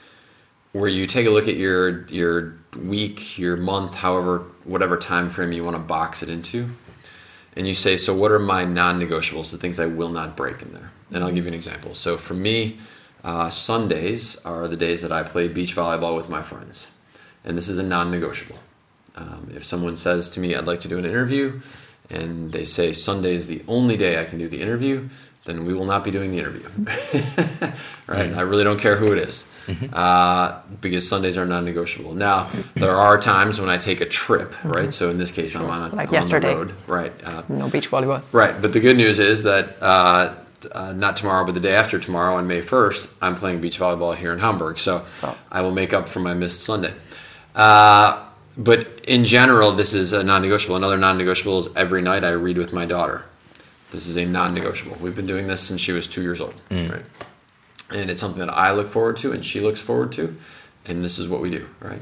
where 0.71 0.89
you 0.89 1.07
take 1.07 1.25
a 1.25 1.29
look 1.29 1.47
at 1.47 1.55
your 1.55 2.05
your 2.07 2.55
week, 2.77 3.39
your 3.39 3.57
month, 3.57 3.95
however, 3.95 4.43
whatever 4.63 4.97
time 4.97 5.29
frame 5.29 5.51
you 5.51 5.63
want 5.63 5.75
to 5.75 5.81
box 5.81 6.21
it 6.21 6.29
into, 6.29 6.69
and 7.55 7.67
you 7.67 7.73
say, 7.73 7.97
so 7.97 8.15
what 8.15 8.31
are 8.31 8.39
my 8.39 8.63
non-negotiables, 8.65 9.51
the 9.51 9.57
things 9.57 9.79
I 9.79 9.87
will 9.87 10.09
not 10.09 10.37
break 10.37 10.61
in 10.61 10.71
there? 10.73 10.91
And 11.11 11.23
I'll 11.23 11.31
give 11.31 11.45
you 11.45 11.49
an 11.49 11.55
example. 11.55 11.95
So 11.95 12.17
for 12.17 12.35
me, 12.35 12.77
uh, 13.23 13.49
Sundays 13.49 14.37
are 14.45 14.67
the 14.67 14.77
days 14.77 15.01
that 15.01 15.11
I 15.11 15.23
play 15.23 15.47
beach 15.47 15.75
volleyball 15.75 16.15
with 16.15 16.29
my 16.29 16.43
friends, 16.43 16.91
and 17.43 17.57
this 17.57 17.67
is 17.67 17.79
a 17.79 17.83
non-negotiable. 17.83 18.59
Um, 19.15 19.51
if 19.55 19.65
someone 19.65 19.97
says 19.97 20.29
to 20.31 20.39
me, 20.39 20.55
I'd 20.55 20.67
like 20.67 20.79
to 20.81 20.87
do 20.87 20.99
an 20.99 21.05
interview, 21.05 21.61
and 22.09 22.51
they 22.51 22.63
say 22.63 22.93
Sunday 22.93 23.33
is 23.33 23.47
the 23.47 23.63
only 23.67 23.97
day 23.97 24.21
I 24.21 24.25
can 24.25 24.37
do 24.37 24.47
the 24.47 24.61
interview, 24.61 25.09
then 25.45 25.65
we 25.65 25.73
will 25.73 25.85
not 25.85 26.03
be 26.03 26.11
doing 26.11 26.31
the 26.31 26.37
interview. 26.39 26.67
right? 28.07 28.33
I 28.33 28.41
really 28.41 28.63
don't 28.63 28.79
care 28.79 28.95
who 28.97 29.11
it 29.13 29.17
is, 29.19 29.47
uh, 29.93 30.59
because 30.81 31.07
Sundays 31.07 31.37
are 31.37 31.45
non 31.45 31.65
negotiable. 31.65 32.13
Now, 32.13 32.49
there 32.75 32.95
are 32.95 33.17
times 33.19 33.59
when 33.59 33.69
I 33.69 33.77
take 33.77 34.01
a 34.01 34.05
trip, 34.05 34.53
right? 34.63 34.91
So 34.93 35.09
in 35.09 35.17
this 35.17 35.31
case, 35.31 35.55
I'm 35.55 35.65
on, 35.69 35.91
Like 35.95 36.09
on 36.09 36.13
yesterday. 36.13 36.49
the 36.53 36.55
road. 36.55 36.73
Right. 36.87 37.13
Uh, 37.23 37.43
No 37.49 37.69
beach 37.69 37.89
volleyball. 37.89 38.21
Right, 38.31 38.59
but 38.61 38.73
the 38.73 38.79
good 38.79 38.97
news 38.97 39.19
is 39.19 39.43
that 39.43 39.81
uh, 39.81 40.35
uh, 40.71 40.93
not 40.93 41.15
tomorrow, 41.15 41.45
but 41.45 41.53
the 41.53 41.59
day 41.61 41.73
after 41.73 41.97
tomorrow 41.99 42.35
on 42.35 42.45
May 42.47 42.61
1st, 42.61 43.09
I'm 43.21 43.35
playing 43.35 43.61
beach 43.61 43.79
volleyball 43.79 44.15
here 44.15 44.33
in 44.33 44.39
Hamburg. 44.39 44.77
So, 44.77 45.03
So- 45.07 45.35
I 45.51 45.61
will 45.61 45.71
make 45.71 45.93
up 45.93 46.09
for 46.09 46.19
my 46.19 46.33
missed 46.33 46.61
Sunday. 46.61 46.93
Uh, 47.55 48.25
but 48.57 48.87
in 49.07 49.23
general, 49.25 49.71
this 49.71 49.93
is 49.93 50.11
a 50.13 50.21
non 50.23 50.41
negotiable. 50.41 50.75
Another 50.75 50.97
non 50.97 51.17
negotiable 51.17 51.59
is 51.59 51.69
every 51.75 52.01
night 52.01 52.23
I 52.23 52.31
read 52.31 52.57
with 52.57 52.73
my 52.73 52.85
daughter. 52.85 53.25
This 53.91 54.07
is 54.07 54.17
a 54.17 54.25
non 54.25 54.53
negotiable. 54.53 54.97
We've 54.99 55.15
been 55.15 55.27
doing 55.27 55.47
this 55.47 55.61
since 55.61 55.81
she 55.81 55.91
was 55.91 56.07
two 56.07 56.21
years 56.21 56.41
old. 56.41 56.55
Right? 56.89 57.05
And 57.91 58.11
it's 58.11 58.19
something 58.19 58.39
that 58.45 58.53
I 58.53 58.71
look 58.71 58.87
forward 58.87 59.17
to 59.17 59.31
and 59.31 59.43
she 59.43 59.59
looks 59.59 59.79
forward 59.79 60.11
to. 60.13 60.35
And 60.85 61.03
this 61.03 61.19
is 61.19 61.27
what 61.27 61.41
we 61.41 61.49
do, 61.49 61.67
right? 61.79 62.01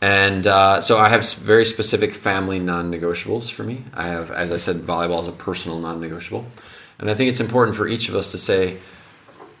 And 0.00 0.46
uh, 0.46 0.80
so 0.80 0.98
I 0.98 1.08
have 1.08 1.30
very 1.32 1.64
specific 1.64 2.12
family 2.12 2.58
non 2.58 2.92
negotiables 2.92 3.50
for 3.50 3.62
me. 3.64 3.84
I 3.94 4.08
have, 4.08 4.30
as 4.30 4.52
I 4.52 4.58
said, 4.58 4.76
volleyball 4.76 5.22
is 5.22 5.28
a 5.28 5.32
personal 5.32 5.80
non 5.80 6.00
negotiable. 6.00 6.46
And 6.98 7.10
I 7.10 7.14
think 7.14 7.30
it's 7.30 7.40
important 7.40 7.76
for 7.76 7.88
each 7.88 8.08
of 8.08 8.14
us 8.14 8.30
to 8.32 8.38
say, 8.38 8.78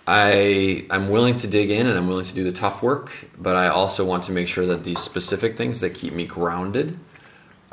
I 0.06 0.84
I'm 0.90 1.08
willing 1.08 1.34
to 1.36 1.46
dig 1.46 1.70
in 1.70 1.86
and 1.86 1.96
I'm 1.96 2.08
willing 2.08 2.26
to 2.26 2.34
do 2.34 2.44
the 2.44 2.52
tough 2.52 2.82
work, 2.82 3.10
but 3.38 3.56
I 3.56 3.68
also 3.68 4.04
want 4.04 4.24
to 4.24 4.32
make 4.32 4.48
sure 4.48 4.66
that 4.66 4.84
these 4.84 4.98
specific 4.98 5.56
things 5.56 5.80
that 5.80 5.94
keep 5.94 6.12
me 6.12 6.26
grounded 6.26 6.98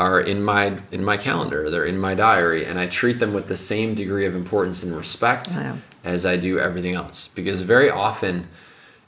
are 0.01 0.19
in 0.19 0.41
my 0.41 0.79
in 0.91 1.03
my 1.05 1.15
calendar. 1.15 1.69
They're 1.69 1.85
in 1.85 1.99
my 1.99 2.15
diary, 2.15 2.65
and 2.65 2.79
I 2.79 2.87
treat 2.87 3.19
them 3.19 3.33
with 3.33 3.47
the 3.47 3.55
same 3.55 3.93
degree 3.93 4.25
of 4.25 4.35
importance 4.35 4.81
and 4.83 4.95
respect 4.95 5.49
oh, 5.51 5.59
Yeah. 5.59 5.75
as 6.03 6.25
I 6.25 6.37
do 6.37 6.57
everything 6.57 6.95
else. 6.95 7.27
Because 7.27 7.61
very 7.61 7.89
often, 7.89 8.47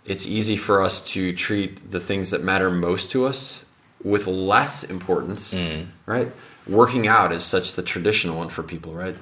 it's 0.05 0.27
easy 0.27 0.55
for 0.55 0.81
us 0.81 0.95
to 1.13 1.33
treat 1.33 1.91
the 1.91 1.99
things 1.99 2.29
that 2.29 2.43
matter 2.43 2.69
most 2.69 3.11
to 3.11 3.25
us 3.25 3.65
with 4.03 4.27
less 4.27 4.83
importance, 4.83 5.55
mm. 5.55 5.87
right? 6.05 6.29
Working 6.67 7.07
out 7.07 7.31
is 7.31 7.43
such 7.43 7.73
the 7.73 7.81
traditional 7.81 8.37
one 8.37 8.49
for 8.49 8.63
people, 8.63 8.93
right? 8.93 9.15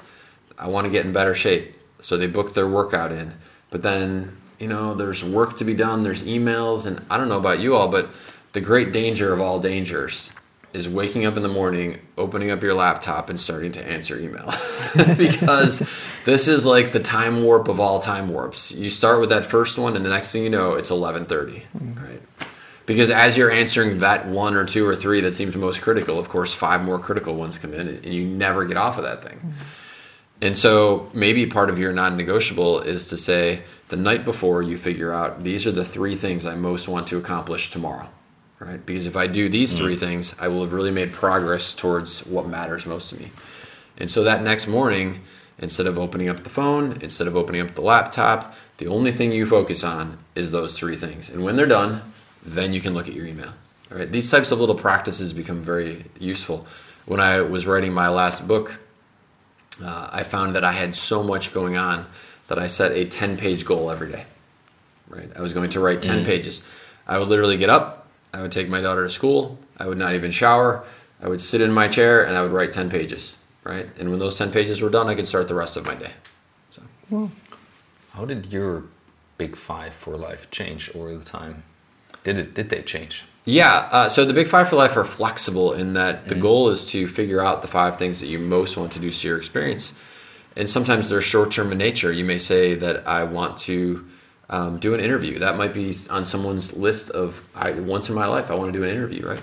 I 0.58 0.68
want 0.68 0.86
to 0.86 0.92
get 0.92 1.06
in 1.06 1.14
better 1.14 1.36
shape, 1.36 1.76
so 2.02 2.18
they 2.18 2.28
book 2.28 2.54
their 2.54 2.68
workout 2.68 3.12
in. 3.12 3.34
But 3.70 3.82
then, 3.84 4.38
you 4.60 4.68
know, 4.68 4.94
there's 4.94 5.24
work 5.24 5.56
to 5.58 5.64
be 5.64 5.74
done, 5.74 6.04
there's 6.04 6.24
emails, 6.24 6.86
and 6.86 7.06
I 7.10 7.18
don't 7.18 7.30
know 7.30 7.38
about 7.38 7.60
you 7.62 7.76
all, 7.76 7.88
but 7.88 8.10
the 8.54 8.62
great 8.62 8.92
danger 8.92 9.32
of 9.34 9.40
all 9.40 9.60
dangers 9.60 10.34
is 10.74 10.88
waking 10.88 11.26
up 11.26 11.38
in 11.38 11.44
the 11.44 11.50
morning, 11.50 12.00
opening 12.18 12.52
up 12.52 12.62
your 12.62 12.74
laptop, 12.74 13.30
and 13.30 13.40
starting 13.40 13.72
to 13.74 13.86
answer 13.88 14.20
email. 14.20 14.54
because 15.18 15.90
this 16.26 16.48
is 16.48 16.66
like 16.66 16.92
the 16.92 17.00
time 17.00 17.44
warp 17.44 17.68
of 17.68 17.80
all 17.80 18.00
time 18.00 18.30
warps. 18.30 18.72
You 18.72 18.90
start 18.90 19.20
with 19.20 19.30
that 19.30 19.46
first 19.46 19.78
one, 19.78 19.96
and 19.96 20.06
the 20.06 20.10
next 20.10 20.32
thing 20.32 20.44
you 20.44 20.50
know, 20.50 20.74
it's 20.74 20.92
11:30, 20.92 21.26
mm-hmm. 21.28 22.06
right? 22.06 22.22
Because 22.86 23.12
as 23.12 23.38
you're 23.38 23.52
answering 23.52 24.00
that 24.00 24.28
one 24.28 24.56
or 24.56 24.66
two 24.66 24.86
or 24.88 24.96
three 24.96 25.22
that 25.22 25.34
seems 25.34 25.56
most 25.56 25.82
critical, 25.82 26.18
of 26.18 26.30
course, 26.30 26.54
five 26.54 26.84
more 26.84 27.00
critical 27.00 27.36
ones 27.36 27.58
come 27.58 27.74
in, 27.74 27.88
and 27.88 28.14
you 28.14 28.26
never 28.26 28.66
get 28.66 28.78
off 28.78 28.98
of 28.98 29.04
that 29.04 29.24
thing. 29.24 29.38
Mm-hmm. 29.38 29.64
And 30.42 30.58
so 30.58 31.10
maybe 31.14 31.46
part 31.46 31.70
of 31.70 31.78
your 31.78 31.94
non 31.94 32.18
negotiable 32.18 32.80
is 32.80 33.06
to 33.08 33.18
say 33.18 33.62
the 33.90 33.96
night 33.96 34.26
before 34.26 34.64
you 34.64 34.78
figure 34.78 35.14
out 35.14 35.44
these 35.44 35.68
are 35.68 35.72
the 35.72 35.86
three 35.86 36.16
things 36.16 36.46
I 36.46 36.56
most 36.56 36.88
want 36.88 37.08
to 37.08 37.18
accomplish 37.18 37.70
tomorrow, 37.70 38.10
right? 38.62 38.86
Because 38.86 39.08
if 39.08 39.18
I 39.18 39.28
do 39.28 39.50
these 39.50 39.78
three 39.78 39.96
things, 39.96 40.36
I 40.40 40.48
will 40.48 40.62
have 40.62 40.72
really 40.72 40.92
made 40.92 41.12
progress 41.12 41.74
towards 41.74 42.26
what 42.26 42.48
matters 42.48 42.86
most 42.86 43.10
to 43.10 43.20
me. 43.20 43.32
And 43.98 44.10
so 44.10 44.24
that 44.24 44.44
next 44.44 44.68
morning, 44.68 45.22
instead 45.58 45.88
of 45.88 45.98
opening 45.98 46.30
up 46.30 46.44
the 46.44 46.50
phone, 46.50 46.98
instead 47.02 47.28
of 47.28 47.36
opening 47.36 47.62
up 47.62 47.72
the 47.72 47.82
laptop, 47.82 48.56
the 48.78 48.88
only 48.88 49.12
thing 49.12 49.32
you 49.32 49.46
focus 49.46 49.84
on 49.84 50.20
is 50.36 50.52
those 50.52 50.78
three 50.78 50.96
things. 50.96 51.30
And 51.30 51.44
when 51.44 51.56
they're 51.56 51.66
done, 51.66 52.02
then 52.44 52.72
you 52.72 52.82
can 52.82 52.94
look 52.94 53.08
at 53.08 53.16
your 53.16 53.26
email. 53.26 53.54
All 53.92 53.98
right? 53.98 54.12
These 54.12 54.30
types 54.30 54.52
of 54.52 54.60
little 54.60 54.76
practices 54.76 55.34
become 55.34 55.62
very 55.62 56.06
useful. 56.20 56.68
When 57.06 57.20
I 57.20 57.42
was 57.42 57.66
writing 57.66 57.94
my 57.94 58.10
last 58.10 58.48
book, 58.48 58.80
uh, 59.84 60.10
I 60.12 60.24
found 60.24 60.56
that 60.56 60.64
I 60.64 60.72
had 60.74 60.96
so 60.96 61.24
much 61.24 61.54
going 61.54 61.78
on 61.78 62.06
that 62.48 62.60
I 62.60 62.68
set 62.68 62.92
a 62.92 63.06
10 63.06 63.38
page 63.38 63.66
goal 63.66 63.90
every 63.90 64.12
day. 64.12 64.26
Right? 65.08 65.30
I 65.36 65.42
was 65.42 65.54
going 65.54 65.72
to 65.72 65.80
write 65.80 66.02
10 66.02 66.26
pages. 66.26 66.66
I 67.08 67.18
would 67.20 67.28
literally 67.28 67.58
get 67.58 67.70
up, 67.70 68.01
I 68.34 68.42
would 68.42 68.52
take 68.52 68.70
my 68.70 68.82
daughter 68.82 69.04
to 69.04 69.10
school, 69.10 69.60
I 69.78 69.88
would 69.88 69.98
not 69.98 70.16
even 70.16 70.32
shower, 70.32 70.84
I 71.22 71.28
would 71.28 71.42
sit 71.42 71.62
in 71.62 71.72
my 71.72 71.88
chair 71.88 72.26
and 72.26 72.36
I 72.36 72.42
would 72.42 72.52
write 72.52 72.72
10 72.72 72.90
pages. 72.90 73.38
Right? 73.64 73.88
And 74.00 74.10
when 74.10 74.18
those 74.18 74.38
10 74.40 74.52
pages 74.52 74.82
were 74.82 74.90
done, 74.90 75.08
I 75.08 75.14
could 75.14 75.28
start 75.28 75.48
the 75.48 75.54
rest 75.54 75.78
of 75.78 75.86
my 75.86 75.94
day. 75.94 76.12
So, 76.72 76.82
How 78.14 78.26
did 78.26 78.48
your 78.48 78.86
big 79.38 79.56
five 79.56 79.94
for 79.94 80.18
life 80.18 80.50
change 80.50 80.90
over 80.96 81.16
the 81.16 81.24
time? 81.24 81.64
Did 82.24 82.40
it? 82.40 82.54
Did 82.56 82.70
they 82.70 82.82
change? 82.82 83.26
Yeah, 83.46 83.90
uh, 83.92 84.10
so 84.10 84.24
the 84.24 84.34
Big 84.34 84.48
Five 84.48 84.70
for 84.70 84.76
Life 84.76 84.96
are 84.96 85.04
flexible 85.04 85.74
in 85.74 85.94
that 85.94 86.28
the 86.28 86.36
goal 86.36 86.70
is 86.70 86.86
to 86.88 87.08
figure 87.08 87.44
out 87.44 87.64
the 87.64 87.68
five 87.68 87.98
things 87.98 88.20
that 88.20 88.28
you 88.28 88.38
most 88.38 88.78
want 88.78 88.92
to 88.92 89.00
do 89.00 89.10
to 89.10 89.28
your 89.28 89.38
experience. 89.38 90.00
And 90.56 90.70
sometimes 90.70 91.10
they're 91.10 91.22
short 91.22 91.50
term 91.50 91.72
in 91.72 91.80
nature. 91.80 92.12
You 92.12 92.24
may 92.24 92.38
say 92.38 92.76
that 92.76 93.08
I 93.08 93.24
want 93.24 93.58
to 93.60 94.06
um, 94.52 94.78
do 94.78 94.94
an 94.94 95.00
interview. 95.00 95.40
That 95.40 95.58
might 95.58 95.74
be 95.74 95.96
on 96.10 96.26
someone's 96.26 96.76
list 96.76 97.10
of 97.10 97.48
I, 97.56 97.72
once 97.72 98.10
in 98.10 98.16
my 98.16 98.28
life, 98.28 98.52
I 98.52 98.56
want 98.56 98.72
to 98.72 98.78
do 98.78 98.84
an 98.84 98.90
interview, 98.90 99.26
right? 99.26 99.42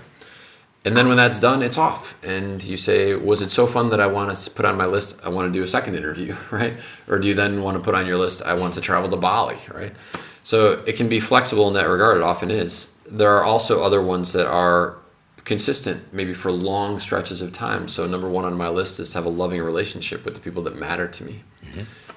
And 0.84 0.96
then 0.96 1.08
when 1.08 1.16
that's 1.16 1.40
done, 1.40 1.62
it's 1.62 1.76
off. 1.76 2.22
And 2.24 2.62
you 2.62 2.76
say, 2.76 3.14
was 3.14 3.42
it 3.42 3.50
so 3.50 3.66
fun 3.66 3.90
that 3.90 4.00
I 4.00 4.06
want 4.06 4.34
to 4.34 4.50
put 4.50 4.64
on 4.64 4.76
my 4.76 4.86
list, 4.86 5.20
I 5.24 5.30
want 5.30 5.52
to 5.52 5.58
do 5.58 5.62
a 5.62 5.66
second 5.66 5.96
interview, 5.96 6.36
right? 6.50 6.74
Or 7.08 7.18
do 7.18 7.26
you 7.26 7.34
then 7.34 7.62
want 7.62 7.76
to 7.76 7.82
put 7.82 7.94
on 7.94 8.06
your 8.06 8.18
list, 8.18 8.42
I 8.42 8.54
want 8.54 8.74
to 8.74 8.80
travel 8.80 9.08
to 9.10 9.16
Bali, 9.16 9.56
right? 9.72 9.94
So 10.42 10.82
it 10.86 10.96
can 10.96 11.08
be 11.08 11.20
flexible 11.20 11.68
in 11.68 11.74
that 11.74 11.88
regard. 11.88 12.18
It 12.18 12.22
often 12.22 12.50
is. 12.50 12.96
There 13.10 13.30
are 13.30 13.42
also 13.42 13.82
other 13.82 14.00
ones 14.00 14.32
that 14.34 14.46
are 14.46 14.98
consistent, 15.44 16.12
maybe 16.12 16.34
for 16.34 16.52
long 16.52 16.98
stretches 16.98 17.40
of 17.40 17.52
time. 17.52 17.88
So 17.88 18.06
number 18.06 18.28
one 18.28 18.44
on 18.44 18.56
my 18.56 18.68
list 18.68 19.00
is 19.00 19.10
to 19.10 19.18
have 19.18 19.24
a 19.24 19.30
loving 19.30 19.62
relationship 19.62 20.24
with 20.24 20.34
the 20.34 20.40
people 20.40 20.62
that 20.64 20.76
matter 20.76 21.08
to 21.08 21.24
me. 21.24 21.42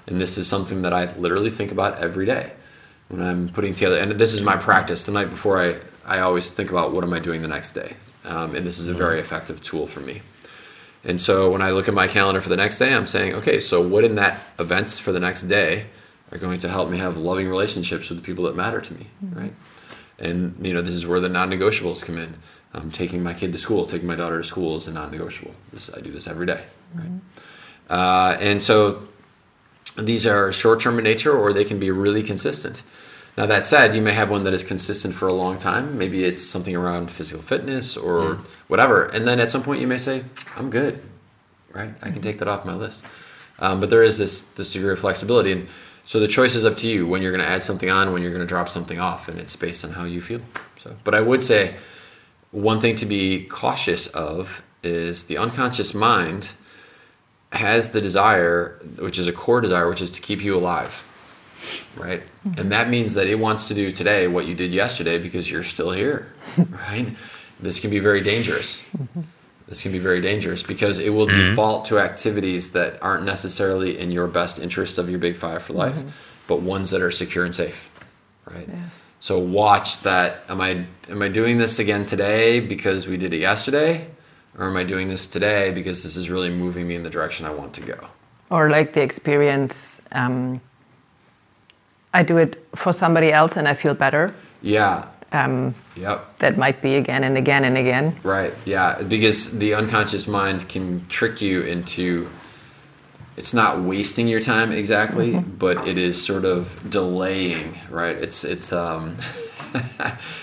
And 0.07 0.19
this 0.19 0.37
is 0.37 0.47
something 0.47 0.81
that 0.81 0.91
I 0.91 1.05
literally 1.13 1.49
think 1.49 1.71
about 1.71 1.97
every 1.99 2.25
day 2.25 2.53
when 3.11 3.21
I'm 3.21 3.49
putting 3.49 3.73
together. 3.73 3.99
And 3.99 4.13
this 4.13 4.33
is 4.33 4.41
my 4.41 4.55
practice. 4.55 5.05
The 5.05 5.11
night 5.11 5.29
before, 5.29 5.61
I, 5.61 5.75
I 6.05 6.19
always 6.21 6.49
think 6.49 6.71
about 6.71 6.93
what 6.93 7.03
am 7.03 7.11
I 7.11 7.19
doing 7.19 7.41
the 7.41 7.47
next 7.47 7.73
day. 7.73 7.97
Um, 8.23 8.55
and 8.55 8.65
this 8.65 8.79
is 8.79 8.87
a 8.87 8.93
very 8.93 9.19
effective 9.19 9.61
tool 9.61 9.85
for 9.85 9.99
me. 9.99 10.21
And 11.03 11.19
so 11.19 11.51
when 11.51 11.61
I 11.61 11.71
look 11.71 11.87
at 11.89 11.93
my 11.93 12.07
calendar 12.07 12.39
for 12.39 12.49
the 12.49 12.55
next 12.55 12.79
day, 12.79 12.93
I'm 12.93 13.07
saying, 13.07 13.33
okay, 13.33 13.59
so 13.59 13.85
what 13.85 14.05
in 14.05 14.15
that 14.15 14.41
events 14.59 14.97
for 14.97 15.11
the 15.11 15.19
next 15.19 15.43
day 15.43 15.87
are 16.31 16.37
going 16.37 16.59
to 16.59 16.69
help 16.69 16.89
me 16.89 16.99
have 16.99 17.17
loving 17.17 17.49
relationships 17.49 18.09
with 18.09 18.19
the 18.19 18.25
people 18.25 18.45
that 18.45 18.55
matter 18.55 18.79
to 18.79 18.93
me, 18.93 19.07
right? 19.21 19.53
And 20.17 20.55
you 20.65 20.73
know, 20.73 20.81
this 20.81 20.95
is 20.95 21.05
where 21.05 21.19
the 21.19 21.27
non-negotiables 21.27 22.05
come 22.05 22.17
in. 22.17 22.35
Um, 22.73 22.89
taking 22.91 23.21
my 23.21 23.33
kid 23.33 23.51
to 23.51 23.57
school, 23.57 23.85
taking 23.85 24.07
my 24.07 24.15
daughter 24.15 24.37
to 24.37 24.43
school 24.45 24.77
is 24.77 24.87
a 24.87 24.93
non-negotiable. 24.93 25.53
This, 25.73 25.93
I 25.93 25.99
do 25.99 26.09
this 26.09 26.25
every 26.25 26.45
day, 26.45 26.63
right? 26.93 27.11
Uh, 27.89 28.37
and 28.39 28.61
so 28.61 29.09
these 29.97 30.25
are 30.25 30.51
short-term 30.51 30.97
in 30.97 31.03
nature, 31.03 31.35
or 31.37 31.53
they 31.53 31.65
can 31.65 31.79
be 31.79 31.91
really 31.91 32.23
consistent. 32.23 32.83
Now 33.37 33.45
that 33.45 33.65
said, 33.65 33.95
you 33.95 34.01
may 34.01 34.11
have 34.11 34.29
one 34.29 34.43
that 34.43 34.53
is 34.53 34.63
consistent 34.63 35.15
for 35.15 35.27
a 35.27 35.33
long 35.33 35.57
time. 35.57 35.97
Maybe 35.97 36.23
it's 36.23 36.41
something 36.41 36.75
around 36.75 37.11
physical 37.11 37.41
fitness 37.41 37.95
or 37.95 38.39
whatever, 38.67 39.05
and 39.05 39.27
then 39.27 39.39
at 39.39 39.51
some 39.51 39.63
point 39.63 39.81
you 39.81 39.87
may 39.87 39.97
say, 39.97 40.23
"I'm 40.57 40.69
good," 40.69 41.01
right? 41.71 41.93
I 42.01 42.11
can 42.11 42.21
take 42.21 42.39
that 42.39 42.47
off 42.47 42.65
my 42.65 42.73
list. 42.73 43.05
Um, 43.59 43.79
but 43.79 43.89
there 43.89 44.03
is 44.03 44.17
this 44.17 44.41
this 44.41 44.73
degree 44.73 44.91
of 44.91 44.99
flexibility, 44.99 45.51
and 45.51 45.67
so 46.03 46.19
the 46.19 46.27
choice 46.27 46.55
is 46.55 46.65
up 46.65 46.77
to 46.77 46.89
you 46.89 47.07
when 47.07 47.21
you're 47.21 47.31
going 47.31 47.43
to 47.43 47.49
add 47.49 47.63
something 47.63 47.89
on, 47.89 48.11
when 48.11 48.21
you're 48.21 48.31
going 48.31 48.41
to 48.41 48.47
drop 48.47 48.67
something 48.67 48.99
off, 48.99 49.29
and 49.29 49.39
it's 49.39 49.55
based 49.55 49.85
on 49.85 49.91
how 49.91 50.03
you 50.03 50.19
feel. 50.19 50.41
So, 50.77 50.97
but 51.03 51.15
I 51.15 51.21
would 51.21 51.41
say 51.41 51.75
one 52.51 52.79
thing 52.79 52.97
to 52.97 53.05
be 53.05 53.45
cautious 53.45 54.07
of 54.07 54.61
is 54.83 55.25
the 55.25 55.37
unconscious 55.37 55.93
mind 55.93 56.53
has 57.51 57.91
the 57.91 58.01
desire, 58.01 58.79
which 58.97 59.19
is 59.19 59.27
a 59.27 59.33
core 59.33 59.61
desire, 59.61 59.89
which 59.89 60.01
is 60.01 60.09
to 60.11 60.21
keep 60.21 60.41
you 60.41 60.55
alive, 60.55 61.03
right? 61.95 62.21
Mm-hmm. 62.47 62.59
And 62.59 62.71
that 62.71 62.89
means 62.89 63.13
that 63.15 63.27
it 63.27 63.39
wants 63.39 63.67
to 63.67 63.73
do 63.73 63.91
today 63.91 64.27
what 64.27 64.47
you 64.47 64.55
did 64.55 64.73
yesterday 64.73 65.17
because 65.17 65.51
you're 65.51 65.63
still 65.63 65.91
here, 65.91 66.31
right? 66.57 67.15
This 67.59 67.79
can 67.79 67.89
be 67.89 67.99
very 67.99 68.21
dangerous. 68.21 68.83
Mm-hmm. 68.83 69.21
This 69.67 69.83
can 69.83 69.91
be 69.91 69.99
very 69.99 70.19
dangerous 70.19 70.63
because 70.63 70.99
it 70.99 71.11
will 71.11 71.27
mm-hmm. 71.27 71.51
default 71.51 71.85
to 71.85 71.99
activities 71.99 72.71
that 72.73 73.01
aren't 73.01 73.23
necessarily 73.23 73.97
in 73.97 74.11
your 74.11 74.27
best 74.27 74.59
interest 74.59 74.97
of 74.97 75.09
your 75.09 75.19
big 75.19 75.35
five 75.35 75.63
for 75.63 75.73
life, 75.73 76.41
but 76.47 76.61
ones 76.61 76.91
that 76.91 77.01
are 77.01 77.11
secure 77.11 77.45
and 77.45 77.55
safe, 77.55 77.89
right? 78.45 78.67
Yes. 78.67 79.03
So 79.21 79.39
watch 79.39 80.01
that. 80.01 80.41
Am 80.49 80.59
I 80.59 80.85
am 81.07 81.21
I 81.21 81.29
doing 81.29 81.57
this 81.57 81.79
again 81.79 82.05
today 82.05 82.59
because 82.59 83.07
we 83.07 83.17
did 83.17 83.33
it 83.33 83.39
yesterday, 83.39 84.07
or 84.61 84.69
am 84.69 84.77
I 84.77 84.83
doing 84.83 85.07
this 85.07 85.25
today 85.25 85.71
because 85.71 86.03
this 86.03 86.15
is 86.15 86.29
really 86.29 86.51
moving 86.51 86.87
me 86.87 86.93
in 86.93 87.01
the 87.01 87.09
direction 87.09 87.47
I 87.47 87.49
want 87.49 87.73
to 87.73 87.81
go? 87.81 87.97
Or 88.51 88.69
like 88.69 88.93
the 88.93 89.01
experience, 89.01 90.03
um, 90.11 90.61
I 92.13 92.21
do 92.21 92.37
it 92.37 92.63
for 92.75 92.93
somebody 92.93 93.31
else 93.33 93.57
and 93.57 93.67
I 93.67 93.73
feel 93.73 93.95
better. 93.95 94.35
Yeah. 94.61 95.07
Um, 95.31 95.73
Yep. 95.95 96.37
that 96.39 96.57
might 96.57 96.79
be 96.81 96.95
again 96.95 97.23
and 97.23 97.37
again 97.37 97.63
and 97.63 97.75
again. 97.75 98.15
Right. 98.21 98.53
Yeah. 98.65 99.01
Because 99.01 99.57
the 99.57 99.73
unconscious 99.73 100.27
mind 100.27 100.69
can 100.69 101.07
trick 101.07 101.41
you 101.41 101.61
into. 101.63 102.29
It's 103.37 103.53
not 103.53 103.79
wasting 103.81 104.27
your 104.27 104.41
time 104.41 104.71
exactly, 104.71 105.39
but 105.39 105.87
it 105.87 105.97
is 105.97 106.23
sort 106.23 106.45
of 106.45 106.77
delaying. 106.87 107.79
Right. 107.89 108.15
It's 108.15 108.43
it's 108.43 108.71
um. 108.71 109.15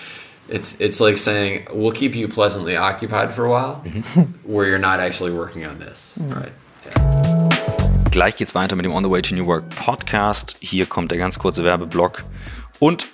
It's, 0.50 0.80
it's 0.80 0.98
like 0.98 1.18
saying 1.18 1.66
we'll 1.74 1.92
keep 1.92 2.14
you 2.14 2.26
pleasantly 2.26 2.74
occupied 2.74 3.32
for 3.32 3.44
a 3.44 3.50
while, 3.50 3.82
where 4.44 4.66
you're 4.66 4.78
not 4.78 4.98
actually 4.98 5.30
working 5.30 5.66
on 5.66 5.78
this, 5.78 6.18
right? 6.20 6.52
Yeah. 6.86 7.48
Gleich 8.10 8.38
geht's 8.38 8.54
weiter 8.54 8.74
mit 8.74 8.86
dem 8.86 8.92
On 8.92 9.02
the 9.02 9.10
Way 9.10 9.20
to 9.20 9.34
New 9.34 9.46
Work 9.46 9.68
Podcast. 9.68 10.56
Hier 10.60 10.86
kommt 10.86 11.10
der 11.10 11.18
ganz 11.18 11.38
kurze 11.38 11.64
Werbeblock. 11.64 12.24
Und 12.78 13.06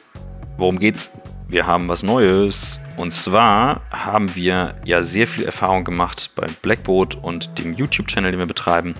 worum 0.58 0.78
geht's? 0.78 1.10
Wir 1.48 1.66
haben 1.66 1.88
was 1.88 2.04
Neues. 2.04 2.78
Und 2.96 3.10
zwar 3.10 3.80
haben 3.90 4.36
wir 4.36 4.76
ja 4.84 5.02
sehr 5.02 5.26
viel 5.26 5.44
Erfahrung 5.44 5.82
gemacht 5.82 6.30
bei 6.36 6.46
Blackboard 6.62 7.16
und 7.16 7.58
dem 7.58 7.74
YouTube-Channel, 7.74 8.30
den 8.30 8.38
wir 8.38 8.46
betreiben, 8.46 8.94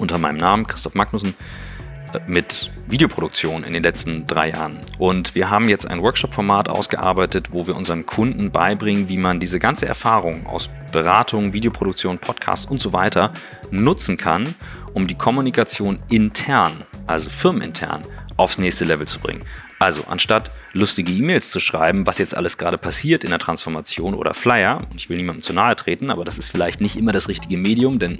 unter 0.00 0.18
meinem 0.18 0.38
Namen, 0.38 0.66
Christoph 0.66 0.94
Magnussen 0.94 1.36
mit 2.26 2.70
Videoproduktion 2.86 3.64
in 3.64 3.72
den 3.72 3.82
letzten 3.82 4.26
drei 4.26 4.50
Jahren. 4.50 4.78
Und 4.98 5.34
wir 5.34 5.50
haben 5.50 5.68
jetzt 5.68 5.88
ein 5.88 6.02
Workshop-Format 6.02 6.68
ausgearbeitet, 6.68 7.48
wo 7.52 7.66
wir 7.66 7.76
unseren 7.76 8.06
Kunden 8.06 8.50
beibringen, 8.50 9.08
wie 9.08 9.16
man 9.16 9.40
diese 9.40 9.58
ganze 9.58 9.86
Erfahrung 9.86 10.46
aus 10.46 10.68
Beratung, 10.92 11.52
Videoproduktion, 11.52 12.18
Podcast 12.18 12.70
und 12.70 12.80
so 12.80 12.92
weiter 12.92 13.32
nutzen 13.70 14.16
kann, 14.16 14.54
um 14.92 15.06
die 15.06 15.16
Kommunikation 15.16 15.98
intern, 16.08 16.84
also 17.06 17.30
firmenintern, 17.30 18.02
aufs 18.36 18.58
nächste 18.58 18.84
Level 18.84 19.06
zu 19.06 19.20
bringen. 19.20 19.42
Also 19.78 20.04
anstatt 20.08 20.50
lustige 20.72 21.10
E-Mails 21.10 21.50
zu 21.50 21.58
schreiben, 21.58 22.06
was 22.06 22.18
jetzt 22.18 22.36
alles 22.36 22.58
gerade 22.58 22.76
passiert 22.76 23.24
in 23.24 23.30
der 23.30 23.38
Transformation 23.38 24.14
oder 24.14 24.34
Flyer, 24.34 24.86
ich 24.94 25.08
will 25.08 25.16
niemandem 25.16 25.42
zu 25.42 25.54
nahe 25.54 25.74
treten, 25.74 26.10
aber 26.10 26.24
das 26.24 26.38
ist 26.38 26.50
vielleicht 26.50 26.82
nicht 26.82 26.96
immer 26.96 27.12
das 27.12 27.28
richtige 27.28 27.56
Medium, 27.56 27.98
denn 27.98 28.18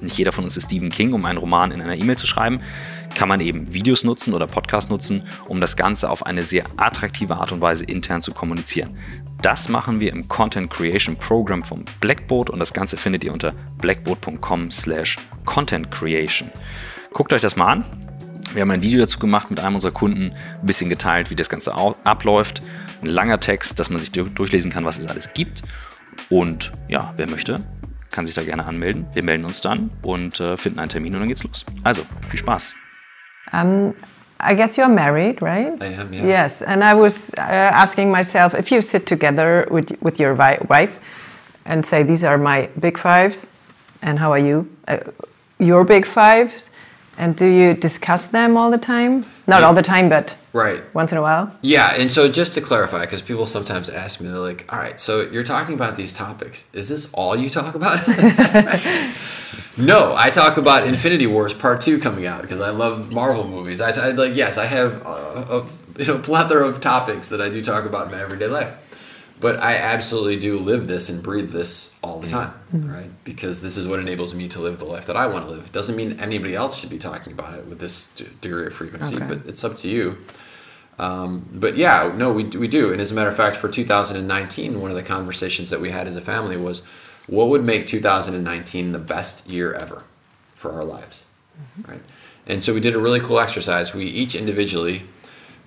nicht 0.00 0.18
jeder 0.18 0.32
von 0.32 0.44
uns 0.44 0.56
ist 0.56 0.66
Stephen 0.66 0.90
King, 0.90 1.12
um 1.12 1.24
einen 1.24 1.38
Roman 1.38 1.72
in 1.72 1.80
einer 1.80 1.96
E-Mail 1.96 2.16
zu 2.16 2.26
schreiben, 2.26 2.60
kann 3.16 3.28
man 3.30 3.40
eben 3.40 3.72
Videos 3.72 4.04
nutzen 4.04 4.34
oder 4.34 4.46
Podcasts 4.46 4.90
nutzen, 4.90 5.22
um 5.48 5.58
das 5.58 5.76
Ganze 5.76 6.10
auf 6.10 6.26
eine 6.26 6.42
sehr 6.42 6.64
attraktive 6.76 7.36
Art 7.36 7.50
und 7.50 7.62
Weise 7.62 7.86
intern 7.86 8.20
zu 8.20 8.32
kommunizieren. 8.32 8.98
Das 9.40 9.70
machen 9.70 10.00
wir 10.00 10.12
im 10.12 10.28
Content 10.28 10.70
Creation 10.70 11.16
Program 11.16 11.64
vom 11.64 11.86
Blackboard 12.00 12.50
und 12.50 12.58
das 12.58 12.74
Ganze 12.74 12.98
findet 12.98 13.24
ihr 13.24 13.32
unter 13.32 13.52
blackboard.com 13.78 14.70
slash 14.70 15.16
Content 15.46 15.90
Creation. 15.90 16.50
Guckt 17.14 17.32
euch 17.32 17.40
das 17.40 17.56
mal 17.56 17.72
an. 17.72 17.84
Wir 18.52 18.60
haben 18.60 18.70
ein 18.70 18.82
Video 18.82 19.00
dazu 19.00 19.18
gemacht 19.18 19.50
mit 19.50 19.60
einem 19.60 19.76
unserer 19.76 19.92
Kunden, 19.92 20.32
ein 20.60 20.66
bisschen 20.66 20.90
geteilt, 20.90 21.30
wie 21.30 21.36
das 21.36 21.48
Ganze 21.48 21.74
abläuft. 21.74 22.60
Ein 23.02 23.08
langer 23.08 23.40
Text, 23.40 23.78
dass 23.78 23.88
man 23.88 23.98
sich 23.98 24.12
durchlesen 24.12 24.70
kann, 24.70 24.84
was 24.84 24.98
es 24.98 25.06
alles 25.06 25.32
gibt. 25.32 25.62
Und 26.28 26.72
ja, 26.88 27.14
wer 27.16 27.28
möchte, 27.28 27.60
kann 28.10 28.26
sich 28.26 28.34
da 28.34 28.42
gerne 28.42 28.66
anmelden. 28.66 29.06
Wir 29.14 29.22
melden 29.22 29.46
uns 29.46 29.62
dann 29.62 29.90
und 30.02 30.38
äh, 30.38 30.58
finden 30.58 30.78
einen 30.80 30.90
Termin 30.90 31.14
und 31.14 31.20
dann 31.20 31.28
geht's 31.28 31.44
los. 31.44 31.64
Also, 31.82 32.02
viel 32.28 32.38
Spaß. 32.38 32.74
Um, 33.52 33.94
I 34.38 34.54
guess 34.54 34.76
you're 34.76 34.88
married, 34.88 35.40
right? 35.40 35.80
I 35.80 35.86
am, 35.86 36.12
yeah. 36.12 36.26
Yes, 36.26 36.62
and 36.62 36.84
I 36.84 36.94
was 36.94 37.32
uh, 37.38 37.40
asking 37.40 38.10
myself 38.10 38.54
if 38.54 38.70
you 38.70 38.82
sit 38.82 39.06
together 39.06 39.66
with, 39.70 39.96
with 40.02 40.20
your 40.20 40.34
wife 40.34 40.98
and 41.64 41.84
say, 41.84 42.02
These 42.02 42.22
are 42.24 42.36
my 42.38 42.68
big 42.78 42.98
fives, 42.98 43.48
and 44.02 44.18
how 44.18 44.32
are 44.32 44.38
you? 44.38 44.68
Uh, 44.88 44.98
your 45.58 45.84
big 45.84 46.04
fives, 46.04 46.68
and 47.16 47.34
do 47.34 47.46
you 47.46 47.72
discuss 47.72 48.26
them 48.26 48.58
all 48.58 48.70
the 48.70 48.78
time? 48.78 49.24
Not 49.46 49.60
Yeah. 49.60 49.66
all 49.68 49.74
the 49.74 49.82
time, 49.82 50.10
but 50.10 50.36
Right. 50.52 50.82
once 50.94 51.12
in 51.12 51.18
a 51.18 51.22
while? 51.22 51.50
Yeah, 51.62 51.94
and 51.98 52.10
so 52.12 52.28
just 52.28 52.52
to 52.54 52.60
clarify, 52.60 53.00
because 53.00 53.22
people 53.22 53.46
sometimes 53.46 53.88
ask 53.88 54.20
me, 54.20 54.28
they're 54.28 54.38
like, 54.38 54.66
all 54.70 54.78
right, 54.78 55.00
so 55.00 55.22
you're 55.32 55.44
talking 55.44 55.74
about 55.74 55.96
these 55.96 56.12
topics. 56.12 56.66
Is 56.74 56.88
this 56.90 57.08
all 57.14 57.36
you 57.36 57.48
talk 57.48 57.74
about? 57.74 58.00
no, 59.76 60.14
I 60.16 60.30
talk 60.30 60.56
about 60.56 60.86
Infinity 60.86 61.26
Wars 61.26 61.52
Part 61.52 61.80
2 61.80 61.98
coming 61.98 62.26
out 62.26 62.42
because 62.42 62.60
I 62.60 62.70
love 62.70 63.12
Marvel 63.12 63.46
movies. 63.46 63.80
I, 63.80 63.90
I 63.90 64.10
like, 64.12 64.34
yes, 64.34 64.56
I 64.58 64.66
have 64.66 65.02
a, 65.04 65.08
a 65.08 65.66
you 65.98 66.06
know, 66.06 66.18
plethora 66.18 66.66
of 66.66 66.80
topics 66.80 67.28
that 67.30 67.40
I 67.40 67.48
do 67.48 67.62
talk 67.62 67.84
about 67.84 68.06
in 68.06 68.12
my 68.12 68.20
everyday 68.20 68.46
life. 68.46 68.82
But 69.38 69.60
I 69.60 69.76
absolutely 69.76 70.36
do 70.38 70.58
live 70.58 70.86
this 70.86 71.10
and 71.10 71.22
breathe 71.22 71.50
this 71.52 71.94
all 72.02 72.20
the 72.20 72.26
time, 72.26 72.54
right? 72.72 73.10
Because 73.22 73.60
this 73.60 73.76
is 73.76 73.86
what 73.86 73.98
enables 74.00 74.34
me 74.34 74.48
to 74.48 74.60
live 74.60 74.78
the 74.78 74.86
life 74.86 75.04
that 75.08 75.16
I 75.16 75.26
want 75.26 75.44
to 75.44 75.50
live. 75.50 75.66
It 75.66 75.72
doesn't 75.72 75.94
mean 75.94 76.18
anybody 76.18 76.54
else 76.54 76.80
should 76.80 76.88
be 76.88 76.96
talking 76.98 77.34
about 77.34 77.52
it 77.58 77.66
with 77.66 77.78
this 77.78 78.12
d- 78.14 78.28
degree 78.40 78.66
of 78.66 78.72
frequency, 78.72 79.16
Okay. 79.16 79.26
but 79.26 79.40
it's 79.46 79.62
up 79.62 79.76
to 79.78 79.88
you. 79.88 80.16
Um, 80.98 81.46
but 81.52 81.76
yeah, 81.76 82.14
no, 82.16 82.32
we, 82.32 82.44
we 82.44 82.66
do. 82.66 82.92
And 82.92 83.00
as 83.02 83.12
a 83.12 83.14
matter 83.14 83.28
of 83.28 83.36
fact, 83.36 83.56
for 83.56 83.68
2019, 83.68 84.80
one 84.80 84.90
of 84.90 84.96
the 84.96 85.02
conversations 85.02 85.68
that 85.68 85.82
we 85.82 85.90
had 85.90 86.06
as 86.06 86.16
a 86.16 86.22
family 86.22 86.56
was 86.56 86.82
what 87.26 87.48
would 87.48 87.64
make 87.64 87.86
2019 87.86 88.92
the 88.92 88.98
best 88.98 89.48
year 89.48 89.72
ever 89.74 90.04
for 90.54 90.72
our 90.72 90.84
lives, 90.84 91.26
right? 91.86 92.00
And 92.46 92.62
so 92.62 92.72
we 92.72 92.80
did 92.80 92.94
a 92.94 92.98
really 92.98 93.20
cool 93.20 93.40
exercise. 93.40 93.94
We 93.94 94.04
each 94.04 94.34
individually 94.34 95.02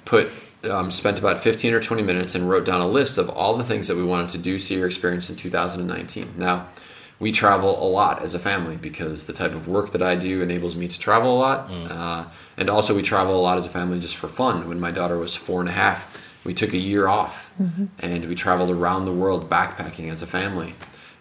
put 0.05 0.32
um, 0.70 0.91
spent 0.91 1.20
about 1.20 1.39
15 1.39 1.74
or 1.74 1.80
20 1.80 2.03
minutes 2.03 2.36
and 2.36 2.49
wrote 2.49 2.66
down 2.66 2.82
a 2.82 2.88
list 2.88 3.18
of 3.18 3.30
all 3.30 3.55
the 3.55 3.64
things 3.64 3.88
that 3.88 3.95
we 3.95 4.03
wanted 4.03 4.30
to 4.30 4.38
do, 4.38 4.60
see, 4.60 4.82
or 4.82 4.86
experience 4.86 5.30
in 5.30 5.36
2019. 5.36 6.34
Now, 6.38 6.68
we 7.20 7.32
travel 7.34 7.82
a 7.84 7.88
lot 7.88 8.22
as 8.22 8.34
a 8.34 8.39
family 8.39 8.78
because 8.78 9.28
the 9.28 9.34
type 9.34 9.53
of 9.53 9.68
work 9.68 9.91
that 9.91 10.01
I 10.01 10.16
do 10.16 10.41
enables 10.41 10.76
me 10.78 10.88
to 10.88 10.99
travel 10.99 11.38
a 11.38 11.39
lot. 11.39 11.70
Uh, 11.91 12.26
and 12.57 12.70
also, 12.70 12.95
we 12.95 13.01
travel 13.01 13.38
a 13.38 13.41
lot 13.41 13.57
as 13.57 13.66
a 13.66 13.70
family 13.70 13.99
just 13.99 14.16
for 14.16 14.30
fun. 14.30 14.68
When 14.70 14.80
my 14.80 14.91
daughter 14.91 15.18
was 15.18 15.36
four 15.36 15.60
and 15.60 15.68
a 15.68 15.74
half, 15.74 16.18
we 16.45 16.53
took 16.53 16.74
a 16.74 16.78
year 16.78 17.07
off 17.07 17.51
and 17.99 18.26
we 18.26 18.36
traveled 18.36 18.70
around 18.70 19.05
the 19.05 19.12
world 19.12 19.49
backpacking 19.49 20.10
as 20.10 20.22
a 20.22 20.28
family. 20.28 20.76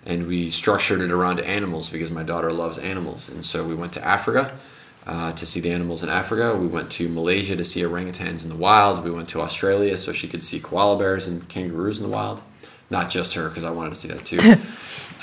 And 0.09 0.27
we 0.27 0.51
structured 0.51 1.01
it 1.01 1.13
around 1.13 1.39
animals 1.41 1.89
because 1.89 2.11
my 2.11 2.25
daughter 2.25 2.51
loves 2.53 2.79
animals. 2.79 3.29
And 3.29 3.45
so 3.45 3.65
we 3.65 3.75
went 3.75 3.93
to 3.93 4.05
Africa 4.05 4.59
uh, 5.07 5.33
to 5.33 5.47
see 5.47 5.61
the 5.61 5.71
animals 5.71 6.03
in 6.03 6.09
Africa. 6.09 6.57
We 6.57 6.67
went 6.67 6.91
to 6.93 7.09
Malaysia 7.09 7.55
to 7.55 7.65
see 7.65 7.83
orangutans 7.83 8.43
in 8.45 8.51
the 8.51 8.57
wild. 8.57 9.05
We 9.05 9.11
went 9.11 9.29
to 9.31 9.41
Australia 9.41 9.97
so 9.97 10.13
she 10.13 10.27
could 10.27 10.43
see 10.43 10.59
koala 10.59 10.99
bears 10.99 11.29
and 11.29 11.49
kangaroos 11.49 12.01
in 12.01 12.09
the 12.09 12.13
wild. 12.13 12.43
Not 12.91 13.11
just 13.11 13.35
her, 13.35 13.49
because 13.49 13.65
I 13.65 13.71
wanted 13.71 13.91
to 13.91 13.97
see 13.97 14.09
that 14.09 14.25
too. 14.25 14.57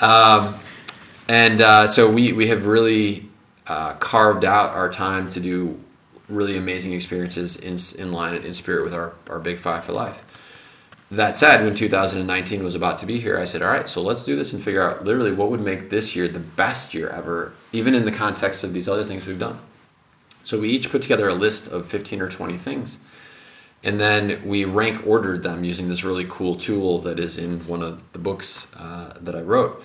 um, 0.04 0.54
and 1.28 1.60
uh, 1.60 1.86
so 1.88 2.08
we, 2.08 2.32
we 2.32 2.46
have 2.46 2.66
really 2.66 3.28
uh, 3.66 3.94
carved 3.94 4.44
out 4.44 4.70
our 4.70 4.88
time 4.88 5.28
to 5.28 5.40
do 5.40 5.80
really 6.28 6.56
amazing 6.56 6.92
experiences 6.92 7.56
in, 7.56 7.76
in 8.00 8.12
line 8.12 8.34
and 8.34 8.44
in 8.44 8.52
spirit 8.52 8.84
with 8.84 8.94
our, 8.94 9.14
our 9.28 9.38
big 9.38 9.58
five 9.58 9.84
for 9.84 9.92
life. 9.92 10.22
That 11.10 11.36
said, 11.36 11.62
when 11.62 11.74
2019 11.74 12.64
was 12.64 12.74
about 12.74 12.98
to 12.98 13.06
be 13.06 13.20
here, 13.20 13.38
I 13.38 13.44
said, 13.44 13.62
all 13.62 13.70
right, 13.70 13.88
so 13.88 14.02
let's 14.02 14.24
do 14.24 14.34
this 14.34 14.52
and 14.52 14.60
figure 14.62 14.82
out 14.82 15.04
literally 15.04 15.32
what 15.32 15.50
would 15.50 15.60
make 15.60 15.88
this 15.88 16.16
year 16.16 16.26
the 16.26 16.40
best 16.40 16.94
year 16.94 17.08
ever, 17.08 17.52
even 17.72 17.94
in 17.94 18.04
the 18.04 18.12
context 18.12 18.64
of 18.64 18.72
these 18.72 18.88
other 18.88 19.04
things 19.04 19.26
we've 19.26 19.38
done. 19.38 19.60
So 20.42 20.60
we 20.60 20.68
each 20.70 20.90
put 20.90 21.02
together 21.02 21.28
a 21.28 21.34
list 21.34 21.70
of 21.70 21.86
15 21.86 22.20
or 22.20 22.28
20 22.28 22.56
things. 22.56 23.04
And 23.84 24.00
then 24.00 24.42
we 24.44 24.64
rank 24.64 25.06
ordered 25.06 25.44
them 25.44 25.62
using 25.62 25.88
this 25.88 26.02
really 26.02 26.26
cool 26.28 26.56
tool 26.56 26.98
that 27.00 27.20
is 27.20 27.38
in 27.38 27.60
one 27.68 27.82
of 27.82 28.12
the 28.12 28.18
books 28.18 28.74
uh, 28.74 29.16
that 29.20 29.36
I 29.36 29.42
wrote. 29.42 29.84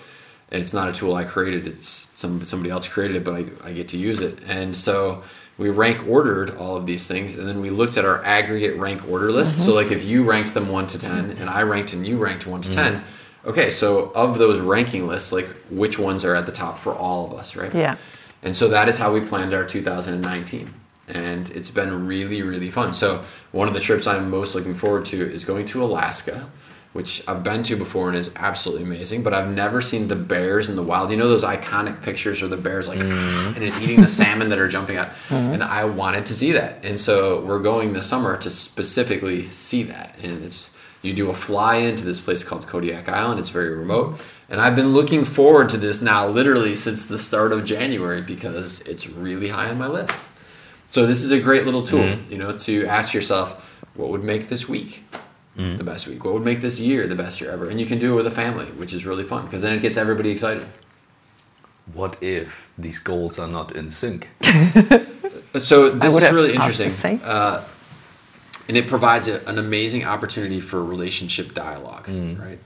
And 0.50 0.60
it's 0.60 0.74
not 0.74 0.88
a 0.88 0.92
tool 0.92 1.14
I 1.14 1.22
created, 1.22 1.68
it's 1.68 1.86
some, 1.86 2.44
somebody 2.44 2.70
else 2.70 2.88
created 2.88 3.16
it, 3.16 3.24
but 3.24 3.34
I, 3.34 3.68
I 3.68 3.72
get 3.72 3.88
to 3.88 3.98
use 3.98 4.20
it. 4.20 4.40
And 4.46 4.74
so 4.74 5.22
we 5.58 5.70
rank 5.70 6.06
ordered 6.08 6.56
all 6.56 6.76
of 6.76 6.86
these 6.86 7.06
things. 7.06 7.36
And 7.36 7.46
then 7.46 7.60
we 7.60 7.70
looked 7.70 7.96
at 7.96 8.04
our 8.04 8.24
aggregate 8.24 8.78
rank 8.78 9.08
order 9.08 9.30
list. 9.30 9.58
So, 9.58 9.74
like 9.74 9.90
if 9.90 10.04
you 10.04 10.24
ranked 10.24 10.54
them 10.54 10.68
1 10.68 10.86
to 10.88 10.98
10 10.98 11.32
and 11.32 11.48
I 11.50 11.62
ranked 11.62 11.92
and 11.92 12.06
you 12.06 12.18
ranked 12.18 12.46
1 12.46 12.62
to 12.62 12.70
mm. 12.70 12.74
10, 12.74 13.04
okay, 13.44 13.70
so 13.70 14.10
of 14.14 14.38
those 14.38 14.60
ranking 14.60 15.06
lists, 15.06 15.32
like 15.32 15.46
which 15.70 15.98
ones 15.98 16.24
are 16.24 16.34
at 16.34 16.46
the 16.46 16.52
top 16.52 16.78
for 16.78 16.94
all 16.94 17.26
of 17.26 17.34
us, 17.34 17.56
right? 17.56 17.74
Yeah. 17.74 17.96
And 18.42 18.56
so 18.56 18.68
that 18.68 18.88
is 18.88 18.98
how 18.98 19.12
we 19.12 19.20
planned 19.20 19.54
our 19.54 19.64
2019. 19.64 20.74
And 21.08 21.50
it's 21.50 21.70
been 21.70 22.06
really, 22.06 22.42
really 22.42 22.70
fun. 22.70 22.94
So, 22.94 23.24
one 23.50 23.68
of 23.68 23.74
the 23.74 23.80
trips 23.80 24.06
I'm 24.06 24.30
most 24.30 24.54
looking 24.54 24.74
forward 24.74 25.04
to 25.06 25.32
is 25.32 25.44
going 25.44 25.66
to 25.66 25.84
Alaska, 25.84 26.48
which 26.92 27.26
I've 27.26 27.42
been 27.42 27.62
to 27.64 27.76
before 27.76 28.08
and 28.08 28.16
is 28.16 28.32
absolutely 28.36 28.84
amazing. 28.84 29.22
But 29.22 29.32
I've 29.32 29.50
never 29.50 29.80
seen 29.80 30.08
the 30.08 30.16
bears 30.16 30.68
in 30.68 30.76
the 30.76 30.82
wild. 30.82 31.10
You 31.10 31.16
know 31.16 31.28
those 31.28 31.44
iconic 31.44 32.02
pictures 32.02 32.42
where 32.42 32.48
the 32.48 32.56
bears 32.56 32.88
like, 32.88 32.98
mm-hmm. 32.98 33.54
and 33.54 33.64
it's 33.64 33.80
eating 33.80 34.00
the 34.00 34.08
salmon 34.08 34.50
that 34.50 34.58
are 34.58 34.68
jumping 34.68 34.96
out. 34.96 35.10
Mm-hmm. 35.32 35.54
And 35.54 35.62
I 35.62 35.84
wanted 35.84 36.26
to 36.26 36.34
see 36.34 36.52
that. 36.52 36.84
And 36.84 37.00
so 37.00 37.40
we're 37.40 37.60
going 37.60 37.94
this 37.94 38.06
summer 38.06 38.36
to 38.36 38.50
specifically 38.50 39.44
see 39.44 39.82
that. 39.84 40.14
And 40.22 40.44
it's 40.44 40.76
you 41.00 41.14
do 41.14 41.30
a 41.30 41.34
fly 41.34 41.76
into 41.76 42.04
this 42.04 42.20
place 42.20 42.44
called 42.44 42.66
Kodiak 42.66 43.08
Island. 43.08 43.40
It's 43.40 43.48
very 43.48 43.70
remote. 43.70 44.20
And 44.50 44.60
I've 44.60 44.76
been 44.76 44.92
looking 44.92 45.24
forward 45.24 45.70
to 45.70 45.78
this 45.78 46.02
now 46.02 46.26
literally 46.28 46.76
since 46.76 47.06
the 47.06 47.16
start 47.16 47.52
of 47.52 47.64
January 47.64 48.20
because 48.20 48.86
it's 48.86 49.08
really 49.08 49.48
high 49.48 49.70
on 49.70 49.78
my 49.78 49.86
list. 49.86 50.28
So 50.90 51.06
this 51.06 51.22
is 51.22 51.32
a 51.32 51.40
great 51.40 51.64
little 51.64 51.82
tool, 51.82 52.00
mm-hmm. 52.00 52.30
you 52.30 52.36
know, 52.36 52.56
to 52.58 52.84
ask 52.84 53.14
yourself 53.14 53.80
what 53.94 54.10
would 54.10 54.22
make 54.22 54.48
this 54.48 54.68
week 54.68 55.04
Mm. 55.56 55.76
the 55.76 55.84
best 55.84 56.08
week? 56.08 56.24
What 56.24 56.32
would 56.32 56.44
make 56.44 56.62
this 56.62 56.80
year 56.80 57.06
the 57.06 57.14
best 57.14 57.40
year 57.40 57.50
ever? 57.50 57.68
And 57.68 57.78
you 57.78 57.86
can 57.86 57.98
do 57.98 58.12
it 58.12 58.16
with 58.16 58.26
a 58.26 58.30
family, 58.30 58.66
which 58.66 58.94
is 58.94 59.04
really 59.04 59.24
fun 59.24 59.44
because 59.44 59.62
then 59.62 59.74
it 59.74 59.82
gets 59.82 59.96
everybody 59.96 60.30
excited. 60.30 60.66
What 61.92 62.22
if 62.22 62.72
these 62.78 62.98
goals 63.00 63.38
are 63.38 63.48
not 63.48 63.76
in 63.76 63.90
sync? 63.90 64.28
So 65.60 65.90
this 65.90 66.16
is 66.16 66.32
really 66.32 66.54
interesting. 66.54 67.20
Uh, 67.22 67.64
and 68.68 68.76
it 68.76 68.86
provides 68.86 69.28
a, 69.28 69.46
an 69.46 69.58
amazing 69.58 70.04
opportunity 70.04 70.60
for 70.60 70.82
relationship 70.82 71.52
dialogue, 71.52 72.06
mm. 72.06 72.40
right? 72.40 72.58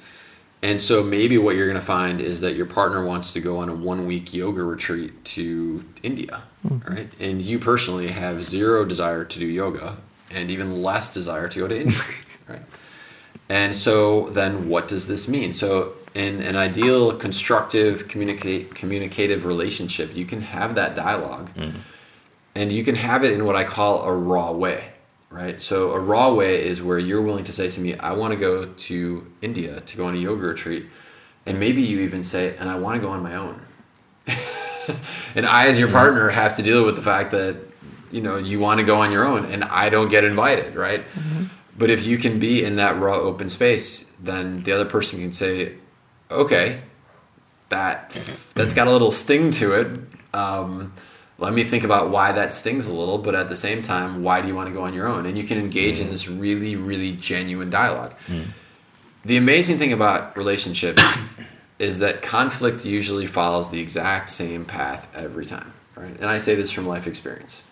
And 0.62 0.80
so 0.80 1.03
maybe 1.03 1.37
what 1.39 1.57
you're 1.57 1.66
going 1.66 1.78
to 1.78 1.84
find 1.84 2.20
is 2.20 2.41
that 2.41 2.55
your 2.55 2.66
partner 2.66 3.05
wants 3.05 3.32
to 3.34 3.41
go 3.41 3.59
on 3.59 3.68
a 3.68 3.74
one 3.74 4.07
week 4.07 4.32
yoga 4.32 4.62
retreat 4.62 5.24
to 5.24 5.84
India, 6.03 6.43
right? 6.64 7.09
And 7.20 7.43
you 7.43 7.59
personally 7.59 8.09
have 8.09 8.43
zero 8.43 8.84
desire 8.84 9.24
to 9.24 9.39
do 9.39 9.47
yoga 9.47 9.99
and 10.30 10.51
even 10.51 10.82
less 10.82 11.12
desire 11.12 11.49
to 11.49 11.59
go 11.59 11.68
to 11.68 11.80
India, 11.80 12.01
right? 12.49 12.63
And 13.49 13.75
so 13.75 14.29
then 14.31 14.69
what 14.69 14.89
does 14.89 15.07
this 15.07 15.29
mean? 15.29 15.53
So 15.53 15.93
in 16.15 16.43
an 16.43 16.57
ideal, 16.57 17.15
constructive, 17.15 18.09
communicate, 18.09 18.75
communicative 18.75 19.45
relationship, 19.45 20.17
you 20.17 20.25
can 20.25 20.41
have 20.41 20.75
that 20.75 20.95
dialog 20.95 21.51
mm-hmm. 21.51 21.79
and 22.55 22.73
you 22.73 22.83
can 22.83 22.95
have 22.95 23.23
it 23.23 23.33
in 23.33 23.45
what 23.45 23.55
I 23.55 23.65
call 23.65 24.03
a 24.03 24.17
raw 24.17 24.51
way, 24.51 24.93
right? 25.31 25.61
So 25.61 25.93
a 25.93 26.01
raw 26.01 26.33
way 26.33 26.67
is 26.67 26.83
where 26.83 26.99
you're 26.99 27.23
willing 27.23 27.45
to 27.45 27.53
say 27.53 27.71
to 27.71 27.81
me, 27.81 27.97
I 27.99 28.13
want 28.13 28.33
to 28.33 28.39
go 28.39 28.67
to 28.67 29.27
India 29.43 29.81
to 29.81 29.97
go 29.97 30.07
on 30.07 30.15
a 30.15 30.19
yoga 30.19 30.47
retreat. 30.47 30.87
And 31.45 31.61
maybe 31.61 31.83
you 31.83 32.01
even 32.01 32.25
say, 32.25 32.57
and 32.57 32.69
I 32.69 32.77
want 32.77 32.97
to 32.97 33.01
go 33.01 33.11
on 33.11 33.23
my 33.23 33.37
own. 33.37 33.61
and 35.37 35.47
I, 35.47 35.69
as 35.69 35.79
your 35.79 35.89
mm-hmm. 35.89 35.97
partner, 35.97 36.29
have 36.31 36.57
to 36.57 36.63
deal 36.63 36.85
with 36.85 36.97
the 36.97 37.03
fact 37.03 37.31
that, 37.31 37.57
you 38.11 38.21
know, 38.21 38.37
you 38.37 38.59
want 38.59 38.81
to 38.81 38.87
go 38.87 38.97
on 38.97 39.13
your 39.13 39.25
own 39.25 39.45
and 39.45 39.63
I 39.65 39.91
don't 39.91 40.09
get 40.09 40.25
invited, 40.25 40.75
right? 40.75 41.03
Mm-hmm. 41.03 41.45
But 41.79 41.91
if 41.91 42.07
you 42.07 42.16
can 42.18 42.39
be 42.39 42.64
in 42.64 42.77
that 42.77 42.99
raw 42.99 43.16
open 43.16 43.49
space, 43.49 44.11
then 44.20 44.62
the 44.62 44.72
other 44.72 44.87
person 44.87 45.20
can 45.20 45.33
say, 45.33 45.74
okay, 46.31 46.81
that 47.68 48.11
that's 48.55 48.74
got 48.74 48.87
a 48.87 48.91
little 48.91 49.11
sting 49.11 49.51
to 49.53 49.72
it. 49.72 50.01
Um, 50.33 50.93
let 51.39 51.53
me 51.53 51.64
think 51.64 51.85
about 51.85 52.09
why 52.11 52.33
that 52.33 52.53
stings 52.53 52.89
a 52.89 52.95
little, 52.95 53.18
but 53.18 53.35
at 53.35 53.49
the 53.49 53.57
same 53.57 53.83
time, 53.83 54.22
why 54.22 54.41
do 54.41 54.49
you 54.49 54.55
want 54.55 54.68
to 54.68 54.74
go 54.74 54.83
on 54.83 54.95
your 54.95 55.07
own? 55.07 55.27
And 55.27 55.37
you 55.37 55.45
can 55.45 55.59
engage 55.59 56.01
in 56.01 56.09
this 56.09 56.29
really, 56.29 56.77
really 56.77 57.12
genuine 57.12 57.68
dialogue. 57.68 58.14
The 59.24 59.37
amazing 59.37 59.77
thing 59.77 59.93
about 59.93 60.37
relationships 60.37 61.03
is 61.79 61.99
that 61.99 62.22
conflict 62.22 62.87
usually 62.87 63.27
follows 63.27 63.70
the 63.70 63.81
exact 63.81 64.31
same 64.31 64.64
path 64.64 65.14
every 65.14 65.45
time, 65.45 65.74
right? 65.95 66.16
And 66.18 66.27
I 66.27 66.39
say 66.39 66.55
this 66.55 66.70
from 66.70 66.87
life 66.87 67.07
experience. 67.07 67.64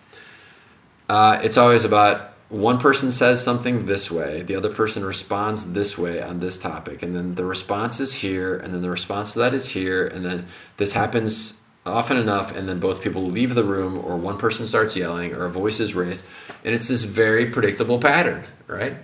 Uh, 1.09 1.39
it's 1.41 1.57
always 1.57 1.85
about 1.85 2.34
one 2.55 2.77
person 2.77 3.11
says 3.11 3.43
something 3.43 3.85
this 3.85 4.09
way, 4.09 4.41
the 4.41 4.55
other 4.55 4.73
person 4.73 5.03
responds 5.03 5.73
this 5.73 5.97
way 5.97 6.21
on 6.21 6.39
this 6.39 6.57
topic, 6.57 7.03
and 7.03 7.13
then 7.13 7.35
the 7.35 7.43
response 7.43 7.99
is 7.99 8.15
here, 8.15 8.55
and 8.55 8.73
then 8.73 8.81
the 8.81 8.89
response 8.89 9.33
to 9.33 9.39
that 9.39 9.53
is 9.53 9.69
here, 9.69 10.07
and 10.07 10.23
then 10.23 10.45
this 10.77 10.93
happens 10.93 11.61
often 11.85 12.17
enough, 12.17 12.55
and 12.55 12.67
then 12.69 12.79
both 12.79 13.03
people 13.03 13.25
leave 13.25 13.55
the 13.55 13.63
room, 13.63 13.97
or 13.97 14.15
one 14.15 14.37
person 14.37 14.65
starts 14.65 14.95
yelling, 14.95 15.33
or 15.33 15.45
a 15.45 15.49
voice 15.49 15.81
is 15.81 15.95
raised, 15.95 16.25
and 16.63 16.73
it's 16.73 16.87
this 16.87 17.03
very 17.03 17.45
predictable 17.45 17.99
pattern, 17.99 18.45
right? 18.67 18.95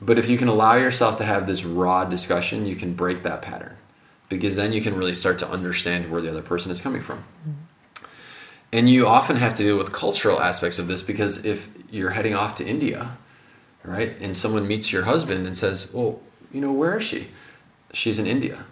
But 0.00 0.18
if 0.18 0.28
you 0.28 0.38
can 0.38 0.48
allow 0.48 0.74
yourself 0.74 1.16
to 1.16 1.24
have 1.24 1.46
this 1.48 1.64
raw 1.64 2.04
discussion, 2.04 2.64
you 2.64 2.76
can 2.76 2.94
break 2.94 3.24
that 3.24 3.42
pattern 3.42 3.76
because 4.28 4.56
then 4.56 4.72
you 4.72 4.80
can 4.80 4.94
really 4.94 5.14
start 5.14 5.38
to 5.38 5.50
understand 5.50 6.10
where 6.10 6.20
the 6.20 6.30
other 6.30 6.42
person 6.42 6.70
is 6.70 6.80
coming 6.80 7.00
from. 7.00 7.18
Mm-hmm. 7.18 7.67
And 8.72 8.88
you 8.90 9.06
often 9.06 9.36
have 9.36 9.54
to 9.54 9.62
deal 9.62 9.78
with 9.78 9.92
cultural 9.92 10.40
aspects 10.40 10.78
of 10.78 10.88
this 10.88 11.02
because 11.02 11.44
if 11.44 11.68
you're 11.90 12.10
heading 12.10 12.34
off 12.34 12.54
to 12.56 12.66
India, 12.66 13.16
right, 13.82 14.14
and 14.20 14.36
someone 14.36 14.66
meets 14.68 14.92
your 14.92 15.04
husband 15.04 15.46
and 15.46 15.56
says, 15.56 15.90
Well, 15.92 16.20
you 16.52 16.60
know, 16.60 16.72
where 16.72 16.98
is 16.98 17.04
she? 17.04 17.28
She's 17.92 18.18
in 18.18 18.26
India. 18.26 18.64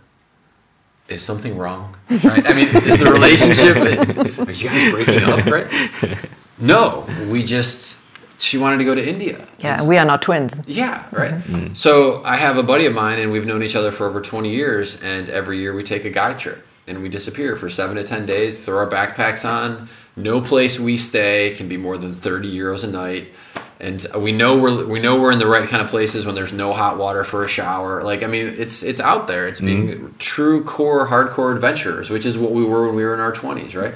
Is 1.09 1.23
something 1.23 1.57
wrong? 1.57 1.97
Right? 2.11 2.45
I 2.47 2.53
mean, 2.53 2.69
is 2.85 2.99
the 2.99 3.11
relationship, 3.11 3.77
are 4.49 4.51
you 4.53 4.69
guys 4.69 4.93
breaking 4.93 5.23
up, 5.25 5.47
right? 5.47 6.19
No, 6.59 7.07
we 7.31 7.45
just, 7.45 8.03
she 8.41 8.59
wanted 8.59 8.79
to 8.79 8.85
go 8.85 8.95
to 8.95 9.09
India. 9.09 9.47
Yeah, 9.61 9.75
It's- 9.75 9.87
we 9.89 9.99
are 9.99 10.05
not 10.05 10.21
twins. 10.21 10.63
yeah, 10.67 11.07
right. 11.13 11.35
Mm-hmm. 11.35 11.75
So 11.75 12.23
I 12.25 12.37
have 12.37 12.59
a 12.59 12.63
buddy 12.65 12.87
of 12.87 12.93
mine, 12.95 13.21
and 13.21 13.31
we've 13.31 13.47
known 13.47 13.63
each 13.63 13.77
other 13.77 13.93
for 13.93 14.07
over 14.09 14.21
20 14.21 14.51
years. 14.51 15.01
And 15.01 15.31
every 15.31 15.59
year 15.59 15.73
we 15.75 15.85
take 15.85 16.05
a 16.05 16.11
guide 16.11 16.41
trip, 16.41 16.67
and 16.87 17.03
we 17.03 17.09
disappear 17.09 17.57
for 17.57 17.69
seven 17.69 17.97
to 17.97 18.05
10 18.05 18.27
days. 18.27 18.65
Throw 18.65 18.79
our 18.79 18.89
backpacks 18.89 19.49
on. 19.49 19.89
No 20.17 20.41
place 20.41 20.81
we 20.81 20.97
stay 20.97 21.55
can 21.57 21.69
be 21.69 21.77
more 21.77 21.99
than 21.99 22.15
30 22.15 22.55
euros 22.57 22.85
a 22.85 22.87
night. 22.87 23.35
And 23.79 24.07
we 24.17 24.33
know 24.33 24.57
we're 24.57 24.87
we 24.87 25.01
know 25.01 25.21
we're 25.21 25.33
in 25.33 25.39
the 25.39 25.47
right 25.47 25.69
kind 25.69 25.83
of 25.83 25.89
places 25.89 26.25
when 26.25 26.35
there's 26.35 26.53
no 26.53 26.73
hot 26.73 26.97
water 26.97 27.25
for 27.25 27.45
a 27.45 27.49
shower. 27.49 28.03
Like 28.03 28.23
I 28.23 28.27
mean, 28.27 28.55
it's 28.57 28.83
it's 28.83 29.03
out 29.03 29.29
there. 29.29 29.47
It's 29.47 29.61
being 29.61 30.15
true 30.19 30.65
core 30.65 31.09
hardcore 31.09 31.55
adventurers, 31.55 32.09
which 32.09 32.25
is 32.25 32.39
what 32.39 32.53
we 32.53 32.65
were 32.65 32.87
when 32.87 32.97
we 32.97 33.05
were 33.05 33.13
in 33.13 33.21
our 33.21 33.33
20s, 33.33 33.77
right? 33.77 33.95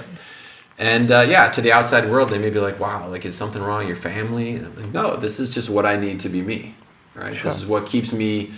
And 0.77 1.11
uh, 1.11 1.27
yeah, 1.27 1.49
to 1.49 1.63
the 1.63 1.73
outside 1.73 2.11
world, 2.11 2.29
they 2.29 2.39
may 2.39 2.51
be 2.51 2.59
like, 2.59 2.79
"Wow, 2.79 3.09
like 3.09 3.25
is 3.25 3.35
something 3.35 3.63
wrong? 3.63 3.79
with 3.79 3.89
Your 3.89 3.97
family?" 3.97 4.59
Like, 4.59 4.93
"No, 4.93 5.17
this 5.17 5.41
is 5.41 5.49
just 5.51 5.71
what 5.71 5.87
I 5.87 5.97
need 5.97 6.21
to 6.21 6.29
be 6.29 6.43
me, 6.43 6.75
right? 7.15 7.33
This 7.33 7.57
is 7.57 7.67
what 7.67 7.87
keeps 7.87 8.13
me 8.13 8.51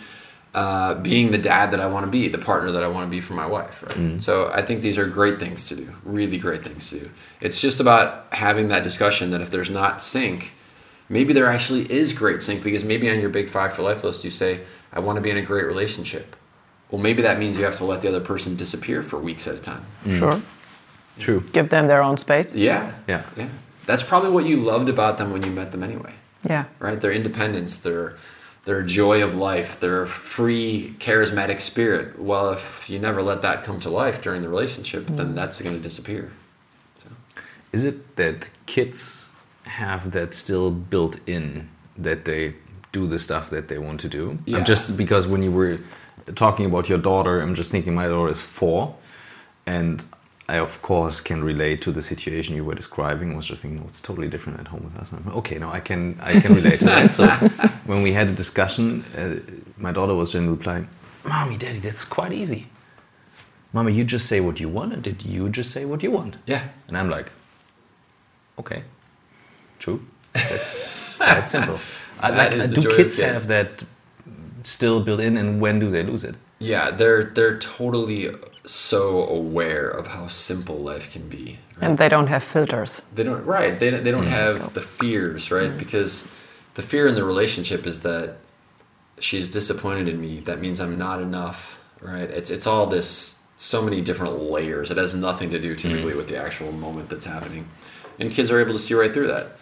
uh, 0.55 0.94
being 0.96 1.30
the 1.30 1.38
dad 1.38 1.70
that 1.70 1.80
I 1.80 1.86
want 1.86 2.05
to 2.05 2.11
be, 2.11 2.28
the 2.28 2.38
partner 2.38 2.70
that 2.72 2.82
I 2.82 2.88
want 2.88 3.07
to 3.07 3.11
be 3.11 3.20
for 3.20 3.32
my 3.34 3.46
wife, 3.46 3.82
right? 3.82 4.20
So 4.20 4.50
I 4.53 4.61
think 4.62 4.82
these 4.82 4.98
are 4.98 5.07
great 5.07 5.38
things 5.38 5.68
to 5.68 5.76
do, 5.76 5.88
really 6.05 6.36
great 6.38 6.62
things 6.62 6.90
to 6.90 7.00
do. 7.00 7.11
It's 7.40 7.61
just 7.61 7.80
about 7.80 8.26
having 8.32 8.68
that 8.68 8.84
discussion 8.84 9.30
that 9.30 9.40
if 9.40 9.50
there's 9.50 9.70
not 9.70 10.03
sync, 10.03 10.53
maybe 11.09 11.32
there 11.32 11.46
actually 11.46 11.90
is 11.90 12.12
great 12.12 12.42
sync 12.42 12.62
because 12.62 12.84
maybe 12.84 13.09
on 13.11 13.18
your 13.20 13.30
big 13.30 13.48
five 13.48 13.72
for 13.72 13.82
life 13.82 14.05
list 14.05 14.24
you 14.24 14.30
say, 14.30 14.61
"I 14.92 15.00
want 15.00 15.16
to 15.16 15.22
be 15.22 15.30
in 15.30 15.38
a 15.38 15.42
great 15.42 15.66
relationship." 15.66 16.36
Well, 16.90 17.00
maybe 17.00 17.22
that 17.22 17.38
means 17.38 17.57
you 17.57 17.64
have 17.64 17.76
to 17.78 17.86
let 17.86 18.03
the 18.03 18.09
other 18.09 18.20
person 18.20 18.55
disappear 18.55 19.03
for 19.03 19.18
weeks 19.18 19.48
at 19.48 19.55
a 19.55 19.59
time. 19.59 19.86
Sure. 20.11 20.42
True. 21.18 21.42
Give 21.53 21.70
them 21.70 21.86
their 21.86 22.03
own 22.03 22.18
space. 22.18 22.55
Yeah. 22.55 22.92
Yeah. 23.09 23.22
Yeah. 23.36 23.48
That's 23.86 24.03
probably 24.03 24.30
what 24.30 24.44
you 24.44 24.59
loved 24.59 24.90
about 24.90 25.16
them 25.16 25.32
when 25.32 25.42
you 25.42 25.50
met 25.50 25.72
them 25.72 25.82
anyway. 25.82 26.12
Yeah. 26.48 26.66
Right? 26.78 27.00
Their 27.00 27.12
independence, 27.12 27.78
their 27.78 28.16
their 28.64 28.82
joy 28.82 29.22
of 29.22 29.34
life, 29.34 29.80
their 29.80 30.06
free, 30.06 30.94
charismatic 30.98 31.60
spirit. 31.60 32.18
Well, 32.18 32.50
if 32.50 32.88
you 32.88 32.98
never 32.98 33.22
let 33.22 33.42
that 33.42 33.64
come 33.64 33.80
to 33.80 33.90
life 33.90 34.22
during 34.22 34.42
the 34.42 34.48
relationship, 34.48 35.06
then 35.06 35.32
mm. 35.32 35.34
that's 35.34 35.60
going 35.60 35.76
to 35.76 35.82
disappear. 35.82 36.32
So, 36.98 37.08
Is 37.72 37.84
it 37.84 38.16
that 38.16 38.48
kids 38.66 39.34
have 39.64 40.12
that 40.12 40.34
still 40.34 40.70
built 40.70 41.18
in 41.26 41.68
that 41.96 42.24
they 42.24 42.54
do 42.92 43.06
the 43.06 43.18
stuff 43.18 43.50
that 43.50 43.68
they 43.68 43.78
want 43.78 44.00
to 44.00 44.08
do? 44.08 44.38
Yeah. 44.46 44.58
I'm 44.58 44.64
just 44.64 44.96
because 44.96 45.26
when 45.26 45.42
you 45.42 45.50
were 45.50 45.78
talking 46.36 46.66
about 46.66 46.88
your 46.88 46.98
daughter, 46.98 47.40
I'm 47.40 47.54
just 47.54 47.70
thinking 47.70 47.94
my 47.94 48.06
daughter 48.06 48.30
is 48.30 48.40
four, 48.40 48.94
and 49.66 50.04
I 50.49 50.59
of 50.59 50.82
course 50.82 51.20
can 51.20 51.45
relate 51.45 51.80
to 51.82 51.93
the 51.93 52.03
situation 52.03 52.57
you 52.57 52.64
were 52.64 52.74
describing. 52.74 53.32
I 53.32 53.36
was 53.36 53.47
just 53.47 53.62
thinking, 53.62 53.80
no, 53.80 53.86
it's 53.88 54.01
totally 54.03 54.28
different 54.28 54.61
at 54.61 54.68
home 54.68 54.84
with 54.84 54.97
us. 55.01 55.12
Okay, 55.36 55.59
no, 55.59 55.70
I 55.70 55.80
can 55.80 56.18
I 56.20 56.40
can 56.40 56.55
relate 56.55 56.78
to 56.80 56.86
that. 56.86 57.14
So 57.14 57.26
when 57.86 58.03
we 58.03 58.12
had 58.12 58.28
a 58.28 58.32
discussion, 58.32 59.05
uh, 59.16 59.36
my 59.78 59.93
daughter 59.93 60.14
was 60.14 60.32
then 60.32 60.51
replying, 60.51 60.88
"Mommy, 61.24 61.57
Daddy, 61.57 61.78
that's 61.80 62.05
quite 62.05 62.32
easy." 62.32 62.66
Mommy, 63.72 63.93
you 63.95 64.05
just 64.05 64.26
say 64.26 64.40
what 64.40 64.61
you 64.61 64.68
want, 64.68 64.93
and 64.93 65.03
did 65.03 65.22
you 65.24 65.49
just 65.49 65.70
say 65.70 65.84
what 65.86 66.03
you 66.03 66.11
want? 66.11 66.36
yeah. 66.47 66.62
And 66.88 66.97
I'm 66.99 67.09
like, 67.09 67.30
okay, 68.59 68.82
true. 69.78 70.01
That's 70.34 71.16
that's 71.18 71.53
simple. 71.53 71.78
I, 72.20 72.30
That 72.30 72.51
like, 72.51 72.53
is 72.53 72.68
do 72.68 72.82
joy 72.82 72.90
of 72.90 72.97
kids 72.97 73.16
kids. 73.16 73.32
have 73.32 73.47
that 73.47 73.84
still 74.64 75.01
built 75.03 75.20
in, 75.20 75.36
and 75.36 75.61
when 75.61 75.78
do 75.80 75.90
they 75.90 76.03
lose 76.03 76.24
it? 76.24 76.34
Yeah, 76.59 76.90
they're 76.90 77.24
they're 77.24 77.59
totally 77.59 78.28
so 78.73 79.27
aware 79.29 79.89
of 79.89 80.09
how 80.09 80.27
simple 80.27 80.77
life 80.79 81.12
can 81.12 81.29
be. 81.29 81.59
right? 81.77 81.89
And 81.89 81.99
they 81.99 82.09
don't 82.09 82.29
have 82.29 82.43
filters. 82.43 83.03
They 83.14 83.23
don't 83.23 83.45
right. 83.45 83.79
They 83.79 83.91
don't, 83.91 84.05
they 84.05 84.11
don't 84.11 84.27
have 84.27 84.75
the 84.75 84.81
fears, 84.81 85.51
right? 85.51 85.77
Because 85.77 86.23
the 86.75 86.83
fear 86.83 87.07
in 87.07 87.14
the 87.14 87.25
relationship 87.25 87.87
is 87.87 88.01
that 88.01 88.37
she's 89.18 89.49
disappointed 89.49 90.09
in 90.09 90.20
me. 90.20 90.41
That 90.41 90.61
means 90.61 90.81
I'm 90.81 90.99
not 90.99 91.20
enough, 91.20 91.79
right? 92.01 92.31
It's 92.31 92.51
it's 92.51 92.66
all 92.66 92.87
this 92.87 93.43
so 93.57 93.83
many 93.83 94.01
different 94.01 94.41
layers. 94.41 94.91
It 94.91 94.97
has 94.97 95.14
nothing 95.14 95.51
to 95.51 95.59
do 95.59 95.75
typically 95.75 96.14
with 96.16 96.29
the 96.29 96.37
actual 96.37 96.73
moment 96.73 97.09
that's 97.11 97.27
happening, 97.27 97.68
and 98.18 98.31
kids 98.31 98.51
are 98.51 98.61
able 98.61 98.73
to 98.73 98.79
see 98.79 98.95
right 98.95 99.12
through 99.12 99.29
that. 99.29 99.59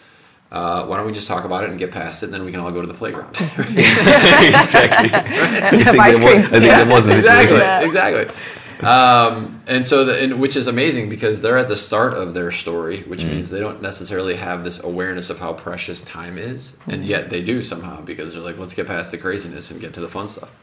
Uh, 0.52 0.84
why 0.86 0.96
don't 0.96 1.06
we 1.06 1.12
just 1.12 1.28
talk 1.28 1.44
about 1.44 1.62
it 1.62 1.70
and 1.70 1.78
get 1.78 1.92
past 1.92 2.22
it, 2.22 2.26
and 2.26 2.34
then 2.34 2.44
we 2.44 2.50
can 2.50 2.58
all 2.58 2.72
go 2.72 2.80
to 2.80 2.86
the 2.86 2.94
playground? 2.94 3.30
exactly. 3.40 5.10
And 5.12 5.82
have 5.82 5.98
ice 5.98 6.18
cream. 6.18 6.38
I 6.38 6.42
think 6.42 6.64
that 6.64 6.88
was 6.92 7.06
the 7.06 7.14
exactly, 7.14 7.58
situation. 7.58 7.84
exactly. 7.84 8.34
Um, 8.82 9.62
and 9.66 9.84
so, 9.84 10.04
the, 10.04 10.22
and, 10.22 10.40
which 10.40 10.56
is 10.56 10.66
amazing 10.66 11.08
because 11.08 11.42
they're 11.42 11.58
at 11.58 11.68
the 11.68 11.76
start 11.76 12.14
of 12.14 12.34
their 12.34 12.50
story, 12.50 13.02
which 13.02 13.24
means 13.24 13.50
they 13.50 13.60
don't 13.60 13.82
necessarily 13.82 14.36
have 14.36 14.64
this 14.64 14.82
awareness 14.82 15.28
of 15.28 15.38
how 15.38 15.52
precious 15.52 16.00
time 16.00 16.38
is, 16.38 16.76
and 16.86 17.04
yet 17.04 17.30
they 17.30 17.42
do 17.42 17.62
somehow 17.62 18.00
because 18.00 18.32
they're 18.32 18.42
like, 18.42 18.58
let's 18.58 18.74
get 18.74 18.86
past 18.86 19.10
the 19.10 19.18
craziness 19.18 19.70
and 19.70 19.80
get 19.80 19.92
to 19.94 20.00
the 20.00 20.08
fun 20.08 20.28
stuff. 20.28 20.54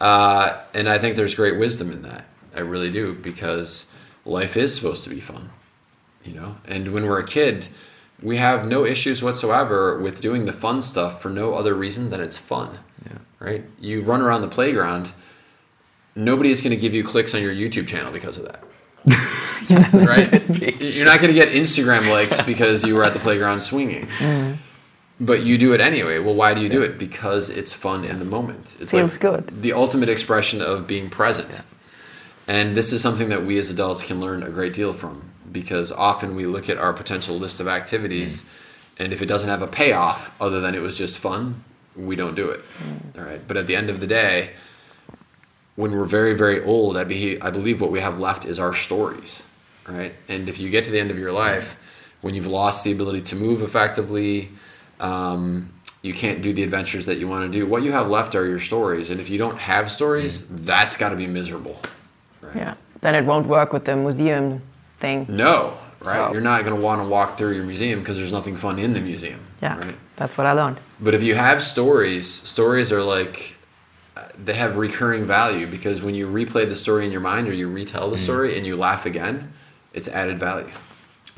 Uh, 0.00 0.60
and 0.74 0.88
I 0.88 0.98
think 0.98 1.16
there's 1.16 1.34
great 1.34 1.58
wisdom 1.58 1.90
in 1.90 2.02
that. 2.02 2.26
I 2.54 2.60
really 2.60 2.90
do 2.90 3.14
because 3.14 3.92
life 4.24 4.56
is 4.56 4.74
supposed 4.74 5.04
to 5.04 5.10
be 5.10 5.20
fun, 5.20 5.50
you 6.24 6.32
know. 6.32 6.56
And 6.66 6.92
when 6.92 7.06
we're 7.06 7.20
a 7.20 7.26
kid, 7.26 7.68
we 8.22 8.36
have 8.38 8.66
no 8.66 8.84
issues 8.84 9.22
whatsoever 9.22 9.98
with 9.98 10.20
doing 10.20 10.46
the 10.46 10.52
fun 10.52 10.80
stuff 10.82 11.20
for 11.20 11.30
no 11.30 11.54
other 11.54 11.74
reason 11.74 12.10
than 12.10 12.20
it's 12.20 12.38
fun. 12.38 12.78
Yeah. 13.06 13.18
Right? 13.38 13.64
You 13.78 14.02
run 14.02 14.22
around 14.22 14.40
the 14.40 14.48
playground. 14.48 15.12
Nobody 16.16 16.50
is 16.50 16.62
going 16.62 16.74
to 16.74 16.80
give 16.80 16.94
you 16.94 17.04
clicks 17.04 17.34
on 17.34 17.42
your 17.42 17.54
YouTube 17.54 17.86
channel 17.86 18.10
because 18.10 18.38
of 18.38 18.46
that. 18.46 18.62
right? 19.92 20.80
You're 20.80 21.04
not 21.04 21.20
going 21.20 21.32
to 21.32 21.38
get 21.38 21.50
Instagram 21.50 22.10
likes 22.10 22.42
because 22.42 22.84
you 22.84 22.94
were 22.94 23.04
at 23.04 23.12
the 23.12 23.18
playground 23.18 23.60
swinging. 23.60 24.06
Mm. 24.06 24.58
But 25.20 25.44
you 25.44 25.56
do 25.56 25.72
it 25.72 25.80
anyway. 25.80 26.18
Well, 26.18 26.34
why 26.34 26.54
do 26.54 26.60
you 26.60 26.68
do 26.68 26.82
it? 26.82 26.98
Because 26.98 27.48
it's 27.48 27.72
fun 27.72 28.04
in 28.04 28.18
the 28.18 28.24
moment. 28.24 28.76
It's 28.80 28.92
Feels 28.92 29.16
good. 29.16 29.62
The 29.62 29.72
ultimate 29.72 30.08
expression 30.08 30.60
of 30.60 30.86
being 30.86 31.08
present. 31.08 31.62
And 32.48 32.74
this 32.74 32.92
is 32.92 33.02
something 33.02 33.28
that 33.30 33.44
we 33.44 33.58
as 33.58 33.70
adults 33.70 34.06
can 34.06 34.20
learn 34.20 34.42
a 34.42 34.50
great 34.50 34.72
deal 34.72 34.92
from 34.92 35.30
because 35.50 35.90
often 35.90 36.34
we 36.36 36.46
look 36.46 36.68
at 36.68 36.76
our 36.76 36.92
potential 36.92 37.36
list 37.36 37.60
of 37.60 37.68
activities 37.68 38.42
mm. 38.42 39.04
and 39.04 39.12
if 39.12 39.22
it 39.22 39.26
doesn't 39.26 39.48
have 39.48 39.62
a 39.62 39.66
payoff 39.66 40.34
other 40.40 40.60
than 40.60 40.74
it 40.74 40.82
was 40.82 40.98
just 40.98 41.16
fun, 41.18 41.64
we 41.96 42.14
don't 42.14 42.34
do 42.34 42.50
it. 42.50 42.60
Mm. 42.78 43.18
All 43.18 43.24
right. 43.24 43.48
But 43.48 43.56
at 43.56 43.66
the 43.66 43.74
end 43.74 43.90
of 43.90 44.00
the 44.00 44.06
day, 44.06 44.50
when 45.76 45.92
we're 45.92 46.04
very 46.04 46.34
very 46.34 46.62
old, 46.64 46.96
I, 46.96 47.04
be, 47.04 47.40
I 47.40 47.50
believe 47.50 47.80
what 47.80 47.90
we 47.90 48.00
have 48.00 48.18
left 48.18 48.44
is 48.44 48.58
our 48.58 48.74
stories, 48.74 49.48
right? 49.86 50.14
And 50.28 50.48
if 50.48 50.58
you 50.60 50.70
get 50.70 50.84
to 50.84 50.90
the 50.90 50.98
end 50.98 51.10
of 51.10 51.18
your 51.18 51.32
life, 51.32 51.76
when 52.22 52.34
you've 52.34 52.46
lost 52.46 52.82
the 52.84 52.92
ability 52.92 53.20
to 53.22 53.36
move 53.36 53.62
effectively, 53.62 54.50
um, 55.00 55.72
you 56.02 56.14
can't 56.14 56.42
do 56.42 56.52
the 56.52 56.62
adventures 56.62 57.06
that 57.06 57.18
you 57.18 57.28
want 57.28 57.50
to 57.50 57.58
do. 57.58 57.66
What 57.66 57.82
you 57.82 57.92
have 57.92 58.08
left 58.08 58.34
are 58.34 58.46
your 58.46 58.60
stories, 58.60 59.10
and 59.10 59.20
if 59.20 59.28
you 59.28 59.38
don't 59.38 59.58
have 59.58 59.90
stories, 59.90 60.48
that's 60.48 60.96
got 60.96 61.10
to 61.10 61.16
be 61.16 61.26
miserable. 61.26 61.80
Right? 62.40 62.56
Yeah. 62.56 62.74
Then 63.00 63.14
it 63.14 63.24
won't 63.24 63.46
work 63.46 63.72
with 63.72 63.84
the 63.84 63.96
museum 63.96 64.62
thing. 64.98 65.26
No, 65.28 65.76
right? 66.00 66.14
So- 66.26 66.32
You're 66.32 66.40
not 66.40 66.64
going 66.64 66.76
to 66.76 66.82
want 66.82 67.02
to 67.02 67.08
walk 67.08 67.36
through 67.36 67.54
your 67.54 67.64
museum 67.64 68.00
because 68.00 68.16
there's 68.16 68.32
nothing 68.32 68.56
fun 68.56 68.78
in 68.78 68.94
the 68.94 69.00
museum. 69.00 69.40
Yeah. 69.60 69.78
Right? 69.78 69.96
That's 70.16 70.38
what 70.38 70.46
I 70.46 70.52
learned. 70.52 70.78
But 71.00 71.14
if 71.14 71.22
you 71.22 71.34
have 71.34 71.62
stories, 71.62 72.26
stories 72.32 72.90
are 72.92 73.02
like 73.02 73.55
they 74.38 74.54
have 74.54 74.76
recurring 74.76 75.24
value 75.24 75.66
because 75.66 76.02
when 76.02 76.14
you 76.14 76.26
replay 76.26 76.68
the 76.68 76.76
story 76.76 77.04
in 77.04 77.12
your 77.12 77.20
mind 77.20 77.48
or 77.48 77.52
you 77.52 77.68
retell 77.68 78.10
the 78.10 78.16
mm. 78.16 78.20
story 78.20 78.56
and 78.56 78.66
you 78.66 78.76
laugh 78.76 79.06
again, 79.06 79.52
it's 79.92 80.08
added 80.08 80.38
value. 80.38 80.70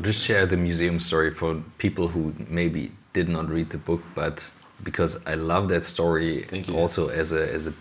Just 0.03 0.25
share 0.25 0.47
the 0.47 0.57
museum 0.57 0.99
story 0.99 1.31
for 1.31 1.63
people 1.79 2.09
who 2.09 2.35
maybe 2.49 2.93
did 3.13 3.29
not 3.29 3.49
read 3.49 3.71
the 3.71 3.79
book, 3.79 4.03
but 4.15 4.51
because 4.83 5.27
I 5.27 5.35
love 5.35 5.69
that 5.69 5.85
story 5.85 6.43
Thank 6.43 6.69
you. 6.69 6.77
also 6.77 7.09
as 7.09 7.33
a 7.33 7.53
as 7.53 7.67
a 7.67 7.73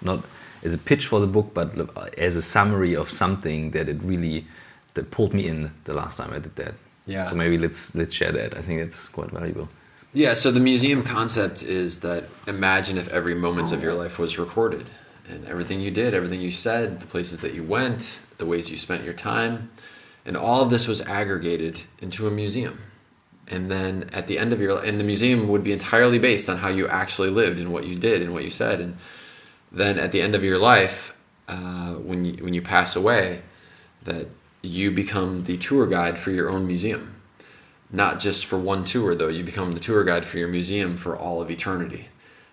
not 0.00 0.24
as 0.62 0.74
a 0.74 0.78
pitch 0.78 1.06
for 1.06 1.20
the 1.20 1.26
book, 1.26 1.52
but 1.52 1.68
as 2.16 2.36
a 2.36 2.42
summary 2.42 2.94
of 2.94 3.10
something 3.10 3.72
that 3.72 3.88
it 3.88 4.02
really 4.02 4.46
that 4.94 5.10
pulled 5.10 5.34
me 5.34 5.46
in 5.46 5.72
the 5.84 5.94
last 5.94 6.16
time 6.18 6.32
I 6.32 6.38
did 6.38 6.54
that. 6.56 6.74
Yeah. 7.06 7.24
So 7.24 7.34
maybe 7.34 7.58
let's 7.58 7.94
let's 7.94 8.14
share 8.14 8.32
that. 8.32 8.56
I 8.56 8.62
think 8.62 8.80
it's 8.80 9.08
quite 9.08 9.30
valuable. 9.30 9.68
Yeah, 10.16 10.34
so 10.34 10.52
the 10.52 10.60
museum 10.60 11.02
concept 11.02 11.64
is 11.64 11.98
that 12.00 12.26
imagine 12.46 12.98
if 12.98 13.08
every 13.08 13.34
moment 13.34 13.72
of 13.72 13.82
your 13.82 13.94
life 13.94 14.16
was 14.16 14.38
recorded 14.38 14.88
and 15.28 15.44
everything 15.44 15.80
you 15.80 15.90
did, 15.90 16.14
everything 16.14 16.40
you 16.40 16.52
said, 16.52 17.00
the 17.00 17.06
places 17.08 17.40
that 17.40 17.52
you 17.52 17.64
went, 17.64 18.20
the 18.38 18.46
ways 18.46 18.70
you 18.70 18.76
spent 18.76 19.02
your 19.02 19.12
time, 19.12 19.72
and 20.24 20.36
all 20.36 20.62
of 20.62 20.70
this 20.70 20.86
was 20.86 21.00
aggregated 21.02 21.86
into 22.00 22.28
a 22.28 22.30
museum. 22.30 22.78
And 23.48 23.72
then 23.72 24.08
at 24.12 24.28
the 24.28 24.38
end 24.38 24.52
of 24.52 24.60
your 24.60 24.84
and 24.84 25.00
the 25.00 25.04
museum 25.04 25.48
would 25.48 25.64
be 25.64 25.72
entirely 25.72 26.20
based 26.20 26.48
on 26.48 26.58
how 26.58 26.68
you 26.68 26.86
actually 26.86 27.30
lived 27.30 27.58
and 27.58 27.72
what 27.72 27.84
you 27.84 27.96
did 27.96 28.22
and 28.22 28.32
what 28.32 28.44
you 28.44 28.50
said 28.50 28.80
and 28.80 28.96
then 29.72 29.98
at 29.98 30.12
the 30.12 30.22
end 30.22 30.36
of 30.36 30.44
your 30.44 30.58
life 30.58 31.12
uh, 31.48 31.94
when 31.94 32.24
you 32.24 32.42
when 32.44 32.54
you 32.54 32.62
pass 32.62 32.96
away 32.96 33.42
that 34.04 34.28
you 34.62 34.90
become 34.92 35.42
the 35.42 35.58
tour 35.58 35.86
guide 35.86 36.18
for 36.18 36.30
your 36.30 36.48
own 36.48 36.66
museum 36.66 37.13
not 37.94 38.18
just 38.18 38.44
for 38.44 38.58
one 38.58 38.84
tour 38.84 39.14
though. 39.14 39.28
You 39.28 39.44
become 39.44 39.72
the 39.72 39.80
tour 39.80 40.02
guide 40.04 40.24
for 40.24 40.38
your 40.38 40.48
museum 40.48 40.96
for 40.96 41.16
all 41.16 41.40
of 41.40 41.50
eternity. 41.50 42.08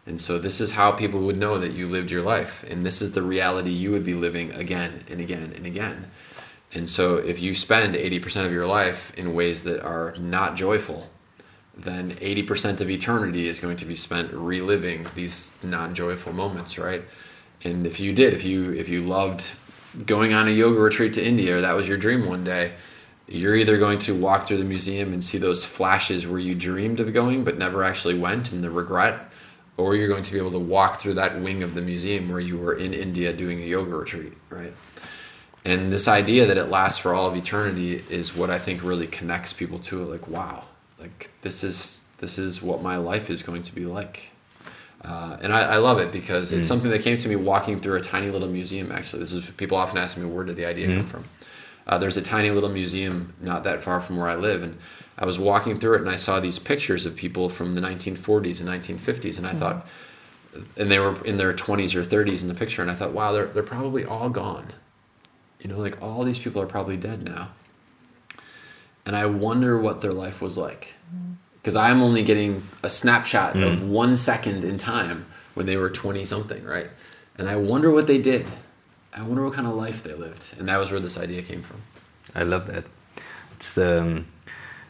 And 0.06 0.22
so 0.22 0.38
this 0.38 0.62
is 0.62 0.74
how 0.74 0.92
people 0.92 1.20
would 1.22 1.38
know 1.38 1.58
that 1.58 1.74
you 1.74 1.88
lived 1.88 2.12
your 2.12 2.22
life. 2.22 2.64
And 2.70 2.86
this 2.86 3.02
is 3.02 3.12
the 3.12 3.22
reality 3.22 3.72
you 3.72 3.92
would 3.92 4.06
be 4.06 4.14
living 4.14 4.52
again 4.54 5.04
and 5.10 5.20
again 5.20 5.54
and 5.56 5.66
again. 5.66 6.10
And 6.74 6.88
so 6.88 7.18
if 7.18 7.42
you 7.42 7.54
spend 7.54 7.96
80% 7.96 8.46
of 8.46 8.52
your 8.52 8.68
life 8.68 9.12
in 9.18 9.34
ways 9.34 9.64
that 9.64 9.84
are 9.84 10.14
not 10.20 10.56
joyful 10.56 11.10
then 11.74 12.12
80% 12.16 12.82
of 12.82 12.90
eternity 12.90 13.48
is 13.48 13.60
going 13.60 13.78
to 13.78 13.86
be 13.86 13.96
spent 13.96 14.32
reliving 14.34 15.08
these 15.16 15.58
non-joyful 15.64 16.34
moments 16.34 16.78
right? 16.78 17.04
And 17.64 17.88
if 17.88 18.00
you 18.00 18.14
did 18.14 18.34
if 18.34 18.44
you 18.44 18.74
if 18.74 18.90
you 18.90 19.02
loved 19.02 19.56
going 20.06 20.34
on 20.34 20.48
a 20.48 20.52
yoga 20.52 20.80
retreat 20.80 21.14
to 21.14 21.26
india 21.26 21.58
or 21.58 21.62
that 21.62 21.76
was 21.76 21.88
your 21.88 21.98
dream 21.98 22.26
one 22.26 22.44
day 22.46 22.74
you're 23.32 23.56
either 23.56 23.78
going 23.78 23.98
to 24.00 24.16
walk 24.16 24.48
through 24.48 24.58
the 24.58 24.64
museum 24.64 25.14
and 25.14 25.24
see 25.24 25.38
those 25.38 25.66
flashes 25.66 26.28
where 26.28 26.40
you 26.40 26.54
dreamed 26.54 27.00
of 27.00 27.14
going 27.14 27.44
but 27.44 27.58
never 27.58 27.84
actually 27.84 28.18
went 28.18 28.52
and 28.52 28.64
the 28.64 28.70
regret 28.70 29.32
or 29.78 29.96
you're 29.96 30.08
going 30.08 30.24
to 30.24 30.32
be 30.32 30.38
able 30.38 30.52
to 30.52 30.60
walk 30.60 31.00
through 31.00 31.14
that 31.14 31.40
wing 31.40 31.64
of 31.64 31.74
the 31.74 31.82
museum 31.82 32.30
where 32.30 32.40
you 32.40 32.58
were 32.58 32.74
in 32.74 32.94
india 32.94 33.32
doing 33.34 33.62
a 33.62 33.66
yoga 33.66 33.96
retreat 33.96 34.34
right? 34.50 34.74
And 35.64 35.92
this 35.92 36.08
idea 36.08 36.48
that 36.48 36.58
it 36.58 36.66
lasts 36.66 36.98
for 36.98 37.14
all 37.14 37.28
of 37.28 37.36
eternity 37.36 38.04
is 38.10 38.36
what 38.36 38.50
i 38.50 38.60
think 38.60 38.84
really 38.84 39.08
connects 39.08 39.54
people 39.54 39.80
to 39.80 40.04
it 40.04 40.06
like 40.06 40.28
wow 40.28 40.66
like 41.00 41.32
this 41.42 41.64
is 41.64 42.08
this 42.22 42.38
is 42.38 42.62
what 42.62 42.82
my 42.82 42.96
life 42.96 43.30
is 43.30 43.44
going 43.44 43.64
to 43.64 43.76
be 43.76 43.86
like. 43.86 44.32
Uh, 45.04 45.36
and 45.42 45.52
I, 45.52 45.62
I 45.62 45.78
love 45.78 45.98
it 45.98 46.12
because 46.12 46.52
it's 46.54 46.68
something 46.68 46.92
that 46.92 47.02
came 47.02 47.18
to 47.18 47.28
me 47.28 47.36
walking 47.36 47.80
through 47.80 47.96
a 47.96 48.02
tiny 48.02 48.30
little 48.30 48.48
museum 48.48 48.92
actually. 48.92 49.20
This 49.20 49.34
is 49.34 49.50
people 49.50 49.76
often 49.76 49.98
ask 49.98 50.16
me 50.16 50.26
where 50.26 50.46
did 50.46 50.56
the 50.56 50.66
idea 50.66 50.96
come 50.96 51.08
from 51.08 51.24
uh, 51.88 51.98
there's 51.98 52.18
a 52.18 52.22
tiny 52.22 52.50
little 52.50 52.70
museum 52.70 53.34
not 53.42 53.64
that 53.64 53.82
far 53.82 54.00
from 54.02 54.18
where 54.18 54.28
i 54.28 54.36
live 54.36 54.62
and 54.64 54.78
i 55.18 55.26
was 55.26 55.38
walking 55.40 55.80
through 55.80 55.96
it 55.96 56.02
and 56.02 56.10
i 56.10 56.16
saw 56.16 56.40
these 56.40 56.60
pictures 56.60 57.06
of 57.06 57.16
people 57.16 57.50
from 57.50 57.74
the 57.74 57.82
1940s 57.82 58.60
and 58.60 58.70
1950s 58.70 59.38
and 59.38 59.48
i 59.48 59.52
thought 59.52 59.88
and 60.78 60.92
they 60.92 61.00
were 61.00 61.24
in 61.24 61.38
their 61.38 61.54
20s 61.54 61.96
or 61.96 62.04
30s 62.04 62.42
in 62.42 62.48
the 62.48 62.54
picture 62.56 62.82
and 62.82 62.92
i 62.92 62.94
thought 62.94 63.12
wow 63.12 63.32
they're, 63.32 63.46
they're 63.46 63.64
probably 63.64 64.04
all 64.06 64.30
gone. 64.30 64.68
You 65.60 65.70
know 65.70 65.78
like 65.78 66.02
all 66.02 66.24
these 66.24 66.40
people 66.40 66.62
are 66.62 66.68
probably 66.68 66.98
dead 66.98 67.24
now. 67.24 67.50
And 69.06 69.16
i 69.16 69.26
wonder 69.26 69.78
what 69.80 70.02
their 70.02 70.14
life 70.14 70.42
was 70.42 70.58
like. 70.58 70.96
Because 71.56 71.76
i'm 71.76 72.02
only 72.02 72.24
getting 72.24 72.64
a 72.84 72.90
snapshot 72.90 73.56
of 73.56 73.88
one 73.88 74.16
second 74.16 74.64
in 74.64 74.78
time 74.78 75.26
when 75.54 75.66
they 75.66 75.78
were 75.78 75.90
20 75.90 76.26
something 76.26 76.64
right? 76.66 76.90
And 77.38 77.48
i 77.48 77.56
wonder 77.56 77.90
what 77.92 78.08
they 78.08 78.18
did 78.18 78.46
i 79.14 79.22
wonder 79.22 79.44
what 79.44 79.54
kind 79.54 79.68
of 79.68 79.74
life 79.76 80.04
they 80.04 80.14
lived 80.14 80.54
and 80.58 80.68
that 80.70 80.78
was 80.80 80.92
where 80.92 81.00
this 81.02 81.18
idea 81.18 81.42
came 81.42 81.62
from 81.62 81.82
I 82.34 82.44
love 82.44 82.68
that. 82.68 82.86
It's 83.56 83.78
um, 83.78 84.26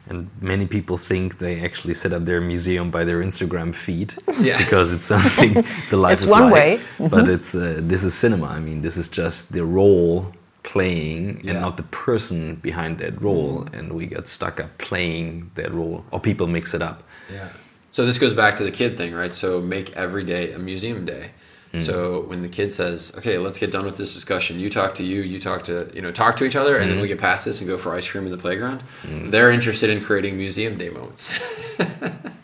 and 0.10 0.30
many 0.42 0.68
people 0.68 0.98
think 0.98 1.38
they 1.40 1.60
actually 1.66 1.96
set 1.96 2.14
up 2.14 2.26
their 2.26 2.40
museum 2.42 2.92
by 2.92 3.04
their 3.04 3.20
Instagram 3.24 3.74
feed 3.74 4.14
Yeah. 4.40 4.60
because 4.60 4.94
it's 4.94 5.08
something 5.08 5.54
the 5.90 5.98
life 5.98 6.14
It's 6.14 6.24
is 6.24 6.32
one 6.32 6.44
like. 6.52 6.54
way. 6.54 6.82
But 7.00 7.28
it's 7.30 7.56
uh, 7.56 7.80
this 7.92 8.04
is 8.04 8.14
cinema. 8.14 8.48
I 8.48 8.60
mean, 8.60 8.82
this 8.82 8.96
is 8.98 9.10
just 9.10 9.54
the 9.54 9.66
role 9.66 10.32
playing 10.62 11.38
and 11.38 11.46
Yeah. 11.46 11.62
not 11.62 11.78
the 11.78 11.88
person 12.08 12.56
behind 12.56 13.00
that 13.00 13.20
role. 13.22 13.66
And 13.74 13.94
we 13.94 14.06
get 14.06 14.28
stuck 14.28 14.60
up 14.60 14.78
playing 14.78 15.50
that 15.56 15.72
role, 15.74 16.04
or 16.12 16.20
people 16.20 16.46
mix 16.48 16.74
it 16.76 16.82
up. 16.84 17.02
Yeah. 17.34 17.50
So 17.92 18.06
this 18.06 18.20
goes 18.20 18.34
back 18.36 18.56
to 18.58 18.64
the 18.64 18.72
kid 18.72 18.98
thing, 18.98 19.14
right? 19.16 19.34
So 19.34 19.62
make 19.62 19.88
every 19.96 20.24
day 20.24 20.52
a 20.54 20.60
museum 20.60 21.06
day. 21.06 21.32
Hmm. 21.72 21.80
So 21.80 22.22
when 22.22 22.42
the 22.42 22.50
kid 22.50 22.72
says, 22.72 23.14
"Okay, 23.18 23.38
let's 23.38 23.58
get 23.58 23.72
done 23.72 23.86
with 23.86 23.96
this 23.96 24.14
discussion. 24.14 24.60
You 24.60 24.70
talk 24.70 24.94
to 24.96 25.04
you, 25.04 25.22
you 25.22 25.40
talk 25.40 25.64
to 25.64 25.90
you 25.94 26.02
know 26.02 26.12
talk 26.12 26.36
to 26.38 26.44
each 26.44 26.56
other, 26.56 26.78
and 26.78 26.90
then 26.90 26.98
we 26.98 27.04
hmm. 27.04 27.10
get 27.10 27.20
past 27.20 27.46
this 27.46 27.62
and 27.62 27.70
go 27.70 27.78
for 27.78 27.96
ice 27.96 28.10
cream 28.10 28.26
in 28.26 28.32
the 28.32 28.38
playground," 28.38 28.82
hmm. 29.04 29.30
they're 29.30 29.52
interested 29.52 29.90
in 29.90 30.02
creating 30.02 30.38
museum 30.38 30.78
day 30.78 30.90
moments. 30.90 31.32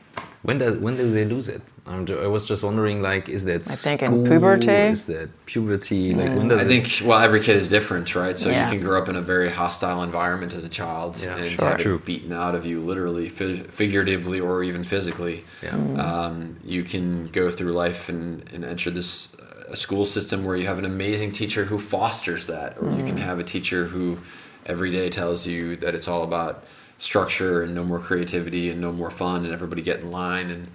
When 0.48 0.60
does 0.60 0.78
when 0.78 0.96
do 0.96 1.12
they 1.12 1.26
lose 1.26 1.50
it? 1.50 1.62
I'm 1.86 2.08
I 2.10 2.28
was 2.28 2.46
just 2.46 2.64
wondering, 2.64 3.02
like, 3.02 3.28
is 3.28 3.44
that 3.46 3.70
I 3.70 3.76
think 3.76 4.02
in 4.02 4.24
puberty. 4.26 4.72
Is 4.72 5.06
that 5.08 5.30
puberty? 5.46 6.14
Like, 6.14 6.30
when 6.38 6.48
does 6.48 6.62
I 6.62 6.66
it? 6.66 6.68
think 6.70 7.06
well, 7.06 7.20
every 7.20 7.42
kid 7.42 7.58
is 7.58 7.70
different, 7.70 8.16
right? 8.16 8.40
So 8.40 8.50
Yeah. 8.50 8.64
you 8.64 8.78
can 8.78 8.86
grow 8.88 8.98
up 9.02 9.10
in 9.10 9.18
a 9.18 9.22
very 9.22 9.50
hostile 9.50 10.02
environment 10.04 10.54
as 10.54 10.64
a 10.64 10.70
child 10.70 11.20
Yeah, 11.22 11.36
and 11.36 11.60
sure. 11.60 11.68
have 11.68 11.80
True. 11.80 11.96
it 11.96 12.06
beaten 12.06 12.32
out 12.32 12.56
of 12.56 12.66
you, 12.66 12.80
literally, 12.80 13.28
fi- 13.28 13.64
figuratively, 13.82 14.40
or 14.40 14.64
even 14.64 14.86
physically. 14.86 15.44
Yeah. 15.62 15.76
Um, 16.02 16.56
you 16.64 16.84
can 16.84 17.28
go 17.28 17.50
through 17.50 17.74
life 17.74 18.08
and, 18.08 18.50
and 18.54 18.64
enter 18.64 18.90
this 18.90 19.36
uh, 19.36 19.76
school 19.76 20.06
system 20.06 20.46
where 20.46 20.56
you 20.56 20.66
have 20.68 20.80
an 20.80 20.86
amazing 20.86 21.34
teacher 21.34 21.66
who 21.66 21.78
fosters 21.78 22.48
that, 22.48 22.78
or 22.82 22.90
you 22.94 23.04
can 23.04 23.18
have 23.18 23.38
a 23.40 23.44
teacher 23.44 23.84
who 23.88 24.18
every 24.66 24.92
day 24.92 25.10
tells 25.10 25.46
you 25.46 25.76
that 25.84 25.94
it's 25.94 26.08
all 26.08 26.24
about 26.24 26.64
structure 26.98 27.62
and 27.62 27.76
no 27.76 27.84
more 27.84 28.00
creativity 28.00 28.70
and 28.70 28.82
no 28.82 28.92
more 28.92 29.12
fun 29.12 29.46
and 29.46 29.54
everybody 29.54 29.82
get 29.82 30.00
in 30.00 30.12
line 30.12 30.50
and 30.50 30.68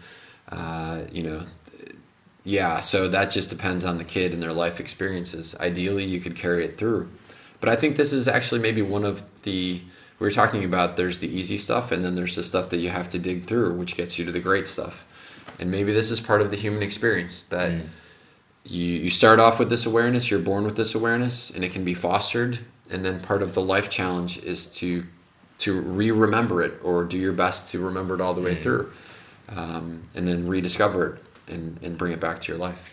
uh, 0.51 1.03
you 1.13 1.23
know 1.23 1.43
yeah 2.45 2.81
so 2.81 3.09
that 3.09 3.31
just 3.31 3.49
depends 3.49 3.85
on 3.85 3.99
the 3.99 4.05
kid 4.05 4.33
and 4.33 4.43
their 4.43 4.53
life 4.53 4.81
experiences. 4.81 5.57
Ideally 5.61 6.05
you 6.05 6.21
could 6.21 6.37
carry 6.37 6.65
it 6.65 6.77
through. 6.79 7.11
But 7.61 7.69
i 7.69 7.77
think 7.77 7.97
this 7.97 8.13
is 8.13 8.29
actually 8.29 8.61
maybe 8.61 8.83
one 8.83 9.05
of 9.05 9.23
the 9.43 9.81
we 10.19 10.27
were 10.27 10.31
talking 10.31 10.65
about 10.65 10.97
there's 10.97 11.19
the 11.19 11.29
easy 11.29 11.57
stuff 11.57 11.91
and 11.91 12.05
then 12.05 12.15
there's 12.15 12.37
the 12.37 12.45
stuff 12.45 12.71
that 12.71 12.79
you 12.79 12.91
have 12.91 13.09
to 13.09 13.19
dig 13.19 13.45
through 13.45 13.75
which 13.75 13.97
gets 13.97 14.19
you 14.19 14.25
to 14.25 14.33
the 14.33 14.41
great 14.41 14.67
stuff. 14.67 15.07
And 15.59 15.71
maybe 15.71 15.93
this 15.93 16.11
is 16.11 16.21
part 16.21 16.41
of 16.41 16.51
the 16.51 16.57
human 16.57 16.83
experience 16.83 17.43
that 17.45 17.73
you, 18.65 18.85
you 18.85 19.11
start 19.11 19.41
off 19.41 19.59
with 19.59 19.71
this 19.71 19.87
awareness 19.87 20.31
you're 20.31 20.41
born 20.41 20.65
with 20.65 20.77
this 20.77 20.95
awareness 20.95 21.51
and 21.51 21.65
it 21.65 21.73
can 21.73 21.85
be 21.85 21.95
fostered. 21.95 22.61
And 22.91 23.05
then 23.05 23.21
part 23.21 23.43
of 23.43 23.55
the 23.55 23.63
life 23.63 23.89
challenge 23.91 24.39
is 24.39 24.67
to 24.79 25.05
to 25.63 25.81
re-remember 25.81 26.63
it 26.63 26.79
or 26.83 27.05
do 27.05 27.19
your 27.19 27.33
best 27.33 27.71
to 27.73 27.79
remember 27.79 28.15
it 28.15 28.21
all 28.21 28.35
the 28.35 28.41
way 28.41 28.55
through 28.55 28.93
um, 29.49 30.03
and 30.15 30.27
then 30.27 30.47
rediscover 30.47 31.15
it 31.15 31.53
and, 31.53 31.83
and 31.83 31.99
bring 31.99 32.13
it 32.13 32.21
back 32.21 32.41
to 32.41 32.53
your 32.53 32.59
life 32.59 32.93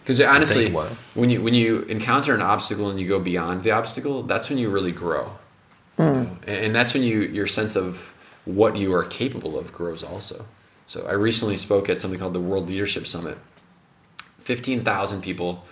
because 0.00 0.20
honestly 0.20 0.64
Take 0.64 0.72
a 0.72 0.76
while. 0.76 0.96
when 1.14 1.30
you 1.30 1.42
when 1.42 1.54
you 1.54 1.82
encounter 1.82 2.34
an 2.34 2.42
obstacle 2.42 2.90
and 2.90 3.00
you 3.00 3.08
go 3.08 3.18
beyond 3.18 3.62
the 3.62 3.70
obstacle 3.72 4.22
that's 4.22 4.50
when 4.50 4.58
you 4.58 4.70
really 4.70 4.92
grow 4.92 5.32
you 5.98 6.04
know? 6.04 6.38
and, 6.46 6.66
and 6.66 6.74
that's 6.74 6.94
when 6.94 7.02
you 7.02 7.22
your 7.22 7.46
sense 7.46 7.76
of 7.76 8.12
what 8.44 8.76
you 8.76 8.94
are 8.94 9.04
capable 9.04 9.58
of 9.58 9.72
grows 9.72 10.04
also 10.04 10.44
so 10.86 11.06
i 11.06 11.12
recently 11.12 11.56
spoke 11.56 11.88
at 11.88 12.00
something 12.00 12.20
called 12.20 12.34
the 12.34 12.40
world 12.40 12.68
leadership 12.68 13.06
summit 13.06 13.38
15,000 14.46 15.22
people. 15.22 15.64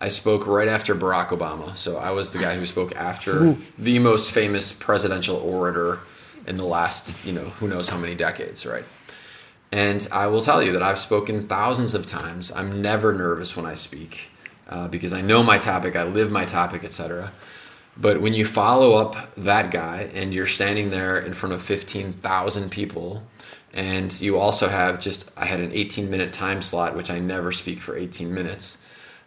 I 0.00 0.08
spoke 0.08 0.46
right 0.46 0.68
after 0.68 0.94
Barack 0.94 1.28
Obama. 1.28 1.74
So 1.74 1.96
I 1.96 2.12
was 2.12 2.30
the 2.30 2.38
guy 2.38 2.56
who 2.56 2.66
spoke 2.66 2.94
after 2.94 3.56
the 3.78 3.98
most 3.98 4.30
famous 4.30 4.72
presidential 4.72 5.36
orator 5.36 6.00
in 6.46 6.56
the 6.56 6.64
last, 6.64 7.24
you 7.26 7.32
know, 7.32 7.44
who 7.58 7.66
knows 7.66 7.88
how 7.88 7.98
many 7.98 8.14
decades, 8.14 8.64
right? 8.64 8.84
And 9.72 10.06
I 10.12 10.28
will 10.28 10.40
tell 10.40 10.62
you 10.62 10.72
that 10.72 10.82
I've 10.82 10.98
spoken 10.98 11.42
thousands 11.42 11.94
of 11.94 12.06
times. 12.06 12.52
I'm 12.52 12.80
never 12.80 13.12
nervous 13.12 13.56
when 13.56 13.66
I 13.66 13.74
speak 13.74 14.30
uh, 14.68 14.88
because 14.88 15.12
I 15.12 15.20
know 15.20 15.42
my 15.42 15.58
topic, 15.58 15.96
I 15.96 16.04
live 16.04 16.30
my 16.30 16.44
topic, 16.44 16.84
etc. 16.84 17.32
But 17.96 18.20
when 18.20 18.32
you 18.32 18.44
follow 18.44 18.94
up 18.94 19.34
that 19.34 19.70
guy 19.72 20.10
and 20.14 20.32
you're 20.32 20.46
standing 20.46 20.90
there 20.90 21.18
in 21.18 21.34
front 21.34 21.54
of 21.54 21.60
15,000 21.60 22.70
people, 22.70 23.24
and 23.74 24.18
you 24.20 24.38
also 24.38 24.68
have 24.68 25.00
just, 25.00 25.30
I 25.36 25.44
had 25.44 25.60
an 25.60 25.72
18 25.72 26.08
minute 26.08 26.32
time 26.32 26.62
slot, 26.62 26.96
which 26.96 27.10
I 27.10 27.18
never 27.18 27.50
speak 27.52 27.80
for 27.80 27.96
18 27.96 28.32
minutes 28.32 28.82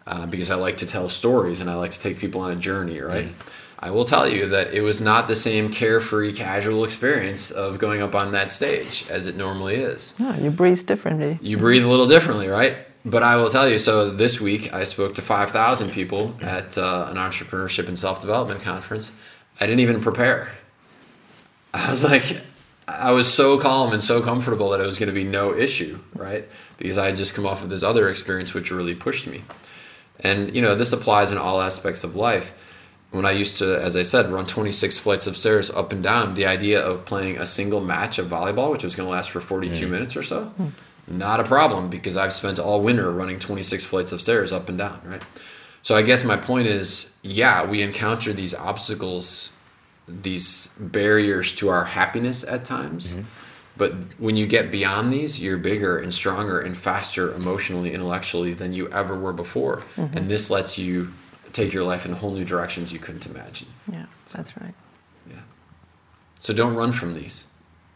uh, 0.07 0.25
because 0.25 0.51
I 0.51 0.55
like 0.55 0.77
to 0.77 0.85
tell 0.85 1.09
stories 1.09 1.59
and 1.59 1.69
I 1.69 1.75
like 1.75 1.91
to 1.91 1.99
take 1.99 2.17
people 2.19 2.41
on 2.41 2.51
a 2.51 2.55
journey, 2.55 2.99
right? 2.99 3.25
Mm. 3.25 3.57
I 3.83 3.89
will 3.89 4.05
tell 4.05 4.29
you 4.29 4.47
that 4.49 4.73
it 4.73 4.81
was 4.81 5.01
not 5.01 5.27
the 5.27 5.35
same 5.35 5.69
carefree, 5.69 6.33
casual 6.33 6.83
experience 6.83 7.49
of 7.49 7.79
going 7.79 8.01
up 8.01 8.13
on 8.13 8.31
that 8.31 8.51
stage 8.51 9.05
as 9.09 9.25
it 9.25 9.35
normally 9.35 9.75
is. 9.75 10.13
Yeah, 10.19 10.37
you 10.37 10.51
breathe 10.51 10.85
differently. 10.85 11.39
You 11.41 11.57
breathe 11.57 11.83
a 11.83 11.89
little 11.89 12.05
differently, 12.07 12.47
right? 12.47 12.77
But 13.03 13.23
I 13.23 13.37
will 13.37 13.49
tell 13.49 13.67
you, 13.67 13.79
so 13.79 14.11
this 14.11 14.39
week 14.39 14.71
I 14.71 14.83
spoke 14.83 15.15
to 15.15 15.23
5,000 15.23 15.91
people 15.91 16.35
at 16.43 16.77
uh, 16.77 17.07
an 17.09 17.17
entrepreneurship 17.17 17.87
and 17.87 17.97
self 17.97 18.19
development 18.19 18.61
conference. 18.61 19.13
I 19.59 19.65
didn't 19.65 19.79
even 19.79 19.99
prepare. 19.99 20.51
I 21.73 21.89
was 21.89 22.03
like, 22.03 22.41
I 22.87 23.11
was 23.11 23.31
so 23.31 23.57
calm 23.57 23.93
and 23.93 24.03
so 24.03 24.21
comfortable 24.21 24.69
that 24.71 24.81
it 24.81 24.85
was 24.85 24.99
going 24.99 25.07
to 25.07 25.15
be 25.15 25.23
no 25.23 25.55
issue, 25.55 25.99
right? 26.13 26.47
Because 26.77 26.99
I 26.99 27.07
had 27.07 27.17
just 27.17 27.33
come 27.33 27.47
off 27.47 27.63
of 27.63 27.69
this 27.69 27.81
other 27.81 28.09
experience 28.09 28.53
which 28.53 28.69
really 28.69 28.93
pushed 28.93 29.25
me. 29.25 29.43
And, 30.21 30.55
you 30.55 30.61
know, 30.61 30.75
this 30.75 30.93
applies 30.93 31.31
in 31.31 31.37
all 31.37 31.61
aspects 31.61 32.03
of 32.03 32.15
life 32.15 32.53
when 33.11 33.25
I 33.25 33.31
used 33.31 33.57
to, 33.57 33.81
as 33.81 33.97
I 33.97 34.03
said, 34.03 34.31
run 34.31 34.45
26 34.45 34.97
flights 34.99 35.27
of 35.27 35.35
stairs 35.35 35.69
up 35.69 35.91
and 35.91 36.01
down, 36.01 36.33
the 36.33 36.45
idea 36.45 36.81
of 36.81 37.05
playing 37.05 37.37
a 37.37 37.45
single 37.45 37.81
match 37.81 38.17
of 38.17 38.27
volleyball, 38.27 38.71
which 38.71 38.85
was 38.85 38.95
going 38.95 39.07
to 39.07 39.11
last 39.11 39.29
for 39.29 39.41
42 39.41 39.85
mm. 39.85 39.89
minutes 39.89 40.15
or 40.15 40.23
so, 40.23 40.53
mm. 40.59 40.71
not 41.07 41.41
a 41.41 41.43
problem 41.43 41.89
because 41.89 42.15
I've 42.15 42.33
spent 42.33 42.57
all 42.57 42.81
winter 42.81 43.11
running 43.11 43.37
26 43.37 43.83
flights 43.83 44.13
of 44.13 44.21
stairs 44.21 44.53
up 44.53 44.69
and 44.69 44.77
down, 44.77 45.01
right? 45.03 45.21
So 45.81 45.95
I 45.95 46.03
guess 46.03 46.23
my 46.23 46.37
point 46.37 46.67
is, 46.67 47.17
yeah, 47.21 47.65
we 47.65 47.81
encounter 47.81 48.31
these 48.31 48.55
obstacles, 48.55 49.57
these 50.07 50.69
barriers 50.79 51.53
to 51.55 51.67
our 51.67 51.85
happiness 51.85 52.45
at 52.45 52.63
times. 52.63 53.13
Mm-hmm. 53.13 53.21
But 53.81 53.93
when 54.19 54.35
you 54.35 54.45
get 54.45 54.69
beyond 54.69 55.11
these, 55.11 55.41
you're 55.41 55.57
bigger 55.57 55.97
and 55.97 56.13
stronger 56.13 56.59
and 56.59 56.77
faster 56.77 57.33
emotionally, 57.33 57.91
intellectually 57.91 58.53
than 58.53 58.73
you 58.73 58.87
ever 58.91 59.15
were 59.17 59.33
before. 59.33 59.77
Mm-hmm. 59.95 60.17
And 60.17 60.29
this 60.29 60.51
lets 60.51 60.77
you 60.77 61.11
take 61.51 61.73
your 61.73 61.83
life 61.83 62.05
in 62.05 62.11
whole 62.13 62.29
new 62.29 62.45
directions 62.45 62.93
you 62.93 62.99
couldn't 62.99 63.25
imagine. 63.25 63.69
Yeah, 63.91 64.05
so, 64.25 64.37
that's 64.37 64.55
right. 64.61 64.75
Yeah. 65.27 65.39
So 66.39 66.53
don't 66.53 66.75
run 66.75 66.91
from 66.91 67.15
these, 67.15 67.47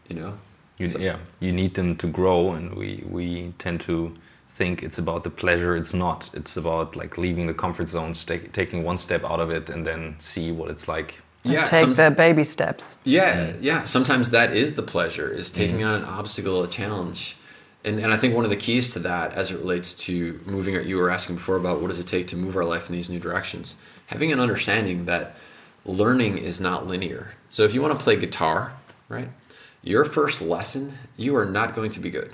you 0.08 0.16
know? 0.16 0.38
You, 0.76 0.88
so, 0.88 0.98
yeah, 0.98 1.18
you 1.38 1.52
need 1.52 1.74
them 1.74 1.94
to 1.98 2.08
grow, 2.08 2.50
and 2.50 2.74
we, 2.74 3.04
we 3.08 3.54
tend 3.60 3.80
to 3.82 4.12
think 4.50 4.82
it's 4.82 4.98
about 4.98 5.22
the 5.22 5.30
pleasure. 5.30 5.76
It's 5.76 5.94
not. 5.94 6.30
It's 6.34 6.56
about 6.56 6.96
like 6.96 7.16
leaving 7.16 7.46
the 7.46 7.54
comfort 7.54 7.88
zones, 7.90 8.24
take, 8.24 8.52
taking 8.52 8.82
one 8.82 8.98
step 8.98 9.22
out 9.22 9.38
of 9.38 9.50
it, 9.50 9.70
and 9.70 9.86
then 9.86 10.16
see 10.18 10.50
what 10.50 10.68
it's 10.68 10.88
like. 10.88 11.20
Yeah, 11.46 11.64
take 11.64 11.80
some, 11.80 11.94
the 11.94 12.10
baby 12.10 12.44
steps. 12.44 12.96
Yeah, 13.04 13.54
yeah. 13.60 13.84
Sometimes 13.84 14.30
that 14.30 14.54
is 14.54 14.74
the 14.74 14.82
pleasure: 14.82 15.28
is 15.28 15.50
taking 15.50 15.78
mm-hmm. 15.78 15.88
on 15.88 15.94
an 15.94 16.04
obstacle, 16.04 16.62
a 16.62 16.68
challenge 16.68 17.36
and, 17.86 18.00
and 18.00 18.12
I 18.12 18.16
think 18.16 18.34
one 18.34 18.42
of 18.42 18.50
the 18.50 18.56
keys 18.56 18.88
to 18.90 18.98
that, 19.00 19.34
as 19.34 19.52
it 19.52 19.60
relates 19.60 19.94
to 20.06 20.40
moving, 20.44 20.74
you 20.86 20.96
were 20.96 21.08
asking 21.08 21.36
before 21.36 21.56
about 21.56 21.80
what 21.80 21.86
does 21.86 22.00
it 22.00 22.06
take 22.08 22.26
to 22.28 22.36
move 22.36 22.56
our 22.56 22.64
life 22.64 22.90
in 22.90 22.96
these 22.96 23.08
new 23.08 23.20
directions, 23.20 23.76
having 24.06 24.32
an 24.32 24.40
understanding 24.40 25.04
that 25.04 25.36
learning 25.84 26.36
is 26.36 26.60
not 26.60 26.88
linear. 26.88 27.34
So 27.48 27.62
if 27.62 27.74
you 27.74 27.80
want 27.80 27.96
to 27.96 28.02
play 28.02 28.16
guitar, 28.16 28.72
right, 29.08 29.28
your 29.82 30.04
first 30.04 30.42
lesson, 30.42 30.94
you 31.16 31.36
are 31.36 31.44
not 31.44 31.76
going 31.76 31.92
to 31.92 32.00
be 32.00 32.10
good, 32.10 32.32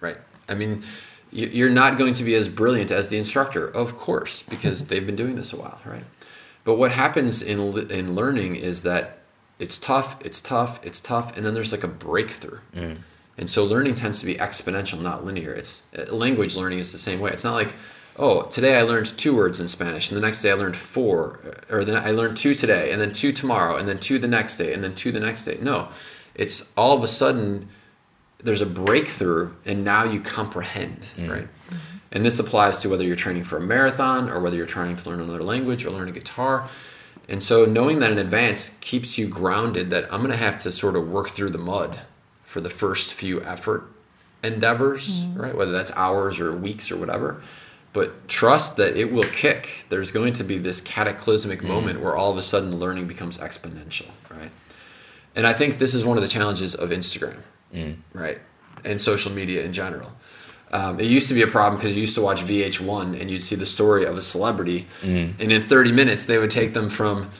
right? 0.00 0.18
I 0.48 0.54
mean, 0.54 0.84
you're 1.32 1.68
not 1.68 1.98
going 1.98 2.14
to 2.14 2.22
be 2.22 2.36
as 2.36 2.48
brilliant 2.48 2.92
as 2.92 3.08
the 3.08 3.18
instructor, 3.18 3.66
of 3.66 3.98
course, 3.98 4.44
because 4.44 4.84
they've 4.86 5.04
been 5.04 5.16
doing 5.16 5.34
this 5.34 5.52
a 5.52 5.56
while, 5.56 5.80
right? 5.84 6.04
But 6.64 6.74
what 6.74 6.92
happens 6.92 7.42
in 7.42 7.90
in 7.90 8.14
learning 8.14 8.56
is 8.56 8.82
that 8.82 9.18
it's 9.58 9.78
tough, 9.78 10.16
it's 10.24 10.40
tough, 10.40 10.84
it's 10.84 10.98
tough, 10.98 11.36
and 11.36 11.46
then 11.46 11.54
there's 11.54 11.72
like 11.72 11.84
a 11.84 11.88
breakthrough. 11.88 12.60
Mm 12.74 12.98
and 13.36 13.50
so 13.50 13.64
learning 13.64 13.94
tends 13.96 14.20
to 14.20 14.26
be 14.26 14.36
exponential, 14.36 15.00
not 15.00 15.24
linear. 15.24 15.52
It's 15.52 15.84
uh, 15.96 16.12
language 16.14 16.56
learning 16.56 16.78
is 16.78 16.92
the 16.92 16.98
same 16.98 17.20
way. 17.20 17.30
It's 17.30 17.44
not 17.44 17.54
like, 17.54 17.74
oh, 18.16 18.42
today 18.42 18.78
I 18.78 18.82
learned 18.82 19.06
two 19.18 19.34
words 19.34 19.58
in 19.58 19.68
Spanish, 19.68 20.10
and 20.10 20.16
the 20.16 20.24
next 20.24 20.42
day 20.42 20.50
I 20.50 20.54
learned 20.54 20.76
four, 20.76 21.40
or 21.68 21.84
then 21.84 21.96
I 21.96 22.12
learned 22.12 22.36
two 22.36 22.54
today, 22.54 22.92
and 22.92 23.00
then 23.00 23.12
two 23.12 23.32
tomorrow, 23.32 23.76
and 23.76 23.88
then 23.88 23.98
two 23.98 24.18
the 24.18 24.28
next 24.28 24.56
day, 24.56 24.72
and 24.72 24.84
then 24.84 24.94
two 24.94 25.10
the 25.10 25.20
next 25.20 25.44
day. 25.44 25.58
No, 25.60 25.88
it's 26.34 26.72
all 26.76 26.96
of 26.96 27.02
a 27.02 27.08
sudden 27.08 27.68
there's 28.38 28.62
a 28.62 28.66
breakthrough, 28.66 29.54
and 29.64 29.84
now 29.84 30.04
you 30.04 30.20
comprehend, 30.20 31.00
mm. 31.16 31.30
right? 31.30 31.48
And 32.14 32.24
this 32.24 32.38
applies 32.38 32.78
to 32.78 32.88
whether 32.88 33.02
you're 33.02 33.16
training 33.16 33.42
for 33.42 33.56
a 33.56 33.60
marathon 33.60 34.30
or 34.30 34.40
whether 34.40 34.56
you're 34.56 34.66
trying 34.66 34.96
to 34.96 35.10
learn 35.10 35.20
another 35.20 35.42
language 35.42 35.84
or 35.84 35.90
learn 35.90 36.08
a 36.08 36.12
guitar. 36.12 36.68
And 37.28 37.42
so 37.42 37.64
knowing 37.64 37.98
that 37.98 38.12
in 38.12 38.18
advance 38.18 38.78
keeps 38.80 39.18
you 39.18 39.26
grounded 39.26 39.90
that 39.90 40.04
I'm 40.12 40.20
going 40.20 40.30
to 40.30 40.36
have 40.36 40.56
to 40.58 40.70
sort 40.70 40.94
of 40.94 41.10
work 41.10 41.28
through 41.28 41.50
the 41.50 41.58
mud 41.58 42.00
for 42.44 42.60
the 42.60 42.70
first 42.70 43.12
few 43.12 43.42
effort 43.42 43.90
endeavors, 44.44 45.24
mm-hmm. 45.24 45.40
right? 45.40 45.56
Whether 45.56 45.72
that's 45.72 45.90
hours 45.92 46.38
or 46.38 46.54
weeks 46.54 46.92
or 46.92 46.96
whatever. 46.96 47.42
But 47.92 48.28
trust 48.28 48.76
that 48.76 48.96
it 48.96 49.12
will 49.12 49.24
kick. 49.24 49.86
There's 49.88 50.10
going 50.10 50.34
to 50.34 50.44
be 50.44 50.58
this 50.58 50.80
cataclysmic 50.80 51.60
mm-hmm. 51.60 51.68
moment 51.68 52.00
where 52.00 52.14
all 52.14 52.30
of 52.30 52.38
a 52.38 52.42
sudden 52.42 52.78
learning 52.78 53.06
becomes 53.06 53.38
exponential, 53.38 54.10
right? 54.30 54.50
And 55.34 55.46
I 55.46 55.52
think 55.52 55.78
this 55.78 55.94
is 55.94 56.04
one 56.04 56.16
of 56.16 56.22
the 56.22 56.28
challenges 56.28 56.74
of 56.74 56.90
Instagram, 56.90 57.40
mm. 57.72 57.96
right? 58.12 58.40
And 58.84 59.00
social 59.00 59.32
media 59.32 59.64
in 59.64 59.72
general. 59.72 60.12
Um, 60.74 60.98
it 60.98 61.06
used 61.06 61.28
to 61.28 61.34
be 61.34 61.42
a 61.42 61.46
problem 61.46 61.78
because 61.78 61.94
you 61.94 62.00
used 62.00 62.16
to 62.16 62.20
watch 62.20 62.42
VH1 62.42 63.20
and 63.20 63.30
you'd 63.30 63.42
see 63.42 63.54
the 63.54 63.64
story 63.64 64.04
of 64.04 64.16
a 64.16 64.20
celebrity, 64.20 64.86
mm. 65.02 65.32
and 65.38 65.52
in 65.52 65.62
30 65.62 65.92
minutes 65.92 66.26
they 66.26 66.36
would 66.36 66.50
take 66.50 66.74
them 66.74 66.90
from 66.90 67.30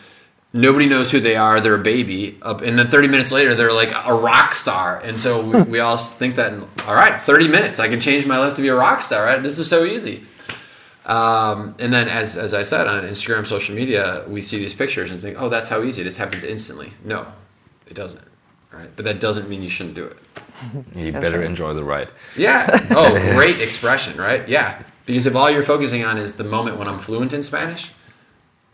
nobody 0.52 0.86
knows 0.86 1.10
who 1.10 1.18
they 1.18 1.34
are. 1.34 1.60
They're 1.60 1.74
a 1.74 1.82
baby, 1.82 2.38
and 2.42 2.78
then 2.78 2.86
30 2.86 3.08
minutes 3.08 3.32
later, 3.32 3.54
they're 3.54 3.72
like 3.72 3.92
a 3.92 4.14
rock 4.14 4.54
star. 4.54 5.00
And 5.00 5.18
so 5.18 5.44
we, 5.44 5.62
we 5.62 5.80
all 5.80 5.96
think 5.96 6.36
that, 6.36 6.52
all 6.86 6.94
right, 6.94 7.20
30 7.20 7.48
minutes, 7.48 7.80
I 7.80 7.88
can 7.88 8.00
change 8.00 8.24
my 8.24 8.38
life 8.38 8.54
to 8.54 8.62
be 8.62 8.68
a 8.68 8.76
rock 8.76 9.02
star. 9.02 9.26
Right? 9.26 9.42
This 9.42 9.58
is 9.58 9.68
so 9.68 9.84
easy. 9.84 10.22
Um, 11.04 11.74
and 11.80 11.92
then, 11.92 12.08
as, 12.08 12.38
as 12.38 12.54
I 12.54 12.62
said 12.62 12.86
on 12.86 13.02
Instagram, 13.02 13.46
social 13.46 13.74
media, 13.74 14.24
we 14.26 14.40
see 14.40 14.58
these 14.58 14.72
pictures 14.72 15.10
and 15.10 15.20
think, 15.20 15.36
oh, 15.38 15.50
that's 15.50 15.68
how 15.68 15.82
easy. 15.82 16.02
This 16.02 16.16
happens 16.16 16.44
instantly. 16.44 16.92
No, 17.04 17.26
it 17.86 17.94
doesn't. 17.94 18.24
Right? 18.72 18.90
But 18.96 19.04
that 19.04 19.20
doesn't 19.20 19.48
mean 19.48 19.62
you 19.62 19.68
shouldn't 19.68 19.96
do 19.96 20.04
it. 20.04 20.16
You 20.94 21.12
that's 21.12 21.22
better 21.22 21.38
right. 21.38 21.46
enjoy 21.46 21.74
the 21.74 21.84
ride. 21.84 22.08
Yeah. 22.36 22.66
Oh, 22.90 23.10
great 23.34 23.60
expression, 23.60 24.16
right? 24.18 24.48
Yeah. 24.48 24.82
Because 25.06 25.26
if 25.26 25.34
all 25.34 25.50
you're 25.50 25.62
focusing 25.62 26.04
on 26.04 26.16
is 26.16 26.34
the 26.34 26.44
moment 26.44 26.78
when 26.78 26.88
I'm 26.88 26.98
fluent 26.98 27.32
in 27.32 27.42
Spanish, 27.42 27.92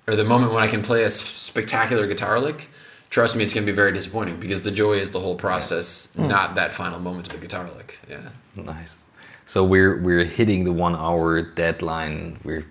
or 0.07 0.17
the 0.17 0.25
moment 0.25 0.53
when 0.53 0.63
I 0.63 0.67
can 0.67 0.83
play 0.83 1.03
a 1.05 1.11
spectacular 1.11 2.07
guitar 2.07 2.39
lick, 2.41 2.69
trust 3.11 3.37
me, 3.37 3.45
it's 3.45 3.55
going 3.55 3.67
to 3.67 3.73
be 3.73 3.77
very 3.77 3.93
disappointing 3.93 4.39
because 4.39 4.63
the 4.63 4.71
joy 4.71 4.95
is 4.95 5.11
the 5.11 5.21
whole 5.21 5.37
process, 5.37 6.13
mm. 6.17 6.29
not 6.29 6.55
that 6.55 6.73
final 6.73 7.01
moment 7.01 7.29
of 7.29 7.35
the 7.35 7.41
guitar 7.41 7.69
lick. 7.77 8.01
Yeah. 8.09 8.31
Nice. 8.57 9.07
So 9.47 9.65
we're 9.65 10.01
we're 10.01 10.25
hitting 10.25 10.65
the 10.65 10.73
one 10.73 10.95
hour 10.95 11.43
deadline. 11.43 12.39
We're 12.45 12.67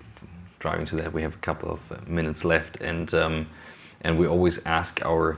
driving 0.59 0.85
to 0.87 0.95
that. 0.97 1.11
We 1.13 1.21
have 1.23 1.35
a 1.35 1.39
couple 1.39 1.71
of 1.71 1.91
uh, 1.91 1.97
minutes 2.07 2.45
left, 2.45 2.77
and 2.81 3.13
um, 3.13 3.49
and 4.01 4.17
we 4.17 4.27
always 4.27 4.65
ask 4.65 5.05
our 5.05 5.37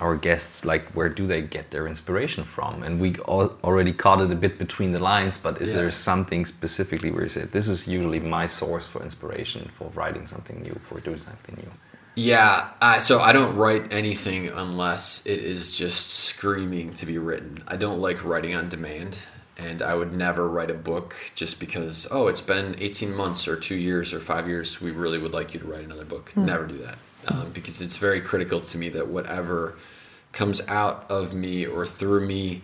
our 0.00 0.16
guests 0.16 0.64
like 0.64 0.84
where 0.92 1.08
do 1.08 1.26
they 1.26 1.42
get 1.42 1.70
their 1.70 1.86
inspiration 1.86 2.44
from? 2.44 2.82
And 2.82 3.00
we 3.00 3.16
already 3.18 3.92
caught 3.92 4.20
it 4.20 4.30
a 4.30 4.34
bit 4.34 4.58
between 4.58 4.92
the 4.92 4.98
lines 4.98 5.38
but 5.38 5.60
is 5.60 5.70
yeah. 5.70 5.76
there 5.76 5.90
something 5.90 6.44
specifically 6.44 7.10
where 7.10 7.24
you 7.24 7.28
said 7.28 7.52
this 7.52 7.68
is 7.68 7.88
usually 7.88 8.20
my 8.20 8.46
source 8.46 8.86
for 8.86 9.02
inspiration 9.02 9.70
for 9.76 9.88
writing 9.94 10.26
something 10.26 10.62
new 10.62 10.78
for 10.88 11.00
doing 11.00 11.18
something 11.18 11.56
new 11.56 11.70
yeah 12.16 12.68
uh, 12.80 12.98
so 12.98 13.20
i 13.20 13.32
don't 13.32 13.56
write 13.56 13.92
anything 13.92 14.48
unless 14.48 15.24
it 15.26 15.40
is 15.40 15.76
just 15.76 16.10
screaming 16.10 16.92
to 16.94 17.06
be 17.06 17.18
written. 17.18 17.58
I 17.66 17.76
don't 17.76 18.00
like 18.00 18.24
writing 18.24 18.54
on 18.54 18.68
demand 18.68 19.26
and 19.58 19.82
i 19.82 19.94
would 19.94 20.12
never 20.12 20.48
write 20.48 20.70
a 20.70 20.74
book 20.74 21.14
just 21.34 21.60
because 21.60 22.06
oh 22.10 22.28
it's 22.28 22.40
been 22.40 22.74
18 22.78 23.14
months 23.14 23.46
or 23.48 23.56
two 23.56 23.76
years 23.76 24.12
or 24.14 24.20
five 24.20 24.48
years. 24.48 24.80
We 24.80 24.90
really 24.90 25.18
would 25.18 25.32
like 25.32 25.54
you 25.54 25.60
to 25.60 25.66
write 25.66 25.84
another 25.84 26.04
book. 26.04 26.30
Mm. 26.30 26.44
never 26.44 26.66
do 26.66 26.78
that 26.78 26.98
um, 27.28 27.50
because 27.52 27.80
it's 27.80 27.96
very 27.96 28.20
critical 28.20 28.60
to 28.60 28.78
me 28.78 28.88
that 28.90 29.08
whatever 29.08 29.76
comes 30.32 30.60
out 30.68 31.06
of 31.08 31.34
me 31.34 31.66
or 31.66 31.86
through 31.86 32.26
me 32.26 32.62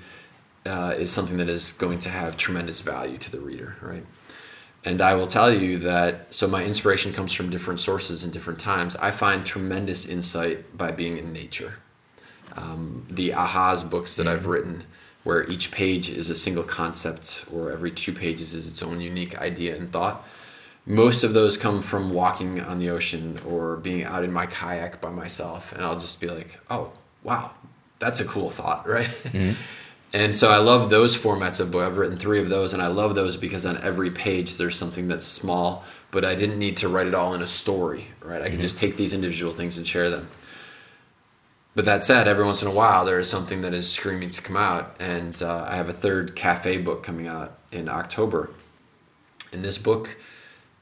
uh, 0.65 0.95
is 0.97 1.11
something 1.13 1.37
that 1.37 1.49
is 1.49 1.73
going 1.73 1.99
to 2.01 2.09
have 2.09 2.37
tremendous 2.37 2.81
value 2.81 3.19
to 3.19 3.31
the 3.31 3.41
reader, 3.41 3.77
right? 3.81 4.05
And 4.85 5.01
I 5.01 5.15
will 5.15 5.27
tell 5.27 5.53
you 5.53 5.79
that 5.79 6.33
so 6.33 6.47
my 6.47 6.65
inspiration 6.65 7.13
comes 7.13 7.33
from 7.33 7.51
different 7.51 7.81
sources 7.81 8.23
and 8.23 8.33
different 8.33 8.61
times. 8.61 8.95
I 8.97 9.11
find 9.11 9.45
tremendous 9.45 10.07
insight 10.07 10.77
by 10.77 10.93
being 10.93 11.17
in 11.17 11.33
nature. 11.33 11.75
Um, 12.57 13.07
the 13.11 13.31
Ahas 13.31 13.89
books 13.89 14.17
that 14.17 14.29
I've 14.29 14.47
written, 14.47 14.85
where 15.25 15.49
each 15.51 15.73
page 15.73 16.09
is 16.09 16.31
a 16.31 16.37
single 16.37 16.63
concept, 16.63 17.47
or 17.53 17.73
every 17.73 17.91
two 17.91 18.13
pages 18.13 18.55
is 18.55 18.69
its 18.69 18.83
own 18.83 19.01
unique 19.01 19.37
idea 19.39 19.77
and 19.77 19.91
thought 19.91 20.25
most 20.87 21.25
of 21.25 21.35
those 21.35 21.57
come 21.57 21.83
from 21.83 22.11
walking 22.11 22.61
on 22.61 22.79
the 22.79 22.89
ocean 22.89 23.39
or 23.47 23.77
being 23.77 24.05
out 24.05 24.23
in 24.25 24.33
my 24.33 24.47
kayak 24.47 25.01
by 25.01 25.11
myself 25.11 25.73
and 25.73 25.85
i'll 25.85 25.99
just 25.99 26.21
be 26.21 26.29
like 26.29 26.59
oh 26.71 26.93
wow 27.23 27.51
that's 27.99 28.21
a 28.21 28.25
cool 28.25 28.49
thought 28.49 28.87
right 28.89 29.09
mm-hmm. 29.09 29.53
And 30.13 30.35
so 30.35 30.49
I 30.49 30.59
love 30.59 30.89
those 30.89 31.17
formats 31.17 31.61
of 31.61 31.71
book. 31.71 31.83
I've 31.83 31.99
written 31.99 32.17
three 32.17 32.41
of 32.41 32.49
those, 32.49 32.73
and 32.73 32.81
I 32.81 32.87
love 32.87 33.15
those 33.15 33.37
because 33.37 33.67
on 33.67 33.83
every 33.83 34.11
page 34.11 34.57
there's 34.57 34.75
something 34.75 35.09
that's 35.09 35.27
small, 35.27 35.85
but 36.11 36.25
I 36.25 36.35
didn't 36.35 36.59
need 36.59 36.79
to 36.79 36.89
write 36.89 37.07
it 37.07 37.15
all 37.15 37.35
in 37.35 37.43
a 37.43 37.47
story, 37.47 38.07
right? 38.23 38.41
I 38.41 38.49
could 38.49 38.61
just 38.61 38.79
take 38.79 38.97
these 38.97 39.13
individual 39.13 39.53
things 39.53 39.77
and 39.77 39.87
share 39.87 40.09
them. 40.09 40.29
But 41.75 41.85
that 41.85 42.03
said, 42.03 42.29
every 42.29 42.47
once 42.47 42.63
in 42.63 42.69
a 42.69 42.73
while 42.73 43.05
there 43.05 43.19
is 43.19 43.29
something 43.29 43.61
that 43.61 43.75
is 43.75 43.93
screaming 43.93 44.31
to 44.31 44.41
come 44.41 44.57
out, 44.57 44.97
and 44.99 45.41
uh, 45.43 45.67
I 45.69 45.77
have 45.77 45.91
a 45.91 45.93
third 45.93 46.35
cafe 46.35 46.79
book 46.79 47.03
coming 47.03 47.27
out 47.27 47.59
in 47.71 47.89
October. 47.89 48.51
And 49.53 49.63
this 49.63 49.77
book 49.77 50.17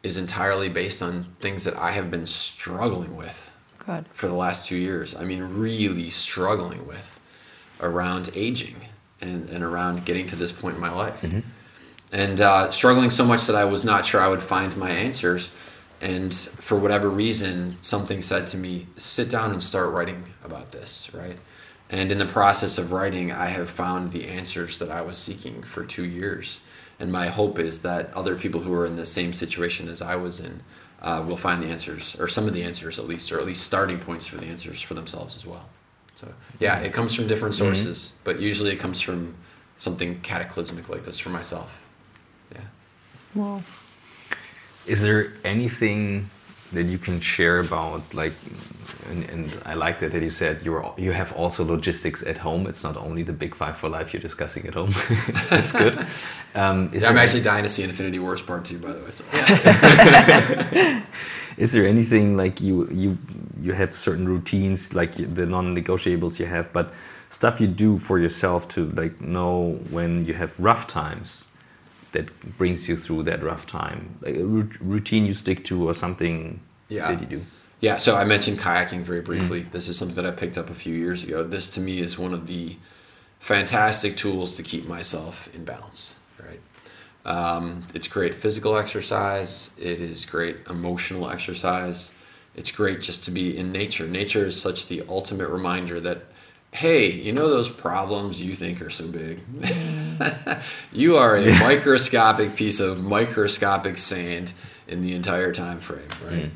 is 0.04 0.18
entirely 0.18 0.68
based 0.68 1.02
on 1.02 1.24
things 1.24 1.64
that 1.64 1.74
I 1.76 1.92
have 1.92 2.10
been 2.10 2.26
struggling 2.26 3.16
with 3.16 3.52
Good. 3.84 4.04
for 4.12 4.28
the 4.28 4.34
last 4.34 4.66
two 4.66 4.76
years. 4.76 5.16
I 5.16 5.24
mean, 5.24 5.42
really 5.42 6.10
struggling 6.10 6.86
with 6.86 7.18
around 7.80 8.30
aging 8.34 8.76
and, 9.20 9.48
and 9.48 9.64
around 9.64 10.04
getting 10.04 10.26
to 10.28 10.36
this 10.36 10.52
point 10.52 10.76
in 10.76 10.80
my 10.80 10.90
life. 10.90 11.24
And 12.12 12.40
uh, 12.40 12.70
struggling 12.70 13.10
so 13.10 13.24
much 13.24 13.46
that 13.46 13.56
I 13.56 13.64
was 13.64 13.84
not 13.84 14.04
sure 14.04 14.20
I 14.20 14.28
would 14.28 14.42
find 14.42 14.76
my 14.76 14.90
answers. 14.90 15.52
And 16.00 16.34
for 16.34 16.78
whatever 16.78 17.08
reason, 17.08 17.76
something 17.80 18.20
said 18.20 18.46
to 18.48 18.58
me, 18.58 18.86
sit 18.96 19.30
down 19.30 19.52
and 19.52 19.62
start 19.62 19.90
writing 19.90 20.24
about 20.44 20.70
this, 20.70 21.12
right? 21.14 21.38
And 21.88 22.12
in 22.12 22.18
the 22.18 22.26
process 22.26 22.76
of 22.76 22.92
writing, 22.92 23.32
I 23.32 23.46
have 23.46 23.70
found 23.70 24.12
the 24.12 24.26
answers 24.26 24.78
that 24.78 24.90
I 24.90 25.00
was 25.00 25.16
seeking 25.16 25.62
for 25.62 25.82
two 25.82 26.04
years. 26.04 26.60
And 26.98 27.10
my 27.10 27.26
hope 27.26 27.58
is 27.58 27.82
that 27.82 28.12
other 28.14 28.36
people 28.36 28.60
who 28.60 28.72
are 28.74 28.86
in 28.86 28.96
the 28.96 29.04
same 29.04 29.32
situation 29.32 29.88
as 29.88 30.00
I 30.00 30.16
was 30.16 30.40
in 30.40 30.62
uh, 31.02 31.24
will 31.26 31.36
find 31.36 31.62
the 31.62 31.68
answers, 31.68 32.18
or 32.18 32.28
some 32.28 32.46
of 32.46 32.54
the 32.54 32.62
answers 32.62 32.98
at 32.98 33.06
least, 33.06 33.30
or 33.32 33.38
at 33.38 33.46
least 33.46 33.64
starting 33.64 33.98
points 33.98 34.26
for 34.26 34.36
the 34.36 34.46
answers 34.46 34.80
for 34.80 34.94
themselves 34.94 35.36
as 35.36 35.44
well. 35.44 35.68
So, 36.14 36.32
yeah, 36.60 36.78
it 36.78 36.92
comes 36.92 37.14
from 37.14 37.26
different 37.26 37.54
sources, 37.56 38.16
but 38.22 38.40
usually 38.40 38.70
it 38.70 38.78
comes 38.78 39.00
from 39.00 39.34
something 39.76 40.20
cataclysmic 40.20 40.88
like 40.88 41.02
this 41.02 41.18
for 41.18 41.30
myself. 41.30 41.82
Yeah. 42.54 42.60
Well, 43.34 43.62
Is 44.86 45.02
there 45.02 45.32
anything 45.42 46.30
that 46.74 46.84
you 46.84 46.98
can 46.98 47.20
share 47.20 47.58
about 47.60 48.02
like, 48.14 48.34
and, 49.10 49.28
and 49.30 49.62
I 49.64 49.74
like 49.74 50.00
that 50.00 50.12
that 50.12 50.22
you 50.22 50.30
said 50.30 50.62
you're 50.62 50.92
you 50.96 51.12
have 51.12 51.32
also 51.32 51.64
logistics 51.64 52.24
at 52.26 52.38
home. 52.38 52.66
It's 52.66 52.82
not 52.84 52.96
only 52.96 53.22
the 53.22 53.32
big 53.32 53.54
five 53.54 53.76
for 53.76 53.88
life 53.88 54.12
you're 54.12 54.22
discussing 54.22 54.66
at 54.66 54.74
home. 54.74 54.94
That's 55.50 55.72
good. 55.72 56.06
Um, 56.56 56.90
Yeah, 56.94 57.08
I'm 57.08 57.18
actually 57.18 57.42
dying 57.42 57.64
to 57.64 57.68
see 57.68 57.82
Infinity 57.82 58.20
Wars 58.20 58.40
Part 58.40 58.64
2, 58.64 58.78
by 58.78 58.92
the 58.92 59.00
way. 59.00 59.10
So, 59.10 59.24
yeah. 59.34 61.02
Is 61.56 61.72
there 61.72 61.84
anything 61.84 62.36
like 62.36 62.60
you 62.60 62.86
you 62.92 63.18
you 63.60 63.72
have 63.72 63.96
certain 63.96 64.28
routines 64.28 64.94
like 64.94 65.14
the 65.14 65.46
non-negotiables 65.46 66.38
you 66.38 66.46
have, 66.46 66.72
but 66.72 66.92
stuff 67.28 67.60
you 67.60 67.66
do 67.66 67.98
for 67.98 68.18
yourself 68.20 68.68
to 68.68 68.90
like 68.90 69.20
know 69.20 69.80
when 69.90 70.24
you 70.26 70.34
have 70.34 70.58
rough 70.60 70.86
times 70.86 71.50
that 72.14 72.56
brings 72.58 72.88
you 72.88 72.96
through 72.96 73.22
that 73.24 73.42
rough 73.42 73.66
time, 73.66 74.16
like 74.22 74.36
a 74.36 74.44
routine 74.94 75.26
you 75.26 75.34
stick 75.34 75.64
to 75.66 75.88
or 75.88 75.94
something 75.94 76.60
Yeah. 76.88 77.10
that 77.12 77.20
you 77.20 77.26
do. 77.38 77.44
Yeah, 77.80 77.98
so 77.98 78.16
I 78.16 78.24
mentioned 78.24 78.58
kayaking 78.58 79.02
very 79.02 79.20
briefly. 79.20 79.60
This 79.60 79.88
is 79.88 79.98
something 79.98 80.16
that 80.16 80.24
I 80.26 80.30
picked 80.30 80.56
up 80.56 80.70
a 80.70 80.74
few 80.74 80.94
years 80.94 81.22
ago. 81.24 81.44
This 81.44 81.68
to 81.74 81.80
me 81.80 81.98
is 81.98 82.18
one 82.18 82.32
of 82.32 82.46
the 82.46 82.76
fantastic 83.40 84.16
tools 84.16 84.56
to 84.56 84.62
keep 84.62 84.88
myself 84.88 85.54
in 85.54 85.64
balance, 85.64 86.18
right? 86.42 86.60
Um, 87.26 87.82
it's 87.94 88.08
great 88.08 88.34
physical 88.34 88.78
exercise, 88.78 89.70
it 89.78 90.00
is 90.00 90.24
great 90.24 90.56
emotional 90.70 91.28
exercise. 91.28 92.14
It's 92.56 92.70
great 92.70 93.00
just 93.00 93.24
to 93.24 93.32
be 93.32 93.56
in 93.56 93.72
nature. 93.72 94.06
Nature 94.06 94.46
is 94.46 94.60
such 94.60 94.86
the 94.86 95.02
ultimate 95.08 95.48
reminder 95.48 95.98
that 96.00 96.18
hey, 96.74 97.08
you 97.08 97.32
know 97.32 97.48
those 97.48 97.70
problems 97.70 98.42
you 98.42 98.54
think 98.54 98.82
are 98.82 98.90
so 98.90 99.06
big? 99.06 99.38
you 100.92 101.16
are 101.16 101.36
a 101.36 101.46
microscopic 101.60 102.56
piece 102.56 102.80
of 102.80 103.02
microscopic 103.02 103.96
sand 103.96 104.52
in 104.88 105.00
the 105.00 105.14
entire 105.14 105.52
time 105.52 105.78
frame, 105.78 106.08
right? 106.26 106.50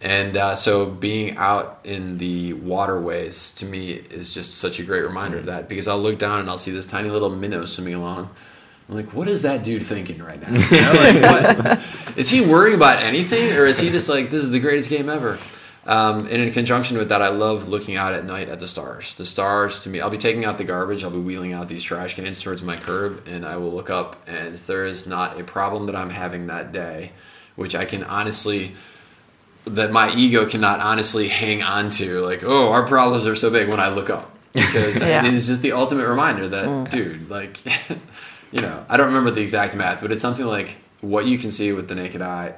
And 0.00 0.36
uh, 0.36 0.54
so 0.54 0.86
being 0.86 1.36
out 1.36 1.80
in 1.82 2.18
the 2.18 2.52
waterways 2.52 3.50
to 3.52 3.66
me 3.66 3.90
is 3.90 4.32
just 4.32 4.52
such 4.52 4.78
a 4.78 4.84
great 4.84 5.02
reminder 5.02 5.38
of 5.38 5.46
that 5.46 5.68
because 5.68 5.88
I'll 5.88 6.00
look 6.00 6.18
down 6.18 6.38
and 6.38 6.48
I'll 6.48 6.58
see 6.58 6.70
this 6.70 6.86
tiny 6.86 7.10
little 7.10 7.30
minnow 7.30 7.64
swimming 7.64 7.94
along. 7.94 8.30
I'm 8.88 8.94
like, 8.94 9.12
what 9.12 9.28
is 9.28 9.42
that 9.42 9.64
dude 9.64 9.82
thinking 9.82 10.22
right 10.22 10.40
now? 10.40 10.52
You 10.52 10.80
know, 10.80 10.92
like, 10.92 11.64
what? 11.64 11.82
Is 12.16 12.30
he 12.30 12.40
worrying 12.40 12.76
about 12.76 13.02
anything 13.02 13.52
or 13.52 13.66
is 13.66 13.78
he 13.78 13.90
just 13.90 14.08
like, 14.08 14.30
this 14.30 14.42
is 14.42 14.50
the 14.50 14.60
greatest 14.60 14.88
game 14.88 15.10
ever? 15.10 15.38
Um, 15.86 16.20
and 16.26 16.42
in 16.42 16.50
conjunction 16.52 16.98
with 16.98 17.08
that, 17.10 17.22
I 17.22 17.28
love 17.28 17.68
looking 17.68 17.94
out 17.96 18.12
at 18.12 18.24
night 18.24 18.48
at 18.48 18.58
the 18.58 18.66
stars. 18.66 19.14
The 19.14 19.24
stars, 19.24 19.78
to 19.80 19.88
me, 19.88 20.00
I'll 20.00 20.10
be 20.10 20.16
taking 20.18 20.44
out 20.44 20.58
the 20.58 20.64
garbage. 20.64 21.04
I'll 21.04 21.10
be 21.12 21.18
wheeling 21.20 21.52
out 21.52 21.68
these 21.68 21.84
trash 21.84 22.14
cans 22.14 22.42
towards 22.42 22.62
my 22.62 22.76
curb, 22.76 23.22
and 23.28 23.46
I 23.46 23.56
will 23.56 23.70
look 23.72 23.88
up, 23.88 24.20
and 24.26 24.54
there 24.56 24.84
is 24.84 25.06
not 25.06 25.38
a 25.40 25.44
problem 25.44 25.86
that 25.86 25.94
I'm 25.94 26.10
having 26.10 26.48
that 26.48 26.72
day, 26.72 27.12
which 27.54 27.76
I 27.76 27.84
can 27.84 28.02
honestly, 28.02 28.74
that 29.64 29.92
my 29.92 30.12
ego 30.14 30.44
cannot 30.44 30.80
honestly 30.80 31.28
hang 31.28 31.62
on 31.62 31.90
to. 31.90 32.20
Like, 32.20 32.42
oh, 32.44 32.70
our 32.72 32.84
problems 32.84 33.24
are 33.26 33.36
so 33.36 33.48
big 33.50 33.68
when 33.68 33.78
I 33.80 33.88
look 33.88 34.10
up. 34.10 34.32
Because 34.56 35.02
Yeah. 35.02 35.24
it 35.26 35.34
is 35.34 35.46
just 35.48 35.60
the 35.62 35.72
ultimate 35.72 36.08
reminder 36.08 36.48
that, 36.48 36.90
dude, 36.90 37.28
like, 37.30 37.58
you 38.52 38.60
know, 38.62 38.86
I 38.88 38.96
don't 38.96 39.08
remember 39.08 39.30
the 39.30 39.42
exact 39.42 39.76
math, 39.76 40.00
but 40.00 40.10
it's 40.10 40.22
something 40.22 40.46
like 40.46 40.78
what 41.02 41.26
you 41.26 41.36
can 41.36 41.50
see 41.50 41.72
with 41.74 41.88
the 41.88 41.94
naked 41.94 42.22
eye. 42.22 42.54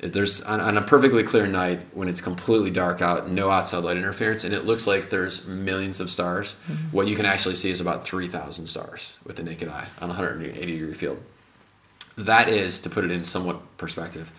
There's 0.00 0.40
on, 0.42 0.60
on, 0.60 0.76
a 0.76 0.82
perfectly 0.82 1.24
clear 1.24 1.48
night 1.48 1.80
when 1.92 2.06
it's 2.06 2.20
completely 2.20 2.70
dark 2.70 3.02
out, 3.02 3.28
no 3.28 3.50
outside 3.50 3.82
light 3.82 3.96
interference, 3.96 4.44
and 4.44 4.54
it 4.54 4.64
looks 4.64 4.86
like 4.86 5.10
there's 5.10 5.44
millions 5.48 5.98
of 5.98 6.08
stars. 6.08 6.54
Mm-hmm. 6.68 6.96
What 6.96 7.08
you 7.08 7.16
can 7.16 7.26
actually 7.26 7.56
see 7.56 7.70
is 7.70 7.80
about 7.80 8.04
three 8.04 8.28
thousand 8.28 8.68
stars 8.68 9.18
with 9.24 9.34
the 9.34 9.42
naked 9.42 9.68
eye 9.68 9.88
on 10.00 10.08
a 10.08 10.12
180 10.12 10.66
degree 10.66 10.94
field. 10.94 11.20
That 12.16 12.48
is 12.48 12.78
to 12.80 12.90
put 12.90 13.04
it 13.04 13.10
in 13.10 13.24
somewhat 13.24 13.76
perspective, 13.76 14.30